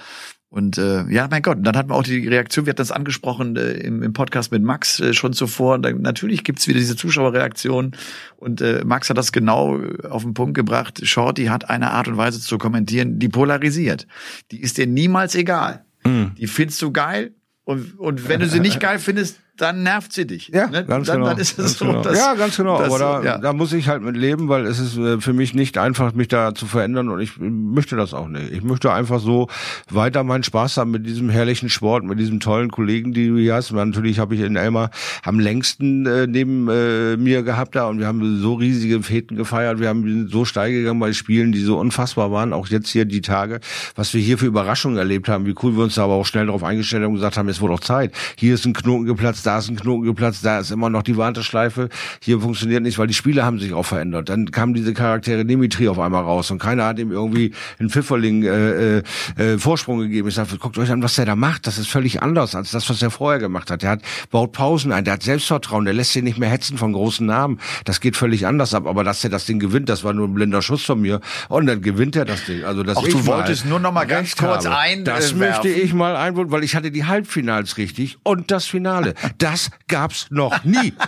Und 0.56 0.78
äh, 0.78 1.04
ja, 1.10 1.28
mein 1.30 1.42
Gott, 1.42 1.58
und 1.58 1.64
dann 1.64 1.76
hatten 1.76 1.90
wir 1.90 1.96
auch 1.96 2.02
die 2.02 2.26
Reaktion, 2.26 2.64
wir 2.64 2.70
hatten 2.70 2.78
das 2.78 2.90
angesprochen 2.90 3.56
äh, 3.56 3.72
im, 3.72 4.02
im 4.02 4.14
Podcast 4.14 4.52
mit 4.52 4.62
Max 4.62 4.98
äh, 5.00 5.12
schon 5.12 5.34
zuvor. 5.34 5.78
Dann, 5.78 6.00
natürlich 6.00 6.44
gibt's 6.44 6.66
wieder 6.66 6.78
diese 6.78 6.96
Zuschauerreaktion. 6.96 7.94
Und 8.36 8.62
äh, 8.62 8.82
Max 8.82 9.10
hat 9.10 9.18
das 9.18 9.32
genau 9.32 9.78
äh, 9.78 10.06
auf 10.06 10.22
den 10.22 10.32
Punkt 10.32 10.54
gebracht. 10.54 11.06
Shorty 11.06 11.44
hat 11.44 11.68
eine 11.68 11.90
Art 11.90 12.08
und 12.08 12.16
Weise 12.16 12.40
zu 12.40 12.56
kommentieren, 12.56 13.18
die 13.18 13.28
polarisiert. 13.28 14.06
Die 14.50 14.62
ist 14.62 14.78
dir 14.78 14.86
niemals 14.86 15.34
egal. 15.34 15.84
Mhm. 16.04 16.32
Die 16.38 16.46
findest 16.46 16.80
du 16.80 16.90
geil. 16.90 17.34
Und, 17.64 17.98
und 17.98 18.26
wenn 18.26 18.40
du 18.40 18.48
sie 18.48 18.60
nicht 18.60 18.80
geil 18.80 18.98
findest, 18.98 19.38
dann 19.56 19.82
nervt 19.82 20.12
sie 20.12 20.26
dich. 20.26 20.48
Ja, 20.48 20.66
ne? 20.68 20.84
ganz 20.84 21.06
dann, 21.06 21.16
genau. 21.16 21.30
dann 21.30 21.38
ist 21.38 21.58
es 21.58 21.78
so. 21.78 21.86
genau. 21.86 22.02
dass- 22.02 22.18
ja, 22.18 22.34
ganz 22.34 22.56
genau. 22.56 22.78
dass- 22.78 22.88
Aber 22.88 22.98
da, 22.98 23.22
ja. 23.22 23.38
da 23.38 23.52
muss 23.52 23.72
ich 23.72 23.88
halt 23.88 24.02
mit 24.02 24.16
leben, 24.16 24.48
weil 24.48 24.66
es 24.66 24.78
ist 24.78 24.96
äh, 24.96 25.20
für 25.20 25.32
mich 25.32 25.54
nicht 25.54 25.78
einfach, 25.78 26.12
mich 26.14 26.28
da 26.28 26.54
zu 26.54 26.66
verändern 26.66 27.08
und 27.08 27.20
ich 27.20 27.32
möchte 27.38 27.96
das 27.96 28.14
auch 28.14 28.28
nicht. 28.28 28.52
Ich 28.52 28.62
möchte 28.62 28.92
einfach 28.92 29.20
so 29.20 29.48
weiter 29.90 30.24
meinen 30.24 30.42
Spaß 30.42 30.76
haben 30.76 30.90
mit 30.90 31.06
diesem 31.06 31.28
herrlichen 31.30 31.68
Sport, 31.68 32.04
mit 32.04 32.18
diesen 32.18 32.40
tollen 32.40 32.70
Kollegen, 32.70 33.12
die 33.12 33.28
du 33.28 33.36
hier 33.38 33.54
hast. 33.54 33.72
Natürlich 33.72 34.18
habe 34.18 34.34
ich 34.34 34.40
in 34.40 34.56
Elmar 34.56 34.90
am 35.24 35.38
längsten 35.40 36.06
äh, 36.06 36.26
neben 36.26 36.68
äh, 36.68 37.16
mir 37.16 37.42
gehabt 37.42 37.76
da 37.76 37.86
und 37.88 37.98
wir 37.98 38.06
haben 38.06 38.40
so 38.40 38.54
riesige 38.54 39.02
Feten 39.02 39.36
gefeiert. 39.36 39.80
Wir 39.80 39.88
haben 39.88 40.28
so 40.28 40.44
steil 40.44 40.72
gegangen 40.72 41.00
bei 41.00 41.12
Spielen, 41.12 41.52
die 41.52 41.60
so 41.60 41.78
unfassbar 41.78 42.30
waren. 42.30 42.52
Auch 42.52 42.66
jetzt 42.68 42.88
hier 42.90 43.04
die 43.04 43.20
Tage, 43.20 43.60
was 43.94 44.12
wir 44.14 44.20
hier 44.20 44.38
für 44.38 44.46
Überraschungen 44.46 44.98
erlebt 44.98 45.28
haben, 45.28 45.46
wie 45.46 45.54
cool 45.62 45.76
wir 45.76 45.84
uns 45.84 45.94
da 45.94 46.04
aber 46.04 46.14
auch 46.14 46.26
schnell 46.26 46.46
darauf 46.46 46.64
eingestellt 46.64 47.02
haben 47.02 47.10
und 47.10 47.16
gesagt 47.16 47.36
haben, 47.36 47.48
es 47.48 47.60
wurde 47.60 47.74
auch 47.74 47.80
Zeit. 47.80 48.12
Hier 48.36 48.54
ist 48.54 48.64
ein 48.66 48.72
Knoten 48.72 49.06
geplatzt, 49.06 49.45
da 49.46 49.58
ist 49.58 49.68
ein 49.68 49.76
Knoten 49.76 50.04
geplatzt, 50.04 50.44
da 50.44 50.58
ist 50.58 50.70
immer 50.70 50.90
noch 50.90 51.02
die 51.02 51.16
Warteschleife. 51.16 51.88
Hier 52.20 52.40
funktioniert 52.40 52.82
nicht, 52.82 52.98
weil 52.98 53.06
die 53.06 53.14
Spiele 53.14 53.44
haben 53.44 53.58
sich 53.58 53.72
auch 53.72 53.84
verändert. 53.84 54.28
Dann 54.28 54.50
kamen 54.50 54.74
diese 54.74 54.94
Charaktere 54.94 55.44
Dimitri 55.44 55.88
auf 55.88 55.98
einmal 55.98 56.22
raus 56.24 56.50
und 56.50 56.58
keiner 56.58 56.84
hat 56.84 56.98
ihm 56.98 57.12
irgendwie 57.12 57.52
einen 57.78 57.90
Pfifferling 57.90 58.42
äh, 58.42 58.98
äh, 58.98 59.02
äh, 59.36 59.58
Vorsprung 59.58 60.00
gegeben. 60.00 60.28
Ich 60.28 60.34
sage, 60.34 60.56
guckt 60.58 60.78
euch 60.78 60.90
an, 60.90 61.02
was 61.02 61.14
der 61.14 61.26
da 61.26 61.36
macht. 61.36 61.66
Das 61.66 61.78
ist 61.78 61.88
völlig 61.88 62.22
anders 62.22 62.54
als 62.54 62.70
das, 62.70 62.88
was 62.90 63.00
er 63.02 63.10
vorher 63.10 63.38
gemacht 63.38 63.70
hat. 63.70 63.82
Der 63.82 63.90
hat 63.90 64.02
baut 64.30 64.52
Pausen 64.52 64.92
ein, 64.92 65.04
der 65.04 65.14
hat 65.14 65.22
Selbstvertrauen, 65.22 65.84
der 65.84 65.94
lässt 65.94 66.12
sich 66.12 66.22
nicht 66.22 66.38
mehr 66.38 66.48
hetzen 66.48 66.78
von 66.78 66.92
großen 66.92 67.26
Namen. 67.26 67.60
Das 67.84 68.00
geht 68.00 68.16
völlig 68.16 68.46
anders 68.46 68.74
ab. 68.74 68.86
Aber 68.86 69.04
dass 69.04 69.22
er 69.24 69.30
das 69.30 69.46
Ding 69.46 69.58
gewinnt, 69.58 69.88
das 69.88 70.04
war 70.04 70.12
nur 70.12 70.26
ein 70.26 70.34
blinder 70.34 70.62
Schuss 70.62 70.84
von 70.84 71.00
mir. 71.00 71.20
Und 71.48 71.66
dann 71.66 71.82
gewinnt 71.82 72.16
er 72.16 72.24
das 72.24 72.44
Ding. 72.44 72.64
Also 72.64 72.82
dass 72.82 72.98
Ach, 72.98 73.04
du 73.04 73.26
wolltest 73.26 73.66
nur 73.66 73.80
noch 73.80 73.92
mal 73.92 74.06
ganz 74.06 74.36
kurz 74.36 74.66
habe. 74.66 74.76
einwerfen. 74.76 75.04
Das 75.04 75.34
möchte 75.34 75.68
ich 75.68 75.94
mal 75.94 76.16
einwurden, 76.16 76.50
weil 76.50 76.64
ich 76.64 76.74
hatte 76.74 76.90
die 76.90 77.04
Halbfinals 77.04 77.76
richtig 77.76 78.18
und 78.22 78.50
das 78.50 78.66
Finale. 78.66 79.14
Das 79.38 79.70
gab's 79.88 80.26
noch 80.30 80.64
nie. 80.64 80.92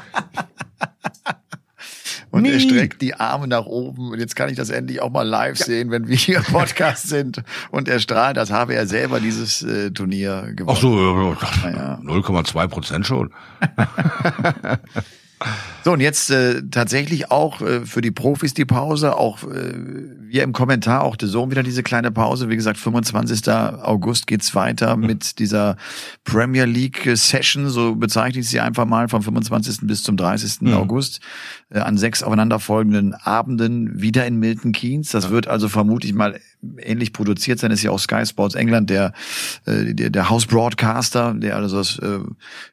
Und 2.31 2.45
er 2.45 2.57
Nie. 2.57 2.61
streckt 2.61 3.01
die 3.01 3.15
Arme 3.15 3.49
nach 3.49 3.65
oben. 3.65 4.11
Und 4.11 4.19
jetzt 4.21 4.37
kann 4.37 4.51
ich 4.51 4.57
das 4.57 4.69
endlich 4.69 5.01
auch 5.01 5.11
mal 5.11 5.27
live 5.27 5.57
sehen, 5.57 5.91
wenn 5.91 6.09
wir 6.09 6.17
hier 6.17 6.39
im 6.39 6.45
Podcast 6.45 7.09
sind. 7.09 7.43
Und 7.71 7.89
er 7.89 8.01
strahlt, 8.01 8.37
als 8.37 8.51
habe 8.51 8.75
er 8.75 8.87
selber 8.87 9.19
dieses 9.19 9.63
äh, 9.63 9.91
Turnier 9.91 10.53
gewonnen. 10.55 10.77
Ach 10.77 10.81
so, 10.81 10.99
ja, 10.99 11.71
ja. 11.71 12.01
0,2 12.03 12.69
Prozent 12.69 13.07
schon. 13.07 13.33
So, 15.85 15.93
und 15.93 16.01
jetzt 16.01 16.31
äh, 16.31 16.63
tatsächlich 16.69 17.31
auch 17.31 17.61
äh, 17.61 17.87
für 17.87 18.01
die 18.01 18.11
Profis 18.11 18.55
die 18.55 18.65
Pause, 18.65 19.17
auch 19.17 19.45
äh, 19.45 19.73
wir 19.75 20.43
im 20.43 20.53
Kommentar, 20.53 21.05
auch 21.05 21.17
der 21.17 21.29
Sohn 21.29 21.51
wieder 21.51 21.63
diese 21.63 21.83
kleine 21.83 22.11
Pause. 22.11 22.49
Wie 22.49 22.57
gesagt, 22.57 22.79
25. 22.79 23.49
August 23.49 24.27
geht's 24.27 24.55
weiter 24.55 24.97
mit 24.97 25.39
dieser 25.39 25.77
Premier 26.25 26.65
League 26.65 27.09
Session, 27.15 27.69
so 27.69 27.95
bezeichne 27.95 28.41
ich 28.41 28.49
sie 28.49 28.61
einfach 28.61 28.85
mal, 28.85 29.09
vom 29.09 29.23
25. 29.23 29.79
bis 29.83 30.03
zum 30.03 30.17
30. 30.17 30.73
August, 30.75 31.21
äh, 31.71 31.79
an 31.79 31.97
sechs 31.97 32.23
aufeinanderfolgenden 32.23 33.15
Abenden 33.15 34.01
wieder 34.01 34.27
in 34.27 34.37
Milton 34.37 34.73
Keynes. 34.73 35.11
Das 35.11 35.31
wird 35.31 35.47
also 35.47 35.69
vermutlich 35.69 36.15
mal 36.15 36.41
ähnlich 36.79 37.13
produziert 37.13 37.59
sein. 37.59 37.71
Ist 37.71 37.83
ja 37.83 37.91
auch 37.91 37.99
Sky 37.99 38.25
Sports 38.27 38.55
England, 38.55 38.91
der, 38.91 39.13
äh, 39.67 39.95
der, 39.95 40.11
der 40.11 40.29
House-Broadcaster, 40.29 41.35
der 41.35 41.57
also 41.57 41.77
das 41.79 41.99
äh, 41.99 42.21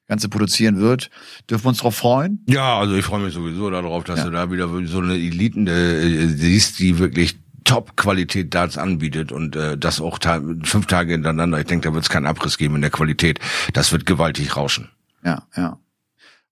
Ganze 0.08 0.30
produzieren 0.30 0.80
wird. 0.80 1.10
Dürfen 1.50 1.66
wir 1.66 1.70
uns 1.70 1.80
darauf 1.80 1.96
freuen? 1.96 2.44
Ja, 2.48 2.80
also 2.80 2.96
ich 2.96 3.06
freue 3.06 3.22
mich 3.22 3.34
sowieso 3.34 3.70
darauf, 3.70 4.04
dass 4.04 4.24
du 4.24 4.30
da 4.30 4.52
wieder 4.52 4.70
so 4.86 5.00
eine 5.00 5.16
Eliten 5.16 5.68
äh, 5.68 6.28
siehst, 6.28 6.80
die 6.80 7.00
wirklich 7.00 7.38
Top-Qualität 7.66 8.54
Darts 8.54 8.78
anbietet 8.78 9.32
und 9.32 9.56
äh, 9.56 9.78
das 9.78 10.00
auch 10.00 10.20
ta 10.20 10.40
fünf 10.64 10.86
Tage 10.86 11.14
hintereinander. 11.14 11.60
Ich 11.60 11.66
denke, 11.66 11.90
da 11.90 11.94
wird 11.94 12.04
es 12.04 12.10
keinen 12.10 12.28
Abriss 12.28 12.58
geben 12.58 12.76
in 12.76 12.82
der 12.82 12.92
Qualität. 12.92 13.40
Das 13.74 13.92
wird 13.92 14.06
gewaltig 14.06 14.56
rauschen. 14.56 14.90
Ja, 15.24 15.44
ja. 15.58 15.80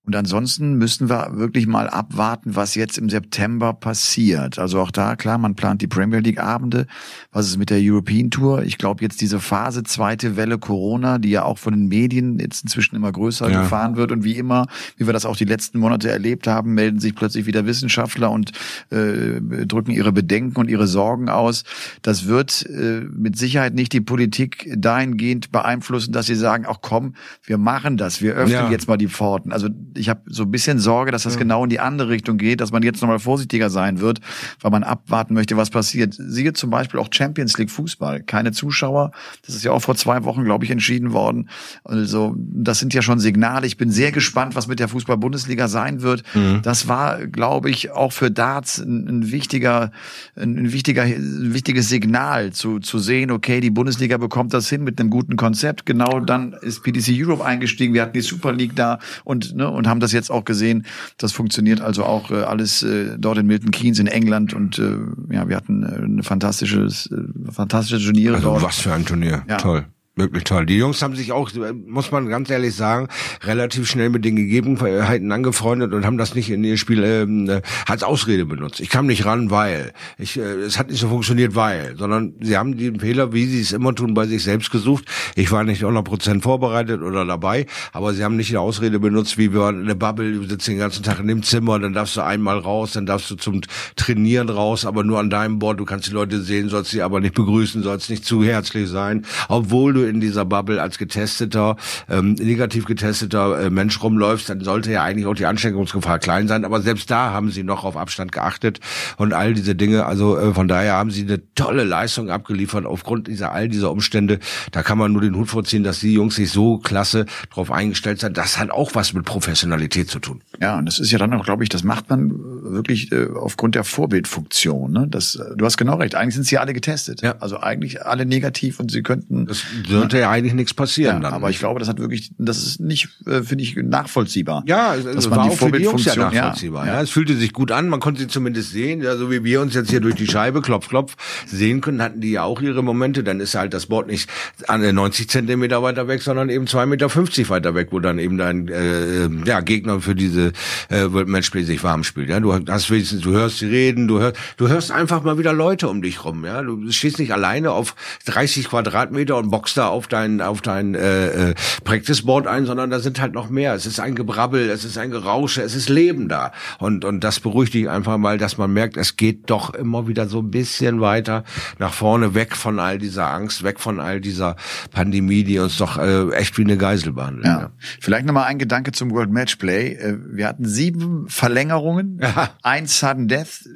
Und 0.05 0.17
ansonsten 0.17 0.73
müssen 0.73 1.09
wir 1.09 1.37
wirklich 1.37 1.65
mal 1.65 1.89
abwarten, 1.89 2.57
was 2.57 2.75
jetzt 2.75 2.97
im 2.97 3.07
September 3.09 3.71
passiert. 3.71 4.59
Also 4.59 4.81
auch 4.81 4.91
da, 4.91 5.15
klar, 5.15 5.37
man 5.37 5.55
plant 5.55 5.81
die 5.81 5.87
Premier 5.87 6.19
League 6.19 6.41
Abende. 6.41 6.87
Was 7.31 7.47
ist 7.47 7.55
mit 7.57 7.69
der 7.69 7.79
European 7.81 8.29
Tour? 8.29 8.63
Ich 8.63 8.77
glaube 8.77 9.01
jetzt 9.01 9.21
diese 9.21 9.39
Phase, 9.39 9.83
zweite 9.83 10.35
Welle 10.35 10.57
Corona, 10.57 11.19
die 11.19 11.29
ja 11.29 11.43
auch 11.43 11.57
von 11.57 11.71
den 11.73 11.87
Medien 11.87 12.37
jetzt 12.39 12.63
inzwischen 12.63 12.97
immer 12.97 13.13
größer 13.13 13.49
Ja. 13.49 13.61
gefahren 13.61 13.95
wird. 13.95 14.11
Und 14.11 14.25
wie 14.25 14.35
immer, 14.35 14.67
wie 14.97 15.05
wir 15.07 15.13
das 15.13 15.25
auch 15.25 15.37
die 15.37 15.45
letzten 15.45 15.79
Monate 15.79 16.09
erlebt 16.11 16.47
haben, 16.47 16.73
melden 16.73 16.99
sich 16.99 17.15
plötzlich 17.15 17.45
wieder 17.45 17.65
Wissenschaftler 17.65 18.29
und 18.29 18.51
äh, 18.89 19.39
drücken 19.65 19.91
ihre 19.91 20.11
Bedenken 20.11 20.57
und 20.59 20.69
ihre 20.69 20.85
Sorgen 20.87 21.29
aus. 21.29 21.63
Das 22.01 22.27
wird 22.27 22.65
äh, 22.69 23.05
mit 23.09 23.37
Sicherheit 23.37 23.73
nicht 23.73 23.93
die 23.93 24.01
Politik 24.01 24.69
dahingehend 24.75 25.53
beeinflussen, 25.53 26.11
dass 26.11 26.25
sie 26.25 26.35
sagen, 26.35 26.65
ach 26.67 26.79
komm, 26.81 27.15
wir 27.45 27.57
machen 27.57 27.95
das, 27.95 28.21
wir 28.21 28.33
öffnen 28.33 28.65
Ja. 28.65 28.69
jetzt 28.69 28.89
mal 28.89 28.97
die 28.97 29.07
Pforten. 29.07 29.53
Also 29.53 29.69
ich 29.95 30.09
habe 30.09 30.21
so 30.25 30.43
ein 30.43 30.51
bisschen 30.51 30.79
Sorge, 30.79 31.11
dass 31.11 31.23
das 31.23 31.37
genau 31.37 31.63
in 31.63 31.69
die 31.69 31.79
andere 31.79 32.09
Richtung 32.09 32.37
geht, 32.37 32.61
dass 32.61 32.71
man 32.71 32.83
jetzt 32.83 33.01
nochmal 33.01 33.19
vorsichtiger 33.19 33.69
sein 33.69 33.99
wird, 33.99 34.19
weil 34.61 34.71
man 34.71 34.83
abwarten 34.83 35.33
möchte, 35.33 35.57
was 35.57 35.69
passiert. 35.69 36.15
Siehe 36.17 36.53
zum 36.53 36.69
Beispiel 36.69 36.99
auch 36.99 37.09
Champions 37.11 37.57
League 37.57 37.71
Fußball. 37.71 38.23
Keine 38.23 38.51
Zuschauer. 38.51 39.11
Das 39.45 39.55
ist 39.55 39.63
ja 39.63 39.71
auch 39.71 39.81
vor 39.81 39.95
zwei 39.95 40.23
Wochen, 40.23 40.43
glaube 40.43 40.65
ich, 40.65 40.71
entschieden 40.71 41.13
worden. 41.13 41.49
Also 41.83 42.35
das 42.37 42.79
sind 42.79 42.93
ja 42.93 43.01
schon 43.01 43.19
Signale. 43.19 43.67
Ich 43.67 43.77
bin 43.77 43.91
sehr 43.91 44.11
gespannt, 44.11 44.55
was 44.55 44.67
mit 44.67 44.79
der 44.79 44.87
Fußball-Bundesliga 44.87 45.67
sein 45.67 46.01
wird. 46.01 46.23
Das 46.61 46.87
war, 46.87 47.25
glaube 47.27 47.69
ich, 47.69 47.91
auch 47.91 48.11
für 48.11 48.31
Darts 48.31 48.79
ein, 48.79 49.07
ein 49.07 49.31
wichtiger, 49.31 49.91
ein, 50.35 50.57
ein 50.57 50.73
wichtiger, 50.73 51.03
ein 51.03 51.53
wichtiges 51.53 51.89
Signal 51.89 52.51
zu, 52.51 52.79
zu 52.79 52.99
sehen, 52.99 53.31
okay, 53.31 53.59
die 53.61 53.69
Bundesliga 53.69 54.17
bekommt 54.17 54.53
das 54.53 54.69
hin 54.69 54.83
mit 54.83 54.99
einem 54.99 55.09
guten 55.09 55.35
Konzept. 55.35 55.85
Genau 55.85 56.19
dann 56.19 56.53
ist 56.53 56.83
PDC 56.83 57.09
Europe 57.11 57.43
eingestiegen. 57.43 57.93
Wir 57.93 58.03
hatten 58.03 58.13
die 58.13 58.21
Super 58.21 58.53
League 58.53 58.75
da 58.75 58.99
und, 59.23 59.55
ne, 59.55 59.69
und 59.69 59.82
haben 59.87 59.99
das 59.99 60.11
jetzt 60.11 60.31
auch 60.31 60.45
gesehen. 60.45 60.85
Das 61.17 61.31
funktioniert 61.31 61.81
also 61.81 62.03
auch 62.05 62.31
äh, 62.31 62.43
alles 62.43 62.83
äh, 62.83 63.17
dort 63.17 63.37
in 63.37 63.47
Milton 63.47 63.71
Keynes 63.71 63.99
in 63.99 64.07
England 64.07 64.53
und 64.53 64.79
äh, 64.79 64.97
ja, 65.33 65.47
wir 65.47 65.55
hatten 65.55 65.83
äh, 65.83 66.03
eine 66.03 66.23
fantastisches, 66.23 67.07
äh, 67.11 67.51
fantastische 67.51 68.03
Turniere 68.05 68.35
Also 68.35 68.49
dort. 68.49 68.63
was 68.63 68.79
für 68.79 68.93
ein 68.93 69.05
Turnier. 69.05 69.43
Ja. 69.47 69.57
Toll. 69.57 69.85
Wirklich 70.15 70.43
toll. 70.43 70.67
Die 70.67 70.77
Jungs 70.77 71.01
haben 71.01 71.15
sich 71.15 71.31
auch, 71.31 71.49
muss 71.87 72.11
man 72.11 72.29
ganz 72.29 72.47
ehrlich 72.51 72.75
sagen, 72.75 73.07
relativ 73.41 73.89
schnell 73.89 74.11
mit 74.11 74.23
den 74.23 74.35
Gegebenheiten 74.35 75.31
angefreundet 75.31 75.91
und 75.91 76.05
haben 76.05 76.19
das 76.19 76.35
nicht 76.35 76.51
in 76.51 76.63
ihr 76.63 76.77
Spiel 76.77 77.03
ähm, 77.03 77.49
äh, 77.49 77.61
als 77.87 78.03
Ausrede 78.03 78.45
benutzt. 78.45 78.79
Ich 78.79 78.91
kam 78.91 79.07
nicht 79.07 79.25
ran, 79.25 79.49
weil. 79.49 79.91
Ich, 80.19 80.37
äh, 80.37 80.41
es 80.41 80.77
hat 80.77 80.91
nicht 80.91 80.99
so 80.99 81.09
funktioniert, 81.09 81.55
weil. 81.55 81.95
Sondern 81.97 82.35
sie 82.41 82.55
haben 82.57 82.77
den 82.77 82.99
Fehler, 82.99 83.33
wie 83.33 83.47
sie 83.47 83.61
es 83.61 83.71
immer 83.71 83.95
tun, 83.95 84.13
bei 84.13 84.27
sich 84.27 84.43
selbst 84.43 84.69
gesucht. 84.69 85.05
Ich 85.33 85.51
war 85.51 85.63
nicht 85.63 85.83
100% 85.83 86.43
vorbereitet 86.43 87.01
oder 87.01 87.25
dabei, 87.25 87.65
aber 87.91 88.13
sie 88.13 88.23
haben 88.23 88.35
nicht 88.35 88.51
die 88.51 88.57
Ausrede 88.57 88.99
benutzt, 88.99 89.39
wie 89.39 89.51
wir 89.51 89.69
in 89.69 89.87
der 89.87 89.95
Bubble, 89.95 90.31
du 90.31 90.47
sitzt 90.47 90.67
den 90.67 90.77
ganzen 90.77 91.01
Tag 91.01 91.21
in 91.21 91.27
dem 91.27 91.41
Zimmer, 91.41 91.79
dann 91.79 91.93
darfst 91.93 92.17
du 92.17 92.21
einmal 92.21 92.59
raus, 92.59 92.91
dann 92.91 93.07
darfst 93.07 93.31
du 93.31 93.35
zum 93.35 93.61
Trainieren 93.95 94.49
raus, 94.49 94.85
aber 94.85 95.03
nur 95.03 95.17
an 95.17 95.31
deinem 95.31 95.57
Bord. 95.57 95.79
Du 95.79 95.85
kannst 95.85 96.05
die 96.05 96.11
Leute 96.11 96.39
sehen, 96.39 96.69
sollst 96.69 96.91
sie 96.91 97.01
aber 97.01 97.19
nicht 97.19 97.33
begrüßen, 97.33 97.81
sollst 97.81 98.11
nicht 98.11 98.25
zu 98.25 98.43
herzlich 98.43 98.87
sein, 98.89 99.25
obwohl 99.49 99.93
du 99.93 100.02
in 100.07 100.19
dieser 100.19 100.45
Bubble 100.45 100.81
als 100.81 100.97
getesteter, 100.97 101.75
ähm, 102.09 102.33
negativ 102.33 102.85
getesteter 102.85 103.59
äh, 103.59 103.69
Mensch 103.69 104.01
rumläufst, 104.01 104.49
dann 104.49 104.61
sollte 104.61 104.91
ja 104.91 105.03
eigentlich 105.03 105.25
auch 105.25 105.35
die 105.35 105.45
Ansteckungsgefahr 105.45 106.19
klein 106.19 106.47
sein. 106.47 106.65
Aber 106.65 106.81
selbst 106.81 107.09
da 107.09 107.31
haben 107.31 107.51
sie 107.51 107.63
noch 107.63 107.83
auf 107.83 107.97
Abstand 107.97 108.31
geachtet 108.31 108.79
und 109.17 109.33
all 109.33 109.53
diese 109.53 109.75
Dinge. 109.75 110.05
Also 110.05 110.37
äh, 110.37 110.53
von 110.53 110.67
daher 110.67 110.93
haben 110.93 111.11
sie 111.11 111.23
eine 111.23 111.41
tolle 111.55 111.83
Leistung 111.83 112.29
abgeliefert 112.29 112.85
aufgrund 112.85 113.27
dieser 113.27 113.51
all 113.51 113.69
dieser 113.69 113.91
Umstände. 113.91 114.39
Da 114.71 114.83
kann 114.83 114.97
man 114.97 115.11
nur 115.11 115.21
den 115.21 115.35
Hut 115.35 115.49
vorziehen, 115.49 115.83
dass 115.83 115.99
die 115.99 116.13
Jungs 116.13 116.35
sich 116.35 116.51
so 116.51 116.77
klasse 116.77 117.25
drauf 117.51 117.71
eingestellt 117.71 118.19
sind. 118.19 118.37
Das 118.37 118.57
hat 118.57 118.71
auch 118.71 118.95
was 118.95 119.13
mit 119.13 119.25
Professionalität 119.25 120.09
zu 120.09 120.19
tun. 120.19 120.41
Ja, 120.61 120.77
und 120.77 120.85
das 120.85 120.99
ist 120.99 121.11
ja 121.11 121.17
dann 121.17 121.33
auch, 121.33 121.45
glaube 121.45 121.63
ich, 121.63 121.69
das 121.69 121.83
macht 121.83 122.09
man 122.09 122.31
wirklich 122.63 123.11
äh, 123.11 123.27
aufgrund 123.35 123.75
der 123.75 123.83
Vorbildfunktion. 123.83 124.91
Ne? 124.91 125.07
Das, 125.09 125.35
äh, 125.35 125.55
du 125.55 125.65
hast 125.65 125.77
genau 125.77 125.95
recht. 125.95 126.15
Eigentlich 126.15 126.35
sind 126.35 126.45
sie 126.45 126.57
alle 126.57 126.73
getestet. 126.73 127.21
Ja. 127.21 127.35
Also 127.39 127.59
eigentlich 127.59 128.05
alle 128.05 128.25
negativ 128.25 128.79
und 128.79 128.91
sie 128.91 129.03
könnten. 129.03 129.45
Das 129.45 129.63
sollte 129.99 130.19
ja 130.19 130.29
eigentlich 130.29 130.53
nichts 130.53 130.73
passieren 130.73 131.17
ja, 131.17 131.21
dann. 131.21 131.33
aber 131.33 131.49
ich 131.49 131.59
glaube, 131.59 131.79
das 131.79 131.87
hat 131.87 131.99
wirklich, 131.99 132.31
das 132.37 132.57
ist 132.57 132.79
nicht, 132.79 133.09
äh, 133.25 133.41
finde 133.41 133.63
ich, 133.63 133.75
nachvollziehbar. 133.75 134.63
Ja, 134.65 134.95
es, 134.95 135.05
dass 135.05 135.29
man 135.29 135.39
war 135.39 135.45
die 135.45 135.51
auch 135.51 135.57
für 135.57 135.71
die 135.71 135.83
Jungs 135.83 136.05
ja 136.05 136.13
Vorbildfunktion- 136.13 136.33
ja, 136.33 136.41
nachvollziehbar. 136.41 136.87
Ja, 136.87 136.93
ja. 136.93 137.01
Es 137.01 137.09
fühlte 137.09 137.35
sich 137.35 137.53
gut 137.53 137.71
an, 137.71 137.89
man 137.89 137.99
konnte 137.99 138.21
sie 138.21 138.27
zumindest 138.27 138.71
sehen, 138.71 139.01
ja, 139.01 139.15
so 139.15 139.31
wie 139.31 139.43
wir 139.43 139.61
uns 139.61 139.73
jetzt 139.73 139.89
hier 139.89 139.99
durch 139.99 140.15
die 140.15 140.27
Scheibe, 140.27 140.61
klopf, 140.61 140.87
klopf, 140.87 141.15
sehen 141.45 141.81
können, 141.81 142.01
hatten 142.01 142.21
die 142.21 142.31
ja 142.31 142.43
auch 142.43 142.61
ihre 142.61 142.83
Momente. 142.83 143.23
Dann 143.23 143.39
ist 143.39 143.55
halt 143.55 143.73
das 143.73 143.87
Board 143.87 144.07
nicht 144.07 144.29
an 144.67 144.81
der 144.81 144.93
90 144.93 145.29
Zentimeter 145.29 145.83
weiter 145.83 146.07
weg, 146.07 146.21
sondern 146.21 146.49
eben 146.49 146.65
2,50 146.65 146.85
Meter 146.85 147.49
weiter 147.49 147.75
weg, 147.75 147.89
wo 147.91 147.99
dann 147.99 148.19
eben 148.19 148.37
dein 148.37 148.67
äh, 148.67 149.29
ja, 149.45 149.59
Gegner 149.61 150.01
für 150.01 150.15
diese 150.15 150.53
äh, 150.89 151.11
World 151.11 151.27
Matchplay 151.27 151.63
sich 151.63 151.83
warm 151.83 152.03
spielt. 152.03 152.29
Ja, 152.29 152.39
du 152.39 152.53
hast 152.53 152.89
wenigstens, 152.89 153.21
du 153.21 153.31
hörst 153.31 153.59
sie 153.59 153.67
reden, 153.67 154.07
du 154.07 154.19
hörst, 154.19 154.37
du 154.57 154.67
hörst 154.67 154.91
einfach 154.91 155.23
mal 155.23 155.37
wieder 155.37 155.53
Leute 155.53 155.89
um 155.89 156.01
dich 156.01 156.23
rum. 156.25 156.45
Ja, 156.45 156.61
du 156.61 156.91
stehst 156.91 157.19
nicht 157.19 157.33
alleine 157.33 157.71
auf 157.71 157.95
30 158.25 158.69
Quadratmeter 158.69 159.37
und 159.37 159.49
boxst 159.49 159.77
da 159.77 159.82
da 159.83 159.89
auf 159.89 160.07
dein, 160.07 160.41
auf 160.41 160.61
dein 160.61 160.95
äh, 160.95 161.49
äh, 161.51 161.55
Practice 161.83 162.21
Board 162.23 162.47
ein, 162.47 162.65
sondern 162.65 162.89
da 162.89 162.99
sind 162.99 163.19
halt 163.19 163.33
noch 163.33 163.49
mehr. 163.49 163.73
Es 163.73 163.85
ist 163.85 163.99
ein 163.99 164.15
Gebrabbel, 164.15 164.69
es 164.69 164.85
ist 164.85 164.97
ein 164.97 165.11
Gerausche, 165.11 165.61
es 165.61 165.75
ist 165.75 165.89
Leben 165.89 166.29
da. 166.29 166.51
Und, 166.79 167.03
und 167.05 167.23
das 167.23 167.39
beruhigt 167.39 167.73
dich 167.73 167.89
einfach 167.89 168.17
mal, 168.17 168.37
dass 168.37 168.57
man 168.57 168.71
merkt, 168.71 168.97
es 168.97 169.17
geht 169.17 169.49
doch 169.49 169.73
immer 169.73 170.07
wieder 170.07 170.27
so 170.27 170.39
ein 170.39 170.51
bisschen 170.51 171.01
weiter 171.01 171.43
nach 171.79 171.93
vorne, 171.93 172.33
weg 172.33 172.55
von 172.55 172.79
all 172.79 172.97
dieser 172.97 173.31
Angst, 173.31 173.63
weg 173.63 173.79
von 173.79 173.99
all 173.99 174.21
dieser 174.21 174.55
Pandemie, 174.91 175.43
die 175.43 175.59
uns 175.59 175.77
doch 175.77 175.97
äh, 175.97 176.29
echt 176.31 176.57
wie 176.57 176.63
eine 176.63 176.77
Geisel 176.77 177.13
behandelt. 177.13 177.45
Ja. 177.45 177.71
Vielleicht 177.99 178.25
nochmal 178.25 178.45
ein 178.45 178.57
Gedanke 178.59 178.91
zum 178.91 179.11
World 179.11 179.31
Matchplay. 179.31 179.93
Äh, 179.93 180.17
wir 180.31 180.47
hatten 180.47 180.65
sieben 180.65 181.27
Verlängerungen, 181.27 182.19
Ja. 182.21 182.51
ein 182.63 182.87
Sudden 182.87 183.27
Death. 183.27 183.67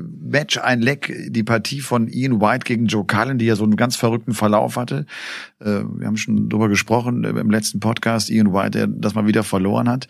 Match, 0.00 0.58
ein 0.58 0.80
Leck, 0.80 1.12
die 1.28 1.42
Partie 1.42 1.80
von 1.80 2.08
Ian 2.08 2.40
White 2.40 2.64
gegen 2.64 2.86
Joe 2.86 3.04
Cullen, 3.04 3.38
die 3.38 3.46
ja 3.46 3.56
so 3.56 3.64
einen 3.64 3.76
ganz 3.76 3.96
verrückten 3.96 4.32
Verlauf 4.32 4.76
hatte. 4.76 5.06
Äh, 5.60 5.82
Wir 5.96 6.06
haben 6.06 6.16
schon 6.16 6.48
drüber 6.48 6.68
gesprochen 6.68 7.24
äh, 7.24 7.30
im 7.30 7.50
letzten 7.50 7.80
Podcast, 7.80 8.30
Ian 8.30 8.52
White, 8.52 8.70
der 8.70 8.86
das 8.86 9.14
mal 9.14 9.26
wieder 9.26 9.42
verloren 9.42 9.88
hat. 9.88 10.08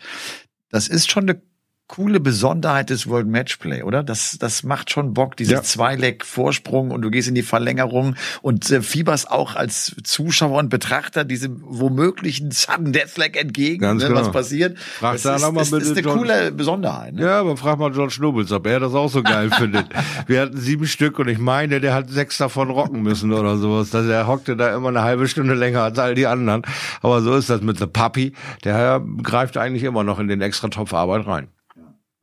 Das 0.69 0.87
ist 0.87 1.11
schon 1.11 1.23
eine 1.23 1.41
coole 1.87 2.19
Besonderheit 2.19 2.89
des 2.89 3.07
World 3.07 3.27
Matchplay, 3.27 3.83
oder? 3.83 4.03
Das, 4.03 4.37
das 4.39 4.63
macht 4.63 4.89
schon 4.89 5.13
Bock, 5.13 5.35
diese 5.37 5.53
Ja. 5.53 5.61
Zwei-Leg-Vorsprung 5.61 6.91
und 6.91 7.01
du 7.01 7.11
gehst 7.11 7.27
in 7.27 7.35
die 7.35 7.43
Verlängerung 7.43 8.15
und 8.41 8.69
äh, 8.71 8.81
fieberst 8.81 9.29
auch 9.29 9.55
als 9.55 9.95
Zuschauer 10.03 10.59
und 10.59 10.69
Betrachter 10.69 11.23
diesem 11.23 11.61
womöglichen 11.63 12.51
Sudden 12.51 12.93
Deathleg 12.93 13.39
entgegen, 13.39 13.81
Ganz 13.81 14.01
ne, 14.01 14.09
genau. 14.09 14.21
was 14.21 14.31
passiert. 14.31 14.79
Frag 14.79 15.13
das 15.13 15.21
da 15.23 15.35
ist, 15.35 15.41
noch 15.43 15.51
mal 15.51 15.59
das, 15.59 15.71
ist 15.71 15.91
eine 15.91 15.99
John- 16.01 16.17
coole 16.17 16.51
Besonderheit. 16.51 17.13
Ne? 17.15 17.21
Ja, 17.23 17.39
aber 17.41 17.57
frag 17.57 17.77
mal 17.77 17.91
George 17.91 18.17
Nobles, 18.19 18.51
ob 18.51 18.65
er 18.65 18.79
das 18.79 18.93
auch 18.93 19.09
so 19.09 19.21
geil 19.21 19.49
findet. 19.55 19.85
Wir 20.25 20.41
hatten 20.41 20.57
sieben 20.57 20.87
Stück 20.87 21.19
und 21.19 21.27
ich 21.27 21.37
meine, 21.37 21.79
der 21.79 21.93
hat 21.93 22.09
sechs 22.09 22.37
davon 22.37 22.69
rocken 22.71 23.03
müssen 23.03 23.31
oder 23.33 23.57
sowas. 23.57 23.89
Das, 23.91 24.05
er 24.07 24.25
hockte 24.27 24.55
da 24.55 24.73
immer 24.75 24.89
eine 24.89 25.03
halbe 25.03 25.27
Stunde 25.27 25.53
länger 25.53 25.83
als 25.83 25.99
all 25.99 26.15
die 26.15 26.27
anderen. 26.27 26.63
Aber 27.01 27.21
so 27.21 27.35
ist 27.35 27.49
das 27.49 27.61
mit 27.61 27.77
The 27.77 27.87
Puppy. 27.87 28.33
Der 28.63 29.01
greift 29.21 29.57
eigentlich 29.57 29.83
immer 29.83 30.03
noch 30.03 30.19
in 30.19 30.27
den 30.27 30.41
extra 30.41 30.69
Topf 30.69 30.93
Arbeit 30.93 31.27
rein. 31.27 31.47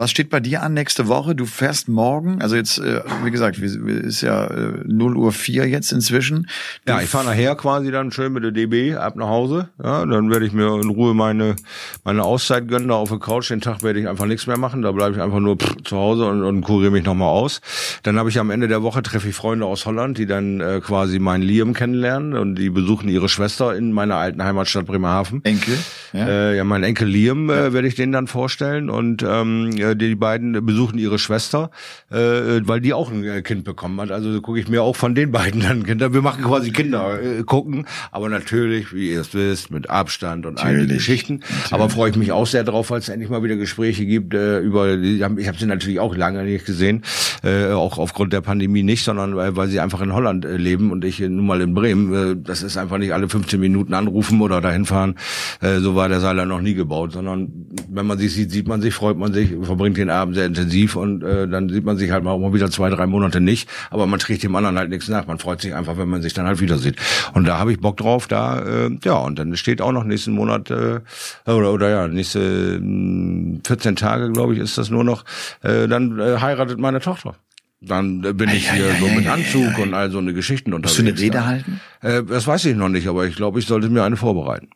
Was 0.01 0.11
steht 0.11 0.30
bei 0.30 0.40
dir 0.40 0.62
an 0.62 0.72
nächste 0.72 1.09
Woche? 1.09 1.34
Du 1.34 1.44
fährst 1.44 1.86
morgen, 1.86 2.40
also 2.40 2.57
jetzt, 2.57 2.78
äh, 2.78 3.03
wie 3.22 3.30
gesagt, 3.30 3.59
ist 3.59 4.22
ja 4.22 4.46
äh, 4.46 4.72
0 4.86 5.14
Uhr 5.14 5.30
4 5.30 5.68
jetzt 5.68 5.92
inzwischen. 5.92 6.48
Du 6.86 6.92
Ja, 6.92 7.03
ich 7.03 7.11
fahre 7.11 7.26
nachher 7.26 7.55
quasi 7.55 7.90
dann 7.90 8.11
schön 8.11 8.32
mit 8.32 8.42
der 8.42 8.51
DB 8.51 8.94
ab 8.94 9.16
nach 9.16 9.28
Hause. 9.28 9.68
Ja, 9.76 10.07
dann 10.07 10.30
werde 10.30 10.46
ich 10.46 10.55
mir 10.55 10.80
in 10.80 10.88
Ruhe 10.88 11.12
meine 11.12 11.55
meine 12.03 12.22
Auszeit 12.22 12.66
gönnen 12.66 12.88
da 12.88 12.94
auf 12.94 13.11
der 13.11 13.18
Couch. 13.18 13.51
Den 13.51 13.61
Tag 13.61 13.82
werde 13.82 14.01
ich 14.01 14.09
einfach 14.09 14.24
nichts 14.24 14.46
mehr 14.46 14.57
machen. 14.57 14.80
Da 14.80 14.92
bleibe 14.92 15.16
ich 15.16 15.20
einfach 15.20 15.38
nur 15.38 15.59
pff, 15.59 15.82
zu 15.84 15.98
Hause 15.98 16.24
und, 16.24 16.44
und 16.44 16.62
kuriere 16.62 16.92
mich 16.92 17.05
nochmal 17.05 17.28
aus. 17.28 17.61
Dann 18.03 18.18
habe 18.18 18.30
ich 18.30 18.38
am 18.38 18.48
Ende 18.48 18.68
der 18.68 18.82
Woche 18.82 19.03
treffe 19.03 19.28
ich 19.28 19.34
Freunde 19.34 19.66
aus 19.66 19.84
Holland, 19.84 20.16
die 20.16 20.24
dann 20.24 20.62
äh, 20.62 20.80
quasi 20.82 21.18
meinen 21.18 21.42
Liam 21.42 21.74
kennenlernen 21.74 22.38
und 22.38 22.55
die 22.55 22.70
besuchen 22.70 23.11
ihre 23.11 23.28
Schwester 23.28 23.76
in 23.76 23.92
meiner 23.92 24.16
alten 24.16 24.42
Heimatstadt 24.42 24.86
Bremerhaven. 24.86 25.44
Enkel. 25.44 25.76
Ja? 26.14 26.26
Äh, 26.26 26.57
ja, 26.57 26.64
mein 26.64 26.84
Enkel 26.84 27.07
Liam 27.07 27.51
äh, 27.51 27.74
werde 27.74 27.86
ich 27.86 27.96
den 27.96 28.12
dann 28.12 28.26
vorstellen 28.26 28.88
und 28.88 29.22
ähm, 29.22 29.70
äh, 29.91 29.97
die 29.97 30.14
beiden 30.14 30.64
besuchen 30.64 30.99
ihre 30.99 31.18
Schwester, 31.18 31.70
äh, 32.11 32.16
weil 32.16 32.80
die 32.80 32.93
auch 32.93 33.11
ein 33.11 33.24
äh, 33.24 33.43
Kind 33.43 33.64
bekommen 33.64 34.01
hat. 34.01 34.11
Also 34.11 34.41
gucke 34.41 34.61
ich 34.61 34.68
mir 34.68 34.82
auch 34.82 34.97
von 34.97 35.14
den 35.14 35.32
beiden 35.41 35.61
dann 35.61 35.84
Kinder. 35.84 36.12
Wir 36.12 36.22
machen 36.22 36.45
quasi 36.45 36.70
Kinder 36.70 37.20
äh, 37.22 37.43
gucken, 37.43 37.86
aber 38.11 38.28
natürlich, 38.28 38.95
wie 38.95 39.12
ihr 39.12 39.20
es 39.20 39.34
wisst, 39.34 39.70
mit 39.70 39.91
Abstand 39.91 40.47
und 40.47 40.61
all 40.61 40.72
die 40.72 40.80
Natürlich, 40.82 40.99
Geschichten. 40.99 41.41
Aber 41.70 41.88
freue 41.88 42.11
ich 42.11 42.16
mich 42.16 42.32
auch 42.32 42.47
sehr 42.47 42.64
drauf, 42.64 42.91
weil 42.91 42.99
es 42.99 43.09
endlich 43.09 43.30
mal 43.30 43.43
wieder 43.43 43.57
Gespräche 43.57 44.07
gibt 44.07 44.34
äh, 44.34 44.61
über. 44.61 44.97
Ich 44.99 45.22
habe 45.22 45.59
sie 45.59 45.66
natürlich 45.66 46.01
auch 46.01 46.14
lange 46.14 46.45
nicht 46.45 46.66
gesehen, 46.66 47.03
äh, 47.43 47.72
auch 47.72 47.99
aufgrund 47.99 48.32
der 48.32 48.41
Pandemie 48.41 48.82
nicht, 48.82 49.05
sondern 49.05 49.36
weil, 49.36 49.57
weil 49.57 49.68
sie 49.68 49.80
einfach 49.80 50.01
in 50.01 50.12
Holland 50.12 50.45
äh, 50.45 50.57
leben 50.57 50.91
und 50.93 51.05
ich 51.05 51.20
äh, 51.20 51.28
nun 51.28 51.47
mal 51.47 51.61
in 51.61 51.74
Bremen. 51.74 52.14
Äh, 52.14 52.36
das 52.43 52.62
ist 52.62 52.76
einfach 52.76 52.99
nicht 52.99 53.12
alle 53.12 53.28
15 53.28 53.59
Minuten 53.61 53.95
anrufen 53.95 54.41
oder 54.41 54.61
dahin 54.61 54.84
fahren. 54.84 55.16
Äh, 55.61 55.78
so 55.78 55.95
war 55.95 56.09
der 56.09 56.20
Seiler 56.20 56.47
noch 56.47 56.61
nie 56.61 56.74
gebaut, 56.74 57.12
sondern 57.12 57.51
wenn 57.88 58.07
man 58.07 58.18
sich 58.18 58.34
sieht, 58.34 58.51
sieht 58.51 58.68
man 58.68 58.80
sich, 58.80 58.95
freut 58.95 59.16
man 59.16 59.32
sich, 59.32 59.51
verbringt 59.81 59.97
den 59.97 60.11
Abend 60.11 60.35
sehr 60.35 60.45
intensiv 60.45 60.95
und 60.95 61.22
äh, 61.22 61.49
dann 61.49 61.70
sieht 61.70 61.85
man 61.85 61.97
sich 61.97 62.11
halt 62.11 62.22
mal 62.22 62.33
auch 62.33 62.39
mal 62.39 62.53
wieder 62.53 62.70
zwei, 62.70 62.91
drei 62.91 63.07
Monate 63.07 63.41
nicht, 63.41 63.66
aber 63.89 64.07
man 64.07 64.20
trägt 64.20 64.43
dem 64.43 64.55
anderen 64.55 64.76
halt 64.76 64.91
nichts 64.91 65.09
nach. 65.09 65.26
Man 65.26 65.39
freut 65.39 65.62
sich 65.62 65.74
einfach, 65.74 65.97
wenn 65.97 66.09
man 66.09 66.20
sich 66.20 66.35
dann 66.35 66.47
halt 66.47 66.61
wieder 66.61 66.76
sieht. 66.76 66.97
Und 67.33 67.49
da 67.49 67.59
habe 67.59 67.72
ich 67.72 67.81
Bock 67.81 67.97
drauf, 67.97 68.26
da, 68.26 68.61
äh, 68.61 68.91
ja, 69.03 69.14
und 69.14 69.39
dann 69.39 69.57
steht 69.57 69.81
auch 69.81 69.93
noch 69.93 70.05
nächsten 70.05 70.33
Monat, 70.33 70.70
äh, 70.70 71.01
oder, 71.47 71.72
oder 71.72 71.89
ja, 71.89 72.09
nächste 72.09 72.78
mh, 72.78 73.61
14 73.64 73.97
Tage, 73.97 74.31
glaube 74.33 74.53
ich, 74.53 74.61
ist 74.61 74.76
das 74.76 74.91
nur 74.91 75.03
noch, 75.03 75.24
äh, 75.62 75.89
dann 75.89 76.18
äh, 76.18 76.37
heiratet 76.41 76.78
meine 76.78 77.01
Tochter. 77.01 77.37
Dann 77.81 78.22
äh, 78.22 78.35
bin 78.35 78.51
ich 78.51 78.70
hier 78.70 78.85
ei, 78.85 78.99
so 79.01 79.07
ei, 79.07 79.14
mit 79.16 79.26
Anzug 79.26 79.78
und 79.78 79.95
all 79.95 80.11
so 80.11 80.18
eine 80.18 80.35
Geschichten 80.35 80.72
Musst 80.72 80.99
unterwegs. 80.99 80.99
du 80.99 81.03
eine 81.09 81.18
Rede 81.18 81.47
halten? 81.47 81.81
Äh, 82.03 82.22
das 82.22 82.47
weiß 82.47 82.66
ich 82.66 82.76
noch 82.76 82.91
nicht, 82.91 83.09
aber 83.09 83.24
ich 83.24 83.35
glaube, 83.35 83.59
ich 83.59 83.66
sollte 83.66 83.89
mir 83.89 84.05
eine 84.05 84.16
vorbereiten. 84.16 84.68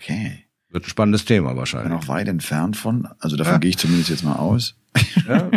Okay. 0.00 0.47
Wird 0.70 0.84
ein 0.84 0.90
spannendes 0.90 1.24
Thema 1.24 1.50
Bin 1.50 1.58
wahrscheinlich. 1.58 1.92
auch 1.92 2.08
weit 2.08 2.28
entfernt 2.28 2.76
von, 2.76 3.08
also 3.20 3.36
davon 3.36 3.60
gehe 3.60 3.70
ich 3.70 3.78
zumindest 3.78 4.10
jetzt 4.10 4.24
mal 4.24 4.36
aus. 4.36 4.74
Ja? 5.28 5.50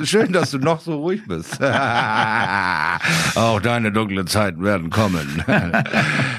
Schön, 0.04 0.32
dass 0.32 0.50
du 0.50 0.58
noch 0.58 0.80
so 0.80 0.98
ruhig 0.98 1.22
bist. 1.26 1.62
Auch 3.34 3.60
deine 3.60 3.92
dunklen 3.92 4.26
Zeiten 4.26 4.62
werden 4.64 4.90
kommen. 4.90 5.42
nein, 5.46 5.82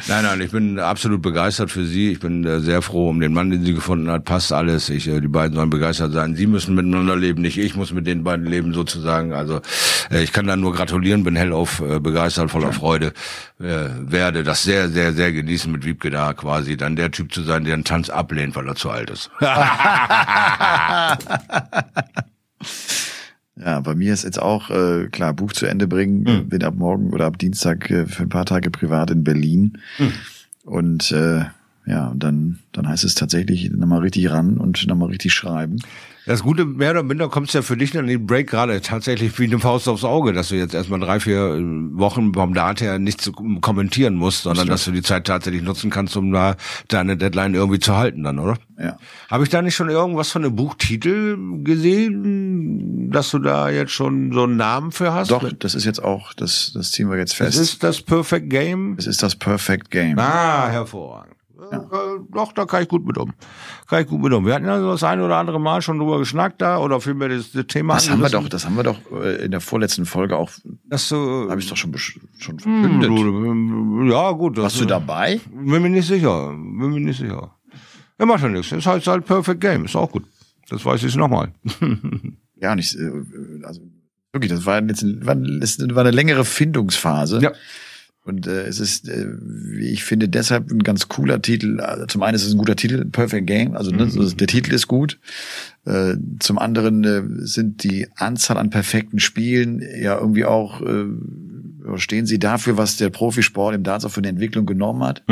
nein, 0.08 0.42
ich 0.42 0.52
bin 0.52 0.80
absolut 0.80 1.22
begeistert 1.22 1.72
für 1.72 1.86
sie. 1.86 2.12
Ich 2.12 2.20
bin 2.20 2.46
äh, 2.46 2.60
sehr 2.60 2.82
froh 2.82 3.10
um 3.10 3.20
den 3.20 3.34
Mann, 3.34 3.52
den 3.52 3.64
sie 3.64 3.74
gefunden 3.74 4.10
hat. 4.10 4.26
Passt 4.26 4.52
alles. 4.52 4.90
Ich, 4.90 5.08
äh, 5.08 5.20
die 5.22 5.28
beiden 5.28 5.56
sollen 5.56 5.70
begeistert 5.70 6.14
sein. 6.14 6.36
Sie 6.36 6.48
müssen 6.48 6.76
miteinander 6.76 7.16
leben, 7.16 7.42
nicht 7.42 7.58
ich 7.58 7.76
muss 7.76 7.94
mit 7.94 8.08
den 8.08 8.24
beiden 8.24 8.46
leben 8.46 8.74
sozusagen. 8.74 9.34
Also 9.34 9.62
äh, 10.12 10.24
ich 10.24 10.32
kann 10.32 10.48
da 10.48 10.56
nur 10.56 10.74
gratulieren, 10.74 11.24
bin 11.24 11.36
hellauf 11.36 11.82
äh, 11.82 12.00
begeistert, 12.00 12.52
voller 12.52 12.74
Freude. 12.74 13.14
Äh, 13.60 13.90
werde 14.00 14.44
das 14.44 14.64
sehr, 14.64 14.90
sehr, 14.90 15.14
sehr 15.14 15.32
genießen 15.32 15.72
mit 15.72 15.86
Wiebke 15.86 16.10
da 16.10 16.34
quasi 16.34 16.78
dann 16.78 16.96
der 16.96 17.12
Typ 17.12 17.34
zu 17.34 17.44
sein, 17.44 17.64
der 17.64 17.76
einen 17.76 17.84
Tanz 17.84 18.10
ablehnt, 18.10 18.56
weil 18.56 18.68
er 18.68 18.76
zu 18.76 18.90
alt 18.90 19.10
ist. 19.10 19.30
Ja, 23.56 23.80
bei 23.80 23.94
mir 23.96 24.14
ist 24.14 24.24
jetzt 24.24 24.42
auch 24.42 24.70
äh, 24.72 25.08
klar 25.10 25.34
Buch 25.34 25.54
zu 25.54 25.68
Ende 25.68 25.88
bringen. 25.88 26.26
Hm. 26.26 26.50
Bin 26.50 26.64
ab 26.64 26.74
morgen 26.76 27.12
oder 27.12 27.26
ab 27.26 27.38
Dienstag 27.38 27.90
äh, 27.92 28.06
für 28.08 28.24
ein 28.24 28.30
paar 28.30 28.46
Tage 28.46 28.72
privat 28.72 29.12
in 29.12 29.24
Berlin. 29.24 29.78
Hm. 29.98 30.12
Und 30.66 31.12
äh, 31.12 31.46
ja, 31.86 32.08
und 32.08 32.24
dann 32.24 32.60
dann 32.72 32.88
heißt 32.88 33.04
es 33.04 33.16
tatsächlich 33.16 33.70
nochmal 33.70 34.00
richtig 34.00 34.32
ran 34.32 34.58
und 34.58 34.88
nochmal 34.88 35.10
richtig 35.10 35.34
schreiben. 35.34 35.80
Das 36.26 36.42
Gute, 36.42 36.64
mehr 36.64 36.92
oder 36.92 37.04
minder 37.04 37.28
kommt 37.28 37.50
es 37.50 37.54
ja 37.54 37.62
für 37.62 37.76
dich 37.76 37.92
dann 37.92 38.06
in 38.06 38.20
den 38.20 38.26
Break 38.26 38.50
gerade 38.50 38.80
tatsächlich 38.80 39.38
wie 39.40 39.46
eine 39.46 39.60
Faust 39.60 39.90
aufs 39.90 40.06
Auge, 40.06 40.32
dass 40.32 40.48
du 40.50 40.56
jetzt 40.56 40.74
erstmal 40.74 41.02
drei, 41.02 41.20
vier 41.20 41.56
äh, 41.56 41.62
Wochen 41.98 42.34
vom 42.34 42.54
Date 42.54 42.80
her 42.80 42.98
nichts 42.98 43.30
kommentieren 43.60 44.16
musst, 44.16 44.44
sondern 44.44 44.68
dass 44.68 44.86
du 44.86 44.92
die 44.92 45.02
Zeit 45.02 45.28
tatsächlich 45.28 45.62
nutzen 45.64 45.90
kannst, 45.90 46.16
um 46.16 46.32
da 46.32 46.56
deine 46.88 47.18
Deadline 47.18 47.56
irgendwie 47.56 47.80
zu 47.80 47.98
halten 47.98 48.24
dann, 48.24 48.40
oder? 48.40 48.58
Ja. 48.80 48.98
Habe 49.30 49.44
ich 49.44 49.50
da 49.50 49.62
nicht 49.62 49.76
schon 49.76 49.90
irgendwas 49.90 50.32
von 50.32 50.46
einem 50.46 50.56
Buchtitel 50.56 51.38
gesehen, 51.64 53.12
dass 53.12 53.30
du 53.32 53.40
da 53.40 53.70
jetzt 53.70 53.92
schon 53.92 54.32
so 54.32 54.44
einen 54.44 54.56
Namen 54.56 54.94
für 54.94 55.14
hast? 55.14 55.32
Doch, 55.32 55.52
das 55.60 55.76
ist 55.76 55.84
jetzt 55.84 56.02
auch, 56.02 56.34
das, 56.34 56.72
das 56.74 56.92
ziehen 56.92 57.10
wir 57.10 57.18
jetzt 57.18 57.36
fest. 57.36 57.60
ist 57.60 57.84
das 57.84 58.02
Perfect 58.02 58.50
Game. 58.50 58.96
Es 58.98 59.08
ist 59.08 59.22
das 59.24 59.36
Perfect 59.36 59.92
Game. 59.92 60.18
Ah, 60.18 60.70
hervorragend. 60.70 61.36
Äh, 61.72 62.20
Doch, 62.32 62.52
da 62.54 62.66
kann 62.66 62.84
ich 62.84 62.90
gut 62.90 63.06
mit 63.06 63.18
um. 63.18 63.34
Kann 63.88 64.02
ich 64.04 64.08
gut 64.08 64.22
mit 64.22 64.34
um. 64.34 64.46
Wir 64.46 64.56
hatten 64.56 64.66
ja 64.66 64.80
so 64.80 64.92
das 64.92 65.04
eine 65.04 65.24
oder 65.24 65.38
andere 65.38 65.60
Mal 65.60 65.82
schon 65.82 66.00
drüber 66.00 66.20
geschnackt 66.20 66.62
da 66.62 66.78
oder 66.80 67.00
vielmehr 67.02 67.30
das, 67.30 67.52
das 67.52 67.68
Thema 67.68 67.96
Das 67.96 68.10
haben 68.10 68.22
wir 68.22 68.30
doch, 68.30 68.48
das 68.50 68.66
haben 68.66 68.76
wir 68.76 68.84
doch 68.84 68.98
äh, 69.22 69.44
in 69.46 69.52
der 69.52 69.62
vorletzten 69.62 70.06
Folge 70.06 70.38
auch, 70.38 70.50
dass 70.86 71.10
du 71.10 71.50
habe 71.50 71.60
ich 71.60 71.70
doch 71.70 71.78
schon, 71.78 71.96
schon 71.98 72.60
Hm, 72.64 73.00
verkündet. 73.00 73.10
du, 73.10 74.06
ja, 74.12 74.32
gut. 74.32 74.58
Das, 74.58 74.64
Warst 74.64 74.82
du 74.82 74.86
dabei? 74.86 75.40
Bin 75.52 75.82
mir 75.82 75.90
nicht 75.90 76.08
sicher. 76.08 76.50
Bin 76.50 76.90
mir 76.92 77.00
nicht 77.00 77.20
sicher. 77.20 77.56
Ja, 78.20 78.26
macht 78.26 78.44
ja 78.44 78.50
nichts. 78.50 78.72
Ist 78.72 78.86
halt, 78.86 79.02
ist 79.02 79.08
halt 79.08 79.26
Perfect 79.26 79.60
Game. 79.62 79.86
Ist 79.86 79.96
auch 79.96 80.12
gut. 80.12 80.24
Das 80.70 80.86
weiß 80.86 81.04
ich 81.04 81.16
nochmal. 81.16 81.52
Ja, 82.56 82.76
nicht, 82.78 82.96
äh, 82.96 83.12
also 83.66 83.82
wirklich, 84.32 84.50
das 84.50 84.66
war 84.66 84.82
jetzt 84.82 85.02
ein, 85.02 85.26
war, 85.26 85.36
das 85.36 85.78
war 85.80 85.98
eine 86.02 86.12
längere 86.12 86.46
Findungsphase. 86.46 87.40
Ja. 87.42 87.52
Und 88.26 88.48
äh, 88.48 88.64
es 88.64 88.80
ist, 88.80 89.10
äh, 89.10 89.26
wie 89.28 89.90
ich 89.90 90.06
finde, 90.06 90.30
deshalb 90.30 90.72
ein 90.72 90.84
ganz 90.84 91.10
cooler 91.10 91.42
Titel. 91.42 91.82
Also 91.82 92.06
zum 92.06 92.24
einen 92.24 92.36
ist 92.36 92.46
es 92.46 92.54
ein 92.54 92.58
guter 92.58 92.78
Titel, 92.78 93.04
Perfect 93.06 93.48
Game, 93.48 93.76
also 93.76 93.92
ne, 93.92 94.10
so, 94.10 94.24
der 94.30 94.48
Titel 94.48 94.74
ist 94.74 94.88
gut. 94.88 95.20
Äh, 95.86 96.16
zum 96.40 96.58
anderen 96.58 97.04
äh, 97.04 97.24
sind 97.46 97.84
die 97.84 98.08
Anzahl 98.16 98.58
an 98.58 98.70
perfekten 98.70 99.20
Spielen 99.20 99.82
ja 99.82 100.18
irgendwie 100.18 100.46
auch, 100.46 100.82
äh, 100.82 101.06
stehen 101.98 102.26
sie 102.26 102.40
dafür, 102.40 102.78
was 102.78 102.96
der 102.96 103.10
Profisport 103.10 103.76
im 103.76 103.84
Darts 103.84 104.06
auch 104.06 104.12
für 104.12 104.22
eine 104.22 104.30
Entwicklung 104.30 104.66
genommen 104.66 105.04
hat. 105.04 105.24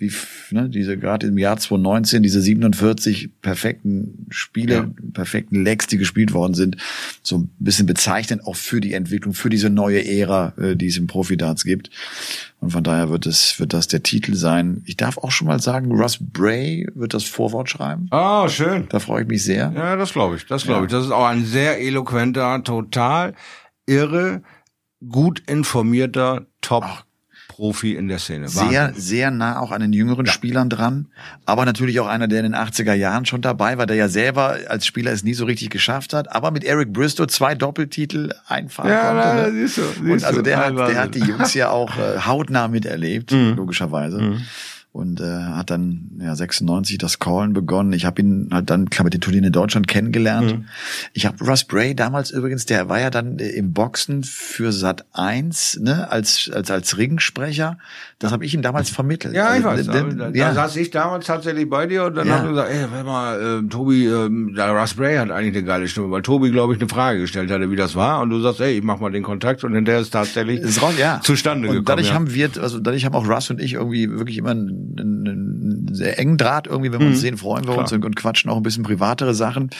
Wie 0.00 0.10
ne, 0.50 0.68
diese 0.70 0.96
gerade 0.98 1.26
im 1.26 1.36
Jahr 1.38 1.58
2019 1.58 2.22
diese 2.22 2.40
47 2.40 3.30
perfekten 3.42 4.26
Spiele, 4.30 4.74
Ja. 4.74 4.90
perfekten 5.12 5.62
Legs, 5.62 5.86
die 5.86 5.98
gespielt 5.98 6.32
worden 6.32 6.54
sind, 6.54 6.78
so 7.22 7.38
ein 7.38 7.50
bisschen 7.58 7.86
bezeichnend 7.86 8.44
auch 8.46 8.56
für 8.56 8.80
die 8.80 8.94
Entwicklung, 8.94 9.34
für 9.34 9.50
diese 9.50 9.68
neue 9.70 10.04
Ära, 10.04 10.54
äh, 10.58 10.74
die 10.74 10.86
es 10.86 10.96
im 10.96 11.06
Profi-Darts 11.06 11.64
gibt. 11.64 11.90
Und 12.60 12.70
von 12.70 12.82
daher 12.82 13.10
wird 13.10 13.26
es 13.26 13.60
wird 13.60 13.72
das 13.74 13.88
der 13.88 14.02
Titel 14.02 14.34
sein. 14.34 14.82
Ich 14.86 14.96
darf 14.96 15.18
auch 15.18 15.30
schon 15.30 15.46
mal 15.46 15.60
sagen, 15.60 15.92
Russ 15.92 16.18
Bray 16.20 16.86
wird 16.94 17.14
das 17.14 17.24
Vorwort 17.24 17.68
schreiben. 17.70 18.06
Ah, 18.10 18.48
schön. 18.48 18.86
Da 18.88 19.00
freue 19.00 19.22
ich 19.22 19.28
mich 19.28 19.44
sehr. 19.44 19.72
Ja, 19.76 19.96
das 19.96 20.12
glaube 20.12 20.36
ich. 20.36 20.46
Das 20.46 20.64
glaube 20.64 20.86
ich. 20.86 20.92
Das 20.92 21.04
ist 21.04 21.10
auch 21.12 21.26
ein 21.26 21.44
sehr 21.44 21.80
eloquenter, 21.80 22.62
total 22.64 23.34
irre, 23.86 24.42
gut 25.06 25.42
informierter, 25.46 26.46
top 26.60 26.84
Profi 27.60 27.94
in 27.94 28.08
der 28.08 28.18
Szene. 28.18 28.48
Sehr, 28.48 28.62
Wahnsinn. 28.86 29.02
sehr 29.02 29.30
nah 29.30 29.60
auch 29.60 29.70
an 29.70 29.82
den 29.82 29.92
jüngeren 29.92 30.24
Spielern 30.24 30.70
dran. 30.70 31.08
Aber 31.44 31.66
natürlich 31.66 32.00
auch 32.00 32.06
einer, 32.06 32.26
der 32.26 32.38
in 32.42 32.52
den 32.52 32.54
80er 32.54 32.94
Jahren 32.94 33.26
schon 33.26 33.42
dabei 33.42 33.76
war, 33.76 33.84
der 33.84 33.96
ja 33.96 34.08
selber 34.08 34.56
als 34.68 34.86
Spieler 34.86 35.12
es 35.12 35.24
nie 35.24 35.34
so 35.34 35.44
richtig 35.44 35.68
geschafft 35.68 36.14
hat. 36.14 36.32
Aber 36.34 36.52
mit 36.52 36.64
Eric 36.64 36.90
Bristow 36.94 37.26
zwei 37.26 37.54
Doppeltitel 37.54 38.32
einfahren 38.48 38.88
Ja, 38.90 39.12
konnte. 39.34 39.52
Ne? 39.52 39.60
siehst 39.60 39.76
du, 39.76 39.82
siehst 39.82 40.00
Und 40.00 40.24
also 40.24 40.40
der 40.40 40.56
hat, 40.56 40.78
der 40.78 40.98
hat 41.02 41.14
die 41.14 41.20
Jungs 41.20 41.52
ja 41.52 41.68
auch 41.68 41.94
äh, 41.98 42.20
hautnah 42.20 42.68
miterlebt, 42.68 43.32
Mhm. 43.32 43.56
logischerweise. 43.56 44.38
Und 44.92 45.20
äh, 45.20 45.24
hat 45.24 45.70
dann 45.70 46.10
ja 46.20 46.34
96 46.34 46.98
das 46.98 47.20
Callen 47.20 47.52
begonnen. 47.52 47.92
Ich 47.92 48.04
habe 48.06 48.20
ihn 48.22 48.48
halt 48.52 48.70
dann 48.70 48.90
klar 48.90 49.04
mit 49.04 49.14
den 49.14 49.20
Turnieren 49.20 49.44
in 49.46 49.52
Deutschland 49.52 49.86
kennengelernt. 49.86 50.52
Mhm. 50.58 50.64
Ich 51.12 51.26
habe 51.26 51.44
Russ 51.44 51.62
Bray 51.62 51.94
damals 51.94 52.32
übrigens, 52.32 52.66
der 52.66 52.88
war 52.88 52.98
ja 52.98 53.08
dann 53.08 53.38
äh, 53.38 53.50
im 53.50 53.72
Boxen 53.72 54.24
für 54.24 54.72
Sat 54.72 55.04
1, 55.12 55.78
ne, 55.80 56.10
als 56.10 56.50
als 56.52 56.72
als 56.72 56.98
Ringsprecher. 56.98 57.78
Das 58.18 58.32
habe 58.32 58.44
ich 58.44 58.52
ihm 58.52 58.62
damals 58.62 58.90
vermittelt. 58.90 59.32
Ja, 59.34 59.56
ich 59.56 59.64
Also, 59.64 59.92
weiß. 59.92 59.96
aber 59.96 60.12
Da, 60.12 60.28
ja. 60.30 60.48
da 60.48 60.54
saß 60.54 60.74
ich 60.76 60.90
damals 60.90 61.24
tatsächlich 61.24 61.70
bei 61.70 61.86
dir 61.86 62.06
und 62.06 62.16
dann 62.16 62.26
Ja. 62.26 62.38
haben 62.38 62.46
wir 62.46 62.50
gesagt, 62.50 62.70
ey, 62.72 62.84
warte 62.90 63.04
mal, 63.06 63.60
äh, 63.64 63.68
Tobi, 63.68 64.06
äh, 64.06 64.28
der 64.56 64.70
Russ 64.72 64.94
Bray 64.94 65.16
hat 65.18 65.30
eigentlich 65.30 65.54
eine 65.56 65.64
geile 65.64 65.86
Stimme, 65.86 66.10
weil 66.10 66.22
Tobi, 66.22 66.50
glaube 66.50 66.74
ich, 66.74 66.80
eine 66.80 66.88
Frage 66.88 67.20
gestellt 67.20 67.48
hatte, 67.52 67.70
wie 67.70 67.76
das 67.76 67.94
war. 67.94 68.20
Und 68.22 68.30
du 68.30 68.40
sagst, 68.40 68.60
ey, 68.60 68.76
ich 68.78 68.82
mach 68.82 68.98
mal 68.98 69.12
den 69.12 69.22
Kontakt 69.22 69.62
und 69.62 69.72
hinterher 69.72 70.00
ist 70.00 70.10
tatsächlich 70.10 70.58
ist 70.60 70.82
raus, 70.82 70.94
ja. 70.98 71.20
zustande 71.22 71.68
und 71.68 71.74
gekommen. 71.74 71.86
dadurch 71.86 72.08
ja. 72.08 72.14
haben 72.14 72.34
wir, 72.34 72.50
also 72.60 72.80
dadurch 72.80 73.04
haben 73.04 73.14
auch 73.14 73.28
Russ 73.28 73.48
und 73.50 73.60
ich 73.60 73.74
irgendwie 73.74 74.10
wirklich 74.10 74.36
immer 74.36 74.50
einen, 74.50 74.79
einen, 74.98 75.88
sehr 75.92 76.18
engen 76.18 76.38
Draht 76.38 76.66
irgendwie, 76.66 76.92
wenn 76.92 77.00
wir 77.00 77.08
uns 77.08 77.20
sehen, 77.20 77.36
freuen 77.36 77.66
wir 77.66 77.76
uns 77.76 77.92
und, 77.92 78.04
und 78.04 78.16
quatschen 78.16 78.50
auch 78.50 78.56
ein 78.56 78.62
bisschen 78.62 78.84
privatere 78.84 79.34
Sachen. 79.34 79.70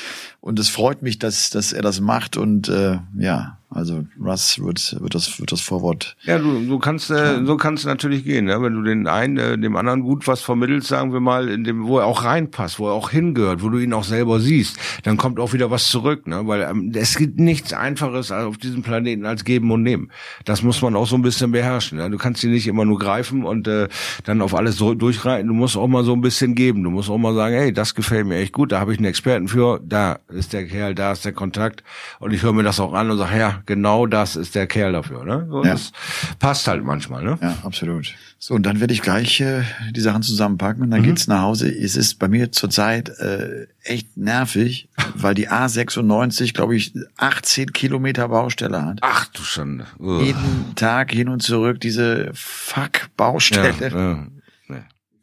Und 0.41 0.59
es 0.59 0.69
freut 0.69 1.03
mich, 1.03 1.19
dass, 1.19 1.51
dass 1.51 1.73
er 1.73 1.83
das 1.83 2.01
macht 2.01 2.37
und 2.37 2.69
äh, 2.69 2.99
ja, 3.19 3.59
also 3.73 4.05
Russ 4.21 4.59
wird, 4.59 5.01
wird 5.01 5.15
das, 5.15 5.39
wird 5.39 5.53
das 5.53 5.61
Vorwort. 5.61 6.17
Ja, 6.25 6.39
du, 6.39 6.67
du 6.67 6.79
kannst, 6.81 7.09
äh, 7.11 7.45
so 7.45 7.57
kannst 7.57 7.87
natürlich 7.87 8.25
gehen, 8.25 8.47
ne? 8.47 8.61
wenn 8.61 8.75
du 8.75 8.83
den 8.83 9.07
einen, 9.07 9.37
äh, 9.37 9.57
dem 9.57 9.77
anderen 9.77 10.01
gut 10.01 10.27
was 10.27 10.41
vermittelst, 10.43 10.89
sagen 10.89 11.13
wir 11.13 11.21
mal, 11.21 11.49
in 11.49 11.63
dem, 11.63 11.87
wo 11.87 11.99
er 11.99 12.07
auch 12.07 12.25
reinpasst, 12.25 12.81
wo 12.81 12.89
er 12.89 12.95
auch 12.95 13.11
hingehört, 13.11 13.63
wo 13.63 13.69
du 13.69 13.79
ihn 13.79 13.93
auch 13.93 14.03
selber 14.03 14.41
siehst, 14.41 14.77
dann 15.05 15.17
kommt 15.17 15.39
auch 15.39 15.53
wieder 15.53 15.71
was 15.71 15.89
zurück, 15.89 16.27
ne? 16.27 16.49
weil 16.49 16.63
ähm, 16.63 16.91
es 16.97 17.17
gibt 17.17 17.39
nichts 17.39 17.73
Einfaches 17.73 18.33
auf 18.33 18.59
diesem 18.59 18.83
Planeten 18.83 19.25
als 19.25 19.45
geben 19.45 19.71
und 19.71 19.85
nehmen. 19.85 20.11
Das 20.45 20.65
muss 20.65 20.83
man 20.83 20.97
auch 20.97 21.07
so 21.07 21.15
ein 21.15 21.23
bisschen 21.23 21.53
beherrschen. 21.53 21.99
Ne? 21.99 22.11
Du 22.11 22.19
kannst 22.19 22.43
ihn 22.43 22.51
nicht 22.51 22.67
immer 22.67 22.85
nur 22.85 22.99
greifen 22.99 23.45
und 23.45 23.69
äh, 23.69 23.87
dann 24.25 24.43
auf 24.43 24.53
alles 24.53 24.79
so 24.79 24.95
durchreiten. 24.95 25.47
Du 25.47 25.55
musst 25.55 25.77
auch 25.77 25.87
mal 25.87 26.03
so 26.03 26.13
ein 26.13 26.23
bisschen 26.23 26.57
geben. 26.57 26.83
Du 26.83 26.91
musst 26.91 27.09
auch 27.09 27.19
mal 27.19 27.35
sagen, 27.35 27.55
hey, 27.55 27.73
das 27.73 27.95
gefällt 27.95 28.27
mir 28.27 28.39
echt 28.39 28.53
gut, 28.53 28.73
da 28.73 28.81
habe 28.81 28.93
ich 28.93 28.99
einen 28.99 29.07
Experten 29.07 29.47
für, 29.47 29.81
da 29.85 30.19
ist 30.29 30.53
der 30.53 30.67
Kerl, 30.67 30.97
da 30.97 31.13
ist 31.13 31.25
der 31.25 31.33
Kontakt 31.33 31.85
und 32.19 32.33
ich 32.33 32.43
höre 32.43 32.53
mir 32.53 32.65
das 32.65 32.81
auch 32.81 32.95
an 32.95 33.11
und 33.11 33.19
sage, 33.19 33.39
ja, 33.39 33.60
genau 33.67 34.07
das 34.07 34.37
ist 34.37 34.55
der 34.55 34.67
Kerl 34.67 34.93
dafür. 34.93 35.25
Ne? 35.25 35.47
So, 35.51 35.65
Ja. 35.65 35.73
Das 35.73 35.93
passt 36.39 36.67
halt 36.69 36.85
manchmal. 36.85 37.23
Ne? 37.25 37.39
Ja, 37.41 37.57
absolut. 37.63 38.15
So, 38.39 38.55
und 38.55 38.65
dann 38.65 38.81
werde 38.81 38.95
ich 38.95 39.03
gleich 39.03 39.41
äh, 39.41 39.63
die 39.93 40.01
Sachen 40.01 40.23
zusammenpacken 40.23 40.79
Mhm. 40.81 40.85
und 40.85 40.91
dann 40.93 41.03
geht's 41.03 41.27
nach 41.27 41.43
Hause. 41.43 41.69
Es 41.71 41.97
ist 41.97 42.19
bei 42.19 42.29
mir 42.29 42.53
zurzeit 42.53 43.09
äh, 43.19 43.67
echt 43.83 44.17
nervig, 44.17 44.89
weil 45.15 45.35
die 45.35 45.49
A96, 45.51 46.55
glaube 46.55 46.75
ich, 46.77 46.93
18 47.19 47.73
Kilometer 47.73 48.29
Baustelle 48.29 48.85
hat. 48.85 48.99
Ach 49.03 49.27
du 49.27 49.43
Schande. 49.43 49.87
Ugh. 49.99 50.23
Jeden 50.23 50.75
Tag 50.75 51.13
hin 51.13 51.29
und 51.29 51.43
zurück 51.43 51.81
diese 51.81 52.31
Fuck-Baustelle. 52.35 53.75
Ja, 53.91 53.99
ja, 54.13 54.27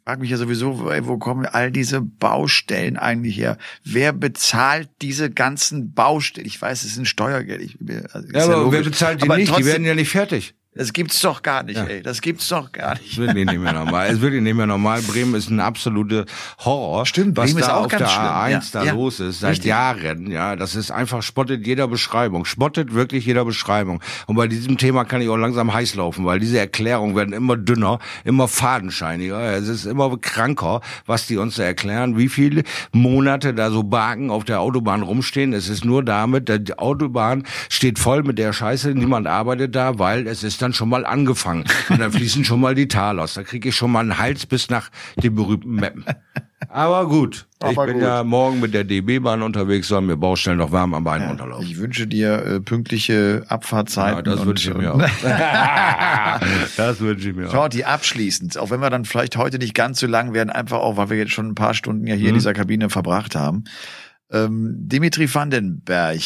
frage 0.08 0.22
mich 0.22 0.30
ja 0.30 0.38
sowieso, 0.38 0.86
wo 0.86 1.18
kommen 1.18 1.46
all 1.46 1.70
diese 1.70 2.00
Baustellen 2.00 2.96
eigentlich 2.96 3.38
her? 3.38 3.58
Wer 3.84 4.14
bezahlt 4.14 4.88
diese 5.02 5.30
ganzen 5.30 5.92
Baustellen? 5.94 6.48
Ich 6.48 6.62
weiß, 6.62 6.86
es 6.86 6.96
sind 6.96 7.10
Steuergeld. 7.10 7.62
Ich, 7.62 7.78
also 8.14 8.26
Ja, 8.34 8.46
aber 8.46 8.56
logisch. 8.64 8.72
wer 8.80 8.84
bezahlt 8.86 9.22
die 9.22 9.26
Aber 9.26 9.36
nicht? 9.36 9.50
trotzdem, 9.50 9.66
die 9.66 9.72
werden 9.74 9.86
ja 9.86 9.96
nicht 9.96 10.10
fertig. 10.10 10.56
Das 10.78 10.94
gibt's 10.94 11.20
doch 11.22 11.42
gar 11.44 11.64
nicht, 11.64 11.78
Ja. 11.78 11.86
ey. 11.86 12.02
Das 12.02 12.22
gibt's 12.22 12.48
doch 12.50 12.72
gar 12.72 12.94
Es 12.94 13.02
nicht. 13.02 13.18
wird 13.18 13.34
nicht 13.36 13.58
mehr 13.58 13.74
normal. 13.74 14.08
Es 14.10 14.22
wird 14.22 14.34
nicht 14.34 14.56
mehr 14.56 14.66
normal. 14.68 15.02
Bremen 15.02 15.36
ist 15.36 15.50
ein 15.50 15.60
absoluter 15.60 16.26
Horror. 16.60 17.06
Stimmt, 17.06 17.36
was 17.38 17.52
Bremen 17.54 17.62
da 17.62 17.68
ist 17.68 17.74
auch 17.74 17.86
auf 17.86 17.92
ganz 17.92 18.04
der 18.04 18.10
schlimm. 18.10 18.26
A1 18.26 18.50
Ja, 18.52 18.62
da 18.72 18.84
ja. 18.84 18.94
los 18.94 19.20
ist, 19.20 19.40
seit 19.42 19.52
Richtig. 19.52 19.70
Jahren. 19.70 20.32
Ja, 20.32 20.56
das 20.56 20.76
ist 20.76 20.92
einfach, 20.92 21.22
spottet 21.24 21.66
jeder 21.66 21.88
Beschreibung. 21.88 22.46
Spottet 22.46 22.94
wirklich 22.94 23.26
jeder 23.26 23.46
Beschreibung. 23.46 24.02
Und 24.28 24.36
bei 24.36 24.48
diesem 24.48 24.78
Thema 24.78 25.04
kann 25.06 25.22
ich 25.22 25.30
auch 25.30 25.38
langsam 25.38 25.74
heiß 25.74 25.96
laufen, 25.96 26.26
weil 26.26 26.40
diese 26.40 26.60
Erklärungen 26.60 27.16
werden 27.16 27.34
immer 27.34 27.58
dünner, 27.58 28.00
immer 28.24 28.48
fadenscheiniger. 28.48 29.40
Es 29.58 29.68
ist 29.68 29.86
immer 29.86 30.16
kranker, 30.18 30.82
was 31.06 31.28
die 31.28 31.38
uns 31.38 31.56
da 31.56 31.64
erklären, 31.64 32.18
wie 32.18 32.30
viele 32.30 32.64
Monate 32.92 33.54
da 33.54 33.72
so 33.72 33.84
Baken 33.84 34.30
auf 34.30 34.44
der 34.44 34.60
Autobahn 34.62 35.02
rumstehen. 35.02 35.54
Es 35.54 35.70
ist 35.70 35.86
nur 35.86 36.04
damit, 36.04 36.50
die 36.68 36.78
Autobahn 36.78 37.44
steht 37.70 38.00
voll 38.00 38.24
mit 38.24 38.38
der 38.38 38.54
Scheiße, 38.54 38.92
niemand 38.92 39.28
arbeitet 39.28 39.76
da, 39.76 40.00
weil 40.00 40.28
es 40.28 40.44
ist 40.44 40.62
dann 40.62 40.67
schon 40.74 40.90
mal 40.90 41.06
angefangen. 41.06 41.66
Und 41.90 42.00
dann 42.00 42.12
fließen 42.12 42.44
schon 42.46 42.60
mal 42.60 42.76
die 42.76 42.88
Talos. 42.88 43.34
Da 43.36 43.44
kriege 43.44 43.70
ich 43.70 43.76
schon 43.76 43.92
mal 43.92 44.00
einen 44.02 44.18
Hals 44.18 44.46
bis 44.46 44.70
nach 44.70 44.90
den 45.22 45.36
berühmten 45.36 45.76
Meppen. 45.76 46.06
Aber 46.70 47.08
gut, 47.08 47.48
ich 47.62 47.78
Aber 47.78 47.86
bin 47.86 47.96
gut. 47.96 48.04
ja 48.04 48.24
morgen 48.24 48.60
mit 48.60 48.74
der 48.74 48.84
DB-Bahn 48.84 49.42
unterwegs, 49.42 49.88
sollen 49.88 50.08
mir 50.08 50.18
Baustellen 50.18 50.58
noch 50.58 50.72
warm 50.72 50.94
am 50.96 51.04
Bein 51.04 51.22
Ja, 51.22 51.28
runterlaufen. 51.30 51.66
ich 51.66 51.78
wünsche 51.78 52.08
dir 52.08 52.44
äh, 52.46 52.60
pünktliche 52.60 53.44
Ja, 53.46 53.52
Abfahrtzeiten. 53.52 54.24
das 54.26 54.40
und, 54.42 54.48
wünsche 54.48 54.72
ich 54.72 54.78
mir 54.78 54.94
auch. 54.94 55.00
das 56.78 57.00
wünsche 57.00 57.30
ich 57.30 57.36
mir 57.36 57.48
auch. 57.48 57.52
Shorty, 57.52 57.84
abschließend, 57.84 58.58
auch 58.58 58.70
wenn 58.70 58.80
wir 58.82 58.90
dann 58.90 59.06
vielleicht 59.06 59.38
heute 59.38 59.60
nicht 59.60 59.74
ganz 59.76 60.00
so 60.00 60.08
lang 60.08 60.34
werden, 60.34 60.50
einfach 60.50 60.80
auch, 60.80 60.98
weil 60.98 61.10
wir 61.10 61.18
jetzt 61.18 61.32
schon 61.32 61.48
ein 61.48 61.56
paar 61.56 61.74
Stunden 61.74 62.08
ja 62.08 62.16
hier 62.16 62.30
in 62.30 62.34
Mhm. 62.36 62.40
dieser 62.40 62.54
Kabine 62.54 62.90
verbracht 62.90 63.36
haben. 63.36 63.64
Ähm, 64.32 64.74
Dimitri 64.80 65.34
Vandenberg, 65.34 66.20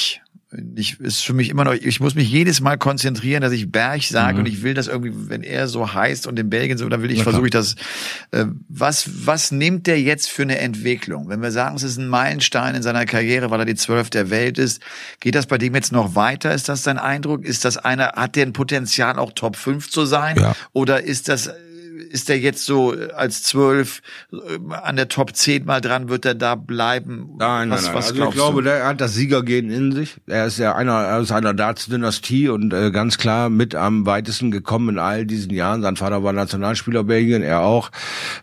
ich, 0.76 1.00
ist 1.00 1.24
für 1.24 1.34
mich 1.34 1.50
immer 1.50 1.64
noch, 1.64 1.74
ich 1.74 2.00
muss 2.02 2.14
mich 2.16 2.30
jedes 2.30 2.60
Mal 2.60 2.78
konzentrieren, 2.78 3.42
dass 3.42 3.54
ich 3.54 3.72
Berg 3.72 4.04
sage 4.04 4.34
Mhm. 4.34 4.40
und 4.42 4.46
ich 4.48 4.64
will 4.64 4.74
das 4.74 4.88
irgendwie, 4.88 5.14
wenn 5.30 5.44
er 5.44 5.68
so 5.68 5.94
heißt 5.94 6.28
und 6.28 6.38
in 6.38 6.50
Belgien 6.50 6.78
so, 6.78 6.90
dann 6.90 7.02
will 7.02 7.12
ich, 7.12 7.24
versuche 7.24 7.46
ich 7.46 7.52
das, 7.52 7.76
äh, 8.32 8.46
was, 8.68 9.10
was 9.26 9.52
nimmt 9.52 9.88
der 9.88 10.02
jetzt 10.02 10.30
für 10.30 10.42
eine 10.42 10.58
Entwicklung? 10.60 11.30
Wenn 11.30 11.42
wir 11.42 11.52
sagen, 11.52 11.76
es 11.78 11.84
ist 11.84 11.98
ein 11.98 12.08
Meilenstein 12.10 12.76
in 12.76 12.84
seiner 12.84 13.06
Karriere, 13.06 13.50
weil 13.50 13.60
er 13.62 13.66
die 13.66 13.76
Zwölf 13.76 14.10
der 14.10 14.30
Welt 14.30 14.58
ist, 14.58 14.82
geht 15.22 15.36
das 15.36 15.46
bei 15.46 15.58
dem 15.58 15.74
jetzt 15.74 15.92
noch 15.94 16.16
weiter? 16.16 16.54
Ist 16.54 16.68
das 16.68 16.84
dein 16.84 16.98
Eindruck? 16.98 17.46
Ist 17.46 17.64
das 17.64 17.78
einer, 17.78 18.14
hat 18.16 18.36
der 18.36 18.46
ein 18.46 18.54
Potenzial 18.54 19.18
auch 19.20 19.32
Top 19.32 19.56
5 19.56 19.90
zu 19.90 20.06
sein? 20.06 20.36
Ja. 20.38 20.56
Oder 20.74 21.04
ist 21.04 21.30
das, 21.30 21.50
ist 22.10 22.30
der 22.30 22.40
jetzt 22.40 22.66
so 22.66 22.96
äh, 22.96 23.12
als 23.12 23.44
zwölf 23.44 24.02
äh, 24.32 24.38
an 24.74 24.96
der 24.96 25.08
Top 25.08 25.36
10 25.36 25.66
mal 25.66 25.82
dran, 25.82 26.10
wird 26.10 26.26
er 26.26 26.36
da 26.36 26.56
bleiben? 26.56 27.36
Nein, 27.38 27.70
was, 27.70 27.84
nein, 27.84 27.94
nein. 27.94 27.96
Was 27.96 28.12
also 28.12 28.24
ich 28.24 28.32
glaube, 28.32 28.64
du? 28.64 28.70
der 28.70 28.86
hat 28.86 29.02
das 29.02 29.14
Siegergehen 29.14 29.70
in 29.70 29.92
sich. 29.92 30.18
Er 30.28 30.46
ist 30.46 30.58
ja 30.58 30.76
einer 30.76 31.16
aus 31.16 31.32
einer 31.32 31.54
Darts-Dynastie 31.54 32.50
und 32.50 32.74
äh, 32.74 32.92
ganz 32.92 33.18
klar 33.18 33.50
mit 33.50 33.76
am 33.76 34.06
weitesten 34.06 34.52
gekommen 34.52 34.90
in 34.90 35.00
all 35.00 35.26
diesen 35.26 35.52
Jahren. 35.52 35.82
Sein 35.82 35.96
Vater 35.96 36.24
war 36.24 36.34
Nationalspieler 36.34 37.04
Belgien, 37.04 37.42
er 37.42 37.62
auch. 37.62 37.92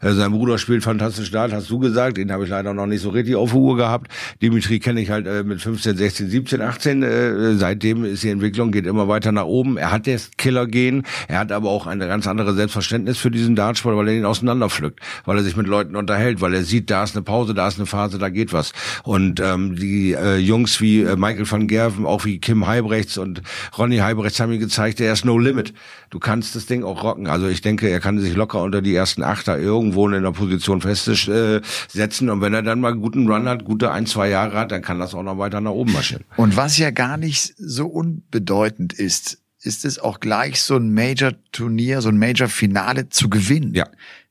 Äh, 0.00 0.12
sein 0.12 0.32
Bruder 0.32 0.58
spielt 0.58 0.82
fantastisch 0.82 1.30
Dart, 1.30 1.52
hast 1.52 1.70
du 1.70 1.78
gesagt. 1.78 2.16
Den 2.16 2.32
habe 2.32 2.44
ich 2.44 2.50
leider 2.50 2.74
noch 2.74 2.86
nicht 2.86 3.02
so 3.02 3.10
richtig 3.10 3.36
auf 3.36 3.50
der 3.50 3.60
Uhr 3.60 3.76
gehabt. 3.76 4.10
Dimitri 4.42 4.78
kenne 4.78 5.00
ich 5.00 5.10
halt 5.10 5.26
äh, 5.26 5.42
mit 5.44 5.60
15, 5.60 5.96
16, 5.96 6.30
17, 6.30 6.62
18. 6.62 7.02
Äh, 7.02 7.54
seitdem 7.54 8.04
ist 8.04 8.22
die 8.22 8.30
Entwicklung 8.30 8.70
geht 8.70 8.86
immer 8.86 9.08
weiter 9.08 9.32
nach 9.32 9.44
oben. 9.44 9.76
Er 9.76 9.92
hat 9.92 10.06
das 10.06 10.30
Killer-Gen. 10.36 11.04
Er 11.28 11.38
hat 11.38 11.52
aber 11.52 11.70
auch 11.70 11.86
ein 11.86 11.98
ganz 12.00 12.26
anderes 12.26 12.56
Selbstverständnis 12.56 13.18
für 13.18 13.30
diesen 13.30 13.47
Dartsport, 13.56 13.96
weil 13.96 14.08
er 14.08 14.14
ihn 14.14 14.24
auseinanderpflückt, 14.24 15.00
weil 15.24 15.38
er 15.38 15.42
sich 15.42 15.56
mit 15.56 15.66
Leuten 15.66 15.96
unterhält, 15.96 16.40
weil 16.40 16.54
er 16.54 16.64
sieht, 16.64 16.90
da 16.90 17.04
ist 17.04 17.16
eine 17.16 17.22
Pause, 17.22 17.54
da 17.54 17.68
ist 17.68 17.78
eine 17.78 17.86
Phase, 17.86 18.18
da 18.18 18.28
geht 18.28 18.52
was. 18.52 18.72
Und 19.02 19.40
ähm, 19.40 19.76
die 19.76 20.12
äh, 20.12 20.36
Jungs 20.36 20.80
wie 20.80 21.02
äh, 21.02 21.16
Michael 21.16 21.50
van 21.50 21.66
Gerven, 21.66 22.06
auch 22.06 22.24
wie 22.24 22.38
Kim 22.38 22.66
Heibrechts 22.66 23.18
und 23.18 23.42
Ronny 23.76 23.98
Heibrechts 23.98 24.40
haben 24.40 24.52
ihm 24.52 24.60
gezeigt, 24.60 25.00
er 25.00 25.12
ist 25.12 25.24
no 25.24 25.38
limit. 25.38 25.74
Du 26.10 26.18
kannst 26.18 26.56
das 26.56 26.66
Ding 26.66 26.84
auch 26.84 27.02
rocken. 27.02 27.26
Also 27.26 27.48
ich 27.48 27.60
denke, 27.60 27.88
er 27.88 28.00
kann 28.00 28.18
sich 28.18 28.34
locker 28.34 28.62
unter 28.62 28.80
die 28.80 28.94
ersten 28.94 29.22
Achter 29.22 29.58
irgendwo 29.58 30.08
in 30.08 30.14
einer 30.14 30.32
Position 30.32 30.80
festsetzen. 30.80 32.30
Und 32.30 32.40
wenn 32.40 32.54
er 32.54 32.62
dann 32.62 32.80
mal 32.80 32.94
guten 32.94 33.30
Run 33.30 33.48
hat, 33.48 33.64
gute 33.64 33.90
ein, 33.90 34.06
zwei 34.06 34.28
Jahre 34.28 34.58
hat, 34.58 34.72
dann 34.72 34.82
kann 34.82 34.98
das 34.98 35.14
auch 35.14 35.22
noch 35.22 35.38
weiter 35.38 35.60
nach 35.60 35.72
oben 35.72 35.92
marschieren. 35.92 36.24
Und 36.36 36.56
was 36.56 36.78
ja 36.78 36.90
gar 36.90 37.16
nicht 37.16 37.54
so 37.58 37.86
unbedeutend 37.86 38.92
ist, 38.92 39.38
ist 39.68 39.84
es 39.84 39.98
auch 39.98 40.18
gleich 40.18 40.62
so 40.62 40.76
ein 40.76 40.92
Major-Turnier, 40.94 42.00
so 42.00 42.08
ein 42.08 42.18
Major-Finale 42.18 43.10
zu 43.10 43.28
gewinnen. 43.28 43.74
Ja. 43.74 43.86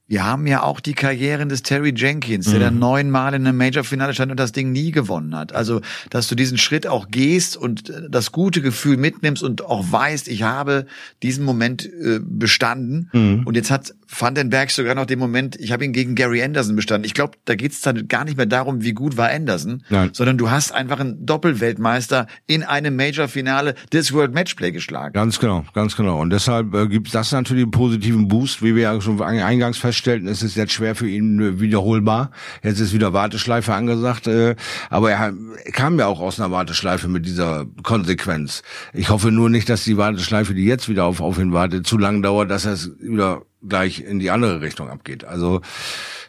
Wir 0.10 0.24
haben 0.24 0.48
ja 0.48 0.64
auch 0.64 0.80
die 0.80 0.94
Karrieren 0.94 1.50
des 1.50 1.64
Terry 1.64 1.94
Jenkins, 1.94 2.50
der 2.50 2.62
dann 2.62 2.80
neunmal 2.80 3.34
in 3.34 3.46
einem 3.46 3.58
Major-Finale 3.58 4.14
stand 4.14 4.32
und 4.32 4.40
das 4.40 4.54
Ding 4.54 4.72
nie 4.72 4.92
gewonnen 4.92 5.36
hat. 5.36 5.54
Also, 5.54 5.82
dass 6.10 6.30
du 6.30 6.36
diesen 6.36 6.58
Schritt 6.58 6.88
auch 6.88 7.10
gehst 7.10 7.58
und 7.58 7.90
äh, 7.90 8.04
das 8.10 8.32
gute 8.32 8.62
Gefühl 8.62 8.96
mitnimmst 8.96 9.44
und 9.44 9.66
auch 9.66 9.92
weißt, 9.92 10.30
ich 10.30 10.44
habe 10.44 10.86
diesen 11.24 11.44
Moment 11.44 11.86
äh, 11.86 12.20
bestanden. 12.22 13.10
Und 13.46 13.56
jetzt 13.56 13.70
hat 13.70 13.94
Vandenberg 14.08 14.72
sogar 14.72 14.96
noch 14.96 15.06
den 15.06 15.20
Moment, 15.20 15.58
ich 15.60 15.74
habe 15.74 15.84
ihn 15.84 15.92
gegen 15.92 16.16
Gary 16.16 16.42
Anderson 16.42 16.78
bestanden. 16.78 17.06
Ich 17.06 17.14
glaube, 17.14 17.34
da 17.44 17.56
geht's 17.56 17.82
dann 17.82 18.08
gar 18.08 18.24
nicht 18.24 18.38
mehr 18.38 18.46
darum, 18.46 18.84
wie 18.84 18.94
gut 18.94 19.18
war 19.18 19.30
Anderson, 19.30 19.84
Nein. 19.90 20.12
sondern 20.14 20.38
du 20.38 20.50
hast 20.50 20.72
einfach 20.72 21.02
einen 21.02 21.26
Doppelweltmeister 21.26 22.28
in 22.46 22.64
einem 22.64 22.96
Major-Finale 22.96 23.76
des 23.92 24.14
World 24.14 24.34
Matchplay 24.34 24.72
geschlagen. 24.72 25.14
Ganz 25.14 25.40
genau, 25.40 25.66
ganz 25.74 25.98
genau. 25.98 26.22
Und 26.22 26.30
deshalb 26.30 26.74
äh, 26.74 26.88
gibt 26.88 27.14
das 27.14 27.34
natürlich 27.34 27.64
einen 27.64 27.72
positiven 27.72 28.30
Boost, 28.30 28.64
wie 28.64 28.76
wir 28.76 28.84
ja 28.84 29.02
schon 29.02 29.22
eingangs 29.22 29.78
feststellen 29.78 29.97
feststellten, 29.98 30.28
es 30.28 30.44
ist 30.44 30.56
jetzt 30.56 30.74
schwer 30.74 30.96
für 30.96 31.10
ihn 31.10 31.40
äh, 31.42 31.60
wiederholbar. 31.60 32.32
Jetzt 32.64 32.80
ist 32.80 32.94
wieder 32.94 33.14
Warteschleife 33.14 33.74
angesagt, 33.74 34.28
äh, 34.28 34.56
aber 34.90 35.12
er 35.12 35.34
kam 35.74 35.98
ja 35.98 36.06
auch 36.06 36.20
aus 36.20 36.40
einer 36.40 36.52
Warteschleife 36.52 37.08
mit 37.08 37.26
dieser 37.26 37.66
Konsequenz. 37.84 38.62
Ich 38.94 39.10
hoffe 39.10 39.32
nur 39.32 39.50
nicht, 39.50 39.70
dass 39.70 39.84
die 39.84 39.98
Warteschleife, 39.98 40.54
die 40.54 40.66
jetzt 40.66 40.88
wieder 40.88 41.06
auf, 41.06 41.20
auf 41.20 41.40
ihn 41.40 41.54
wartet, 41.54 41.88
zu 41.88 41.98
lang 41.98 42.22
dauert, 42.22 42.52
dass 42.52 42.66
er 42.66 42.74
es 42.74 42.92
wieder 43.00 43.42
gleich 43.68 44.02
in 44.02 44.20
die 44.20 44.30
andere 44.30 44.62
Richtung 44.62 44.90
abgeht. 44.90 45.24
Also 45.24 45.62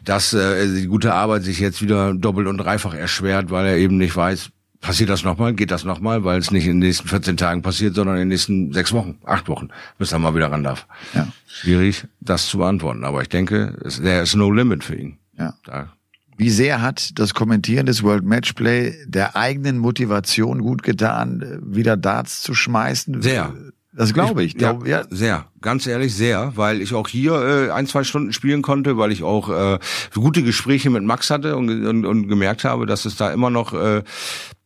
dass 0.03 0.33
äh, 0.33 0.67
die 0.67 0.87
gute 0.87 1.13
Arbeit 1.13 1.43
sich 1.43 1.59
jetzt 1.59 1.81
wieder 1.81 2.13
doppelt 2.13 2.47
und 2.47 2.57
dreifach 2.57 2.93
erschwert, 2.93 3.51
weil 3.51 3.67
er 3.67 3.77
eben 3.77 3.97
nicht 3.97 4.15
weiß, 4.15 4.49
passiert 4.81 5.09
das 5.09 5.23
nochmal, 5.23 5.53
geht 5.53 5.71
das 5.71 5.83
nochmal, 5.83 6.23
weil 6.23 6.39
es 6.39 6.51
nicht 6.51 6.65
in 6.65 6.79
den 6.79 6.87
nächsten 6.87 7.07
14 7.07 7.37
Tagen 7.37 7.61
passiert, 7.61 7.95
sondern 7.95 8.15
in 8.15 8.21
den 8.21 8.27
nächsten 8.29 8.73
sechs 8.73 8.93
Wochen, 8.93 9.17
acht 9.25 9.47
Wochen, 9.47 9.69
bis 9.97 10.11
er 10.11 10.19
mal 10.19 10.35
wieder 10.35 10.51
ran 10.51 10.63
darf. 10.63 10.87
Ja. 11.13 11.27
Schwierig, 11.47 12.05
das 12.21 12.47
zu 12.47 12.59
beantworten. 12.59 13.03
Aber 13.03 13.21
ich 13.21 13.29
denke, 13.29 13.77
there 14.01 14.21
is 14.21 14.35
no 14.35 14.51
limit 14.51 14.83
für 14.83 14.95
ihn. 14.95 15.17
Ja. 15.37 15.53
Da. 15.65 15.89
Wie 16.37 16.49
sehr 16.49 16.81
hat 16.81 17.19
das 17.19 17.33
Kommentieren 17.33 17.85
des 17.85 18.01
World 18.01 18.23
Matchplay 18.23 18.95
der 19.05 19.35
eigenen 19.35 19.77
Motivation 19.77 20.61
gut 20.61 20.83
getan, 20.83 21.59
wieder 21.61 21.97
Darts 21.97 22.41
zu 22.41 22.53
schmeißen? 22.53 23.21
Sehr. 23.21 23.53
Das 23.91 24.13
glaube 24.13 24.43
ich. 24.43 24.53
ich 24.53 24.57
glaub, 24.57 24.87
ja, 24.87 25.01
ja, 25.01 25.07
sehr. 25.09 25.47
Ganz 25.59 25.85
ehrlich, 25.85 26.15
sehr. 26.15 26.53
Weil 26.55 26.81
ich 26.81 26.93
auch 26.93 27.09
hier 27.09 27.33
äh, 27.33 27.71
ein, 27.71 27.87
zwei 27.87 28.05
Stunden 28.05 28.31
spielen 28.31 28.61
konnte, 28.61 28.97
weil 28.97 29.11
ich 29.11 29.23
auch 29.23 29.49
äh, 29.49 29.79
gute 30.13 30.41
Gespräche 30.41 30.89
mit 30.89 31.03
Max 31.03 31.29
hatte 31.29 31.57
und, 31.57 31.85
und, 31.85 32.05
und 32.05 32.27
gemerkt 32.29 32.63
habe, 32.63 32.85
dass 32.85 33.03
es 33.03 33.17
da 33.17 33.33
immer 33.33 33.49
noch 33.49 33.73
äh, 33.73 34.03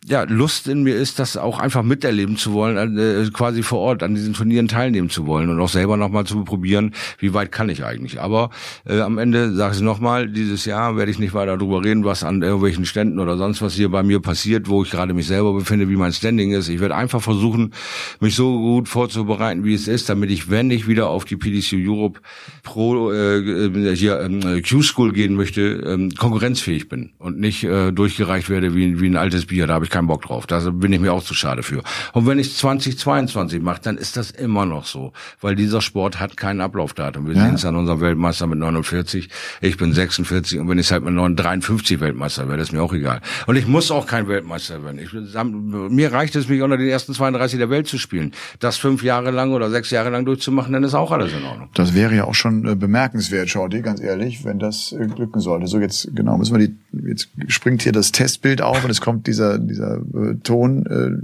ja, 0.07 0.23
Lust 0.23 0.67
in 0.67 0.83
mir 0.83 0.95
ist, 0.95 1.19
das 1.19 1.37
auch 1.37 1.59
einfach 1.59 1.83
miterleben 1.83 2.35
zu 2.35 2.53
wollen, 2.53 2.97
äh, 2.97 3.29
quasi 3.31 3.63
vor 3.63 3.79
Ort 3.79 4.03
an 4.03 4.15
diesen 4.15 4.33
Turnieren 4.33 4.67
teilnehmen 4.67 5.09
zu 5.09 5.25
wollen 5.25 5.49
und 5.49 5.59
auch 5.61 5.69
selber 5.69 5.95
nochmal 5.97 6.25
zu 6.25 6.43
probieren, 6.43 6.93
wie 7.19 7.33
weit 7.33 7.51
kann 7.51 7.69
ich 7.69 7.85
eigentlich. 7.85 8.19
Aber 8.19 8.49
äh, 8.85 8.99
am 8.99 9.17
Ende 9.17 9.53
sage 9.53 9.75
ich 9.75 9.81
nochmal, 9.81 10.27
dieses 10.27 10.65
Jahr 10.65 10.97
werde 10.97 11.11
ich 11.11 11.19
nicht 11.19 11.33
weiter 11.33 11.57
darüber 11.57 11.83
reden, 11.83 12.03
was 12.03 12.23
an 12.23 12.41
irgendwelchen 12.41 12.85
Ständen 12.85 13.19
oder 13.19 13.37
sonst 13.37 13.61
was 13.61 13.75
hier 13.75 13.89
bei 13.89 14.03
mir 14.03 14.19
passiert, 14.19 14.67
wo 14.67 14.83
ich 14.83 14.91
gerade 14.91 15.13
mich 15.13 15.27
selber 15.27 15.53
befinde, 15.53 15.87
wie 15.87 15.95
mein 15.95 16.11
Standing 16.11 16.51
ist. 16.51 16.67
Ich 16.67 16.81
werde 16.81 16.95
einfach 16.95 17.21
versuchen, 17.21 17.73
mich 18.19 18.35
so 18.35 18.59
gut 18.59 18.89
vorzubereiten, 18.89 19.63
wie 19.63 19.73
es 19.73 19.87
ist, 19.87 20.09
damit 20.09 20.31
ich, 20.31 20.49
wenn 20.49 20.69
ich 20.69 20.87
wieder 20.87 21.07
auf 21.07 21.23
die 21.23 21.37
PDC 21.37 21.75
Europe 21.75 22.19
Pro 22.63 23.11
äh, 23.11 23.37
äh 23.37 23.95
hier 23.95 24.19
äh, 24.19 24.61
Q-School 24.61 25.13
gehen 25.13 25.35
möchte, 25.35 25.61
äh, 25.61 26.09
konkurrenzfähig 26.17 26.89
bin 26.89 27.11
und 27.19 27.39
nicht 27.39 27.63
äh, 27.63 27.91
durchgereicht 27.91 28.49
werde 28.49 28.75
wie, 28.75 28.99
wie 28.99 29.07
ein 29.07 29.17
altes 29.17 29.45
Bier. 29.45 29.67
Da 29.67 29.75
habe 29.75 29.85
ich 29.85 29.92
keinen 29.93 30.07
Bock 30.07 30.23
drauf. 30.23 30.47
Da 30.47 30.59
bin 30.71 30.91
ich 30.91 30.99
mir 30.99 31.13
auch 31.13 31.23
zu 31.23 31.33
schade 31.33 31.63
für. 31.63 31.83
Und 32.11 32.27
wenn 32.27 32.39
ich 32.39 32.55
2022 32.57 33.61
mache, 33.61 33.81
dann 33.81 33.97
ist 33.97 34.17
das 34.17 34.31
immer 34.31 34.65
noch 34.65 34.85
so, 34.85 35.13
weil 35.39 35.55
dieser 35.55 35.81
Sport 35.81 36.19
hat 36.19 36.35
kein 36.35 36.59
Ablaufdatum. 36.59 37.27
Wir 37.27 37.35
ja. 37.35 37.45
sehen 37.45 37.55
es 37.55 37.65
an 37.65 37.75
unserem 37.75 38.01
Weltmeister 38.01 38.47
mit 38.47 38.59
49, 38.59 39.29
ich 39.61 39.77
bin 39.77 39.93
46 39.93 40.59
und 40.59 40.67
wenn 40.67 40.79
ich 40.79 40.91
halt 40.91 41.03
mit 41.03 41.39
53 41.39 41.99
Weltmeister 41.99 42.49
werde, 42.49 42.63
ist 42.63 42.73
mir 42.73 42.81
auch 42.81 42.93
egal. 42.93 43.21
Und 43.47 43.55
ich 43.55 43.67
muss 43.67 43.91
auch 43.91 44.07
kein 44.07 44.27
Weltmeister 44.27 44.83
werden. 44.83 44.99
Ich, 44.99 45.13
mir 45.13 46.11
reicht 46.11 46.35
es, 46.35 46.49
mich 46.49 46.61
unter 46.61 46.77
den 46.77 46.89
ersten 46.89 47.13
32 47.13 47.59
der 47.59 47.69
Welt 47.69 47.87
zu 47.87 47.97
spielen. 47.97 48.33
Das 48.59 48.77
fünf 48.77 49.03
Jahre 49.03 49.31
lang 49.31 49.53
oder 49.53 49.69
sechs 49.69 49.91
Jahre 49.91 50.09
lang 50.09 50.25
durchzumachen, 50.25 50.73
dann 50.73 50.83
ist 50.83 50.95
auch 50.95 51.11
alles 51.11 51.31
in 51.33 51.43
Ordnung. 51.43 51.69
Das 51.75 51.93
wäre 51.93 52.15
ja 52.15 52.23
auch 52.25 52.35
schon 52.35 52.67
äh, 52.67 52.75
bemerkenswert, 52.75 53.49
Shorty, 53.49 53.81
ganz 53.81 54.01
ehrlich, 54.01 54.43
wenn 54.43 54.57
das 54.57 54.91
äh, 54.91 55.05
glücken 55.05 55.39
sollte. 55.39 55.67
So 55.67 55.79
jetzt, 55.79 56.09
genau, 56.15 56.37
müssen 56.37 56.57
wir 56.57 56.67
die, 56.67 56.75
jetzt 57.07 57.29
springt 57.47 57.83
hier 57.83 57.91
das 57.91 58.11
Testbild 58.11 58.61
auf 58.61 58.83
und 58.83 58.89
es 58.89 59.01
kommt 59.01 59.27
dieser, 59.27 59.59
dieser 59.59 59.82
dieser 59.83 60.31
äh, 60.31 60.35
Ton. 60.43 60.85
Äh, 60.85 61.17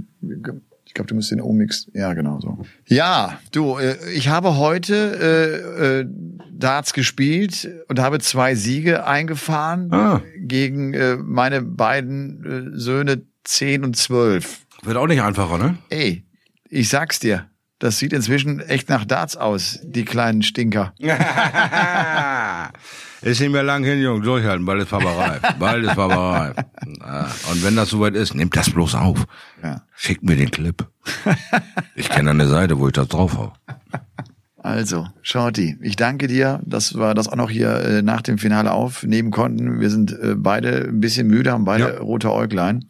ich 0.84 0.94
glaube, 0.94 1.08
du 1.08 1.14
musst 1.14 1.30
den 1.30 1.40
Omix. 1.40 1.88
Ja, 1.94 2.14
genau 2.14 2.40
so. 2.40 2.58
Ja, 2.86 3.38
du, 3.52 3.78
äh, 3.78 3.96
ich 4.12 4.28
habe 4.28 4.56
heute 4.56 5.72
äh, 5.80 6.00
äh, 6.00 6.06
Darts 6.50 6.92
gespielt 6.92 7.68
und 7.88 8.00
habe 8.00 8.18
zwei 8.18 8.54
Siege 8.54 9.06
eingefahren 9.06 9.92
ah. 9.92 10.20
gegen 10.36 10.94
äh, 10.94 11.16
meine 11.16 11.62
beiden 11.62 12.74
äh, 12.74 12.78
Söhne 12.78 13.22
10 13.44 13.84
und 13.84 13.96
12. 13.96 14.66
Wird 14.82 14.96
auch 14.96 15.06
nicht 15.06 15.22
einfacher, 15.22 15.58
ne? 15.58 15.78
Ey, 15.90 16.24
ich 16.68 16.88
sag's 16.88 17.20
dir. 17.20 17.46
Das 17.78 17.98
sieht 17.98 18.12
inzwischen 18.12 18.60
echt 18.60 18.90
nach 18.90 19.06
Darts 19.06 19.36
aus, 19.36 19.78
die 19.82 20.04
kleinen 20.04 20.42
Stinker. 20.42 20.92
ist 23.22 23.40
nicht 23.40 23.50
mehr 23.50 23.62
lang 23.62 23.84
hin, 23.84 24.00
Junge, 24.00 24.22
durchhalten, 24.22 24.64
bald 24.64 24.82
ist 24.82 24.90
Barbarei. 24.90 25.38
bald 25.58 25.84
ist 25.84 25.96
Barbarei. 25.96 26.54
Und 27.50 27.64
wenn 27.64 27.76
das 27.76 27.90
soweit 27.90 28.14
ist, 28.14 28.34
nehmt 28.34 28.56
das 28.56 28.70
bloß 28.70 28.94
auf. 28.94 29.26
Ja. 29.62 29.82
Schickt 29.94 30.22
mir 30.22 30.36
den 30.36 30.50
Clip. 30.50 30.86
Ich 31.94 32.08
kenne 32.08 32.30
eine 32.30 32.46
Seite, 32.46 32.78
wo 32.78 32.86
ich 32.86 32.92
das 32.92 33.08
drauf 33.08 33.36
hau. 33.36 33.52
Also, 34.62 35.08
Shorty, 35.22 35.78
ich 35.80 35.96
danke 35.96 36.26
dir, 36.26 36.60
dass 36.64 36.94
wir 36.94 37.14
das 37.14 37.28
auch 37.28 37.36
noch 37.36 37.50
hier 37.50 37.74
äh, 37.76 38.02
nach 38.02 38.20
dem 38.20 38.36
Finale 38.36 38.72
aufnehmen 38.72 39.30
konnten. 39.30 39.80
Wir 39.80 39.88
sind 39.88 40.12
äh, 40.12 40.34
beide 40.36 40.88
ein 40.88 41.00
bisschen 41.00 41.28
müde, 41.28 41.52
haben 41.52 41.64
beide 41.64 41.94
ja. 41.94 41.98
rote 42.00 42.30
Äuglein. 42.30 42.84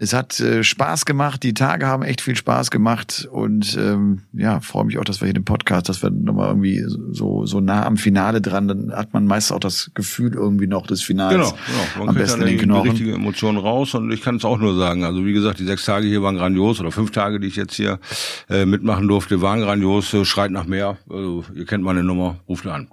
Es 0.00 0.12
hat 0.12 0.38
äh, 0.38 0.62
Spaß 0.62 1.06
gemacht, 1.06 1.42
die 1.42 1.54
Tage 1.54 1.88
haben 1.88 2.04
echt 2.04 2.20
viel 2.20 2.36
Spaß 2.36 2.70
gemacht 2.70 3.28
und 3.32 3.76
ähm, 3.76 4.22
ja, 4.32 4.60
freue 4.60 4.84
mich 4.84 4.96
auch, 4.96 5.04
dass 5.04 5.20
wir 5.20 5.26
hier 5.26 5.34
den 5.34 5.44
Podcast, 5.44 5.88
dass 5.88 6.04
wir 6.04 6.10
nochmal 6.10 6.50
irgendwie 6.50 6.84
so 7.10 7.46
so 7.46 7.58
nah 7.58 7.84
am 7.84 7.96
Finale 7.96 8.40
dran, 8.40 8.68
dann 8.68 8.92
hat 8.92 9.12
man 9.12 9.26
meist 9.26 9.52
auch 9.52 9.58
das 9.58 9.90
Gefühl 9.94 10.34
irgendwie 10.34 10.68
noch 10.68 10.86
des 10.86 11.02
Finals. 11.02 11.32
Genau, 11.32 11.50
genau. 11.50 11.98
Man 11.98 12.08
am 12.10 12.14
besten 12.14 12.40
dann 12.42 12.48
den 12.48 12.58
die 12.58 12.88
richtige 12.88 13.14
Emotion 13.14 13.56
raus 13.56 13.96
und 13.96 14.12
ich 14.12 14.22
kann 14.22 14.36
es 14.36 14.44
auch 14.44 14.58
nur 14.58 14.78
sagen, 14.78 15.02
also 15.02 15.26
wie 15.26 15.32
gesagt, 15.32 15.58
die 15.58 15.64
sechs 15.64 15.84
Tage 15.84 16.06
hier 16.06 16.22
waren 16.22 16.36
grandios 16.36 16.78
oder 16.78 16.92
fünf 16.92 17.10
Tage, 17.10 17.40
die 17.40 17.48
ich 17.48 17.56
jetzt 17.56 17.74
hier 17.74 17.98
äh, 18.48 18.66
mitmachen 18.66 19.08
durfte, 19.08 19.42
waren 19.42 19.58
grandios, 19.58 20.14
äh, 20.14 20.24
schreit 20.24 20.52
nach 20.52 20.66
mehr. 20.66 20.96
Also, 21.10 21.44
ihr 21.56 21.66
kennt 21.66 21.82
meine 21.82 22.04
Nummer, 22.04 22.38
ruft 22.48 22.68
an. 22.68 22.88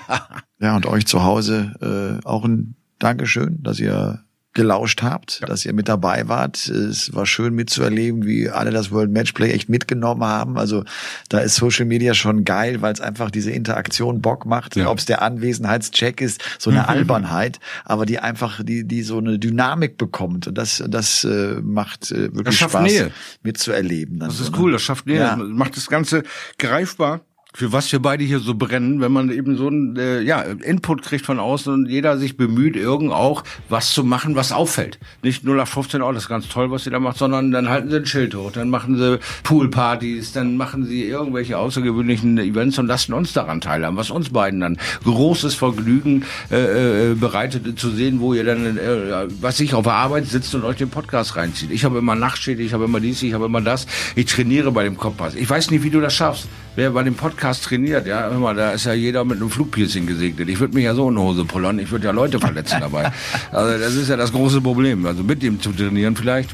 ja, 0.60 0.76
und 0.76 0.86
euch 0.86 1.04
zu 1.04 1.22
Hause 1.22 2.20
äh, 2.22 2.26
auch 2.26 2.46
ein 2.46 2.74
Dankeschön, 2.98 3.62
dass 3.62 3.78
ihr 3.78 4.24
gelauscht 4.58 5.02
habt, 5.02 5.38
ja. 5.40 5.46
dass 5.46 5.64
ihr 5.64 5.72
mit 5.72 5.88
dabei 5.88 6.26
wart. 6.26 6.66
Es 6.66 7.14
war 7.14 7.26
schön 7.26 7.54
mitzuerleben, 7.54 8.26
wie 8.26 8.50
alle 8.50 8.72
das 8.72 8.90
World 8.90 9.12
Matchplay 9.12 9.52
echt 9.52 9.68
mitgenommen 9.68 10.24
haben. 10.24 10.58
Also 10.58 10.82
da 11.28 11.38
ist 11.38 11.54
Social 11.54 11.86
Media 11.86 12.12
schon 12.12 12.44
geil, 12.44 12.82
weil 12.82 12.92
es 12.92 13.00
einfach 13.00 13.30
diese 13.30 13.52
Interaktion 13.52 14.20
Bock 14.20 14.46
macht. 14.46 14.74
Ja. 14.74 14.90
Ob 14.90 14.98
es 14.98 15.04
der 15.04 15.22
Anwesenheitscheck 15.22 16.20
ist, 16.20 16.42
so 16.58 16.70
eine 16.70 16.80
mhm. 16.80 16.86
Albernheit, 16.86 17.60
aber 17.84 18.04
die 18.04 18.18
einfach, 18.18 18.64
die, 18.64 18.82
die 18.82 19.02
so 19.04 19.18
eine 19.18 19.38
Dynamik 19.38 19.96
bekommt. 19.96 20.48
Und 20.48 20.58
das, 20.58 20.82
das 20.88 21.22
äh, 21.22 21.60
macht 21.62 22.10
äh, 22.10 22.34
wirklich 22.34 22.58
Spaß 22.58 22.82
Nähe. 22.82 23.12
mitzuerleben. 23.44 24.18
das 24.18 24.40
ist 24.40 24.46
so, 24.46 24.60
cool, 24.60 24.72
das 24.72 24.82
schafft 24.82 25.06
Nähe. 25.06 25.20
Ja. 25.20 25.36
Das 25.36 25.48
macht 25.48 25.76
das 25.76 25.86
Ganze 25.86 26.24
greifbar 26.58 27.20
für 27.58 27.72
was 27.72 27.90
wir 27.90 27.98
beide 27.98 28.22
hier 28.22 28.38
so 28.38 28.54
brennen, 28.54 29.00
wenn 29.00 29.10
man 29.10 29.32
eben 29.32 29.56
so 29.56 29.66
einen 29.66 29.96
äh, 29.96 30.20
ja, 30.20 30.42
Input 30.42 31.02
kriegt 31.02 31.26
von 31.26 31.40
außen 31.40 31.72
und 31.74 31.88
jeder 31.88 32.16
sich 32.16 32.36
bemüht, 32.36 32.76
irgend 32.76 33.12
auch 33.12 33.42
was 33.68 33.92
zu 33.92 34.04
machen, 34.04 34.36
was 34.36 34.52
auffällt. 34.52 35.00
Nicht 35.24 35.42
0 35.42 35.56
nach 35.56 35.66
15, 35.66 36.00
oh, 36.00 36.12
das 36.12 36.22
ist 36.22 36.28
ganz 36.28 36.46
toll, 36.46 36.70
was 36.70 36.84
sie 36.84 36.90
da 36.90 37.00
macht, 37.00 37.18
sondern 37.18 37.50
dann 37.50 37.68
halten 37.68 37.90
sie 37.90 37.96
ein 37.96 38.06
Schild 38.06 38.36
hoch, 38.36 38.52
dann 38.52 38.70
machen 38.70 38.96
sie 38.96 39.18
Poolpartys, 39.42 40.30
dann 40.30 40.56
machen 40.56 40.86
sie 40.86 41.02
irgendwelche 41.02 41.58
außergewöhnlichen 41.58 42.38
Events 42.38 42.78
und 42.78 42.86
lassen 42.86 43.12
uns 43.12 43.32
daran 43.32 43.60
teilhaben, 43.60 43.96
was 43.96 44.12
uns 44.12 44.30
beiden 44.30 44.60
dann 44.60 44.78
großes 45.02 45.56
Vergnügen 45.56 46.26
äh, 46.52 47.10
äh, 47.10 47.14
bereitet 47.16 47.76
zu 47.76 47.90
sehen, 47.90 48.20
wo 48.20 48.34
ihr 48.34 48.44
dann, 48.44 48.76
äh, 48.76 49.26
was 49.40 49.58
ich 49.58 49.74
auf 49.74 49.82
der 49.82 49.94
Arbeit 49.94 50.26
sitzt 50.26 50.54
und 50.54 50.62
euch 50.62 50.76
den 50.76 50.90
Podcast 50.90 51.34
reinzieht. 51.34 51.72
Ich 51.72 51.84
habe 51.84 51.98
immer 51.98 52.14
Nachtschicht, 52.14 52.60
ich 52.60 52.72
habe 52.72 52.84
immer 52.84 53.00
dies, 53.00 53.20
ich 53.24 53.32
habe 53.32 53.46
immer 53.46 53.62
das. 53.62 53.88
Ich 54.14 54.26
trainiere 54.26 54.70
bei 54.70 54.84
dem 54.84 54.96
Kompass. 54.96 55.34
Ich 55.34 55.50
weiß 55.50 55.72
nicht, 55.72 55.82
wie 55.82 55.90
du 55.90 56.00
das 56.00 56.14
schaffst. 56.14 56.46
Wer 56.78 56.92
bei 56.92 57.02
dem 57.02 57.16
Podcast 57.16 57.64
trainiert, 57.64 58.06
ja, 58.06 58.30
hör 58.30 58.38
mal, 58.38 58.54
da 58.54 58.70
ist 58.70 58.84
ja 58.84 58.92
jeder 58.92 59.24
mit 59.24 59.38
einem 59.38 59.50
Flugpiercing 59.50 60.06
gesegnet. 60.06 60.48
Ich 60.48 60.60
würde 60.60 60.76
mich 60.76 60.84
ja 60.84 60.94
so 60.94 61.08
in 61.08 61.16
die 61.16 61.20
Hose 61.20 61.44
pullern, 61.44 61.80
ich 61.80 61.90
würde 61.90 62.04
ja 62.04 62.12
Leute 62.12 62.38
verletzen 62.38 62.78
dabei. 62.78 63.10
Also 63.50 63.76
das 63.80 63.96
ist 63.96 64.08
ja 64.08 64.16
das 64.16 64.30
große 64.30 64.60
Problem. 64.60 65.04
Also 65.04 65.24
mit 65.24 65.42
ihm 65.42 65.60
zu 65.60 65.72
trainieren, 65.72 66.14
vielleicht 66.14 66.50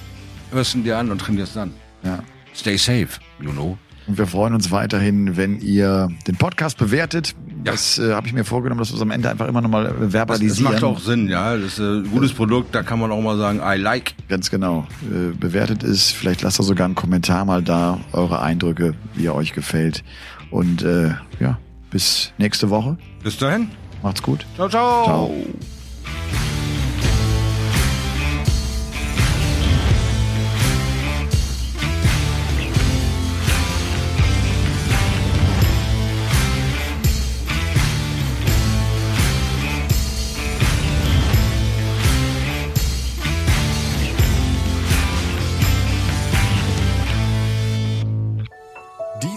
hörst 0.51 0.73
du 0.73 0.79
ihn 0.79 0.85
dir 0.85 0.97
an 0.97 1.11
und 1.11 1.19
trainierst 1.19 1.57
dann. 1.57 1.75
Ja. 2.03 2.21
Stay 2.55 2.79
safe, 2.79 3.21
you 3.39 3.53
know. 3.53 3.77
Und 4.07 4.19
wir 4.19 4.27
freuen 4.27 4.55
uns 4.55 4.71
weiterhin, 4.71 5.37
wenn 5.37 5.61
ihr 5.61 6.09
den 6.27 6.37
Podcast 6.37 6.77
bewertet. 6.77 7.35
Ja. 7.65 7.73
Das 7.73 7.99
äh, 7.99 8.13
habe 8.13 8.27
ich 8.27 8.35
mir 8.35 8.45
vorgenommen, 8.45 8.79
dass 8.79 8.91
wir 8.91 8.97
es 8.97 9.03
am 9.03 9.11
Ende 9.11 9.31
einfach 9.31 9.49
immer 9.49 9.63
nochmal 9.63 9.95
verbalisieren. 9.99 10.65
Das, 10.65 10.81
das 10.81 10.83
macht 10.83 10.85
auch 10.85 11.01
Sinn, 11.01 11.29
ja. 11.29 11.57
Das 11.57 11.79
ist 11.79 11.79
ein 11.79 12.11
gutes 12.11 12.33
Produkt, 12.33 12.75
da 12.75 12.83
kann 12.83 12.99
man 12.99 13.11
auch 13.11 13.23
mal 13.23 13.39
sagen, 13.39 13.61
I 13.65 13.79
like. 13.79 14.15
Ganz 14.29 14.51
genau. 14.51 14.87
Äh, 15.03 15.35
bewertet 15.35 15.83
es, 15.83 16.11
vielleicht 16.11 16.43
lasst 16.43 16.61
ihr 16.61 16.65
sogar 16.65 16.85
einen 16.85 16.95
Kommentar 16.95 17.45
mal 17.47 17.63
da, 17.63 17.99
eure 18.13 18.43
Eindrücke, 18.43 18.95
wie 19.15 19.27
er 19.27 19.35
euch 19.35 19.55
gefällt. 19.55 20.05
Und 20.51 20.83
äh, 20.83 21.15
ja, 21.41 21.59
bis 21.91 22.33
nächste 22.37 22.69
Woche. 22.69 22.99
Bis 23.23 23.39
dahin. 23.39 23.69
Macht's 24.03 24.23
gut. 24.23 24.45
Ciao, 24.57 24.69
ciao. 24.69 25.05
Ciao. 25.05 25.35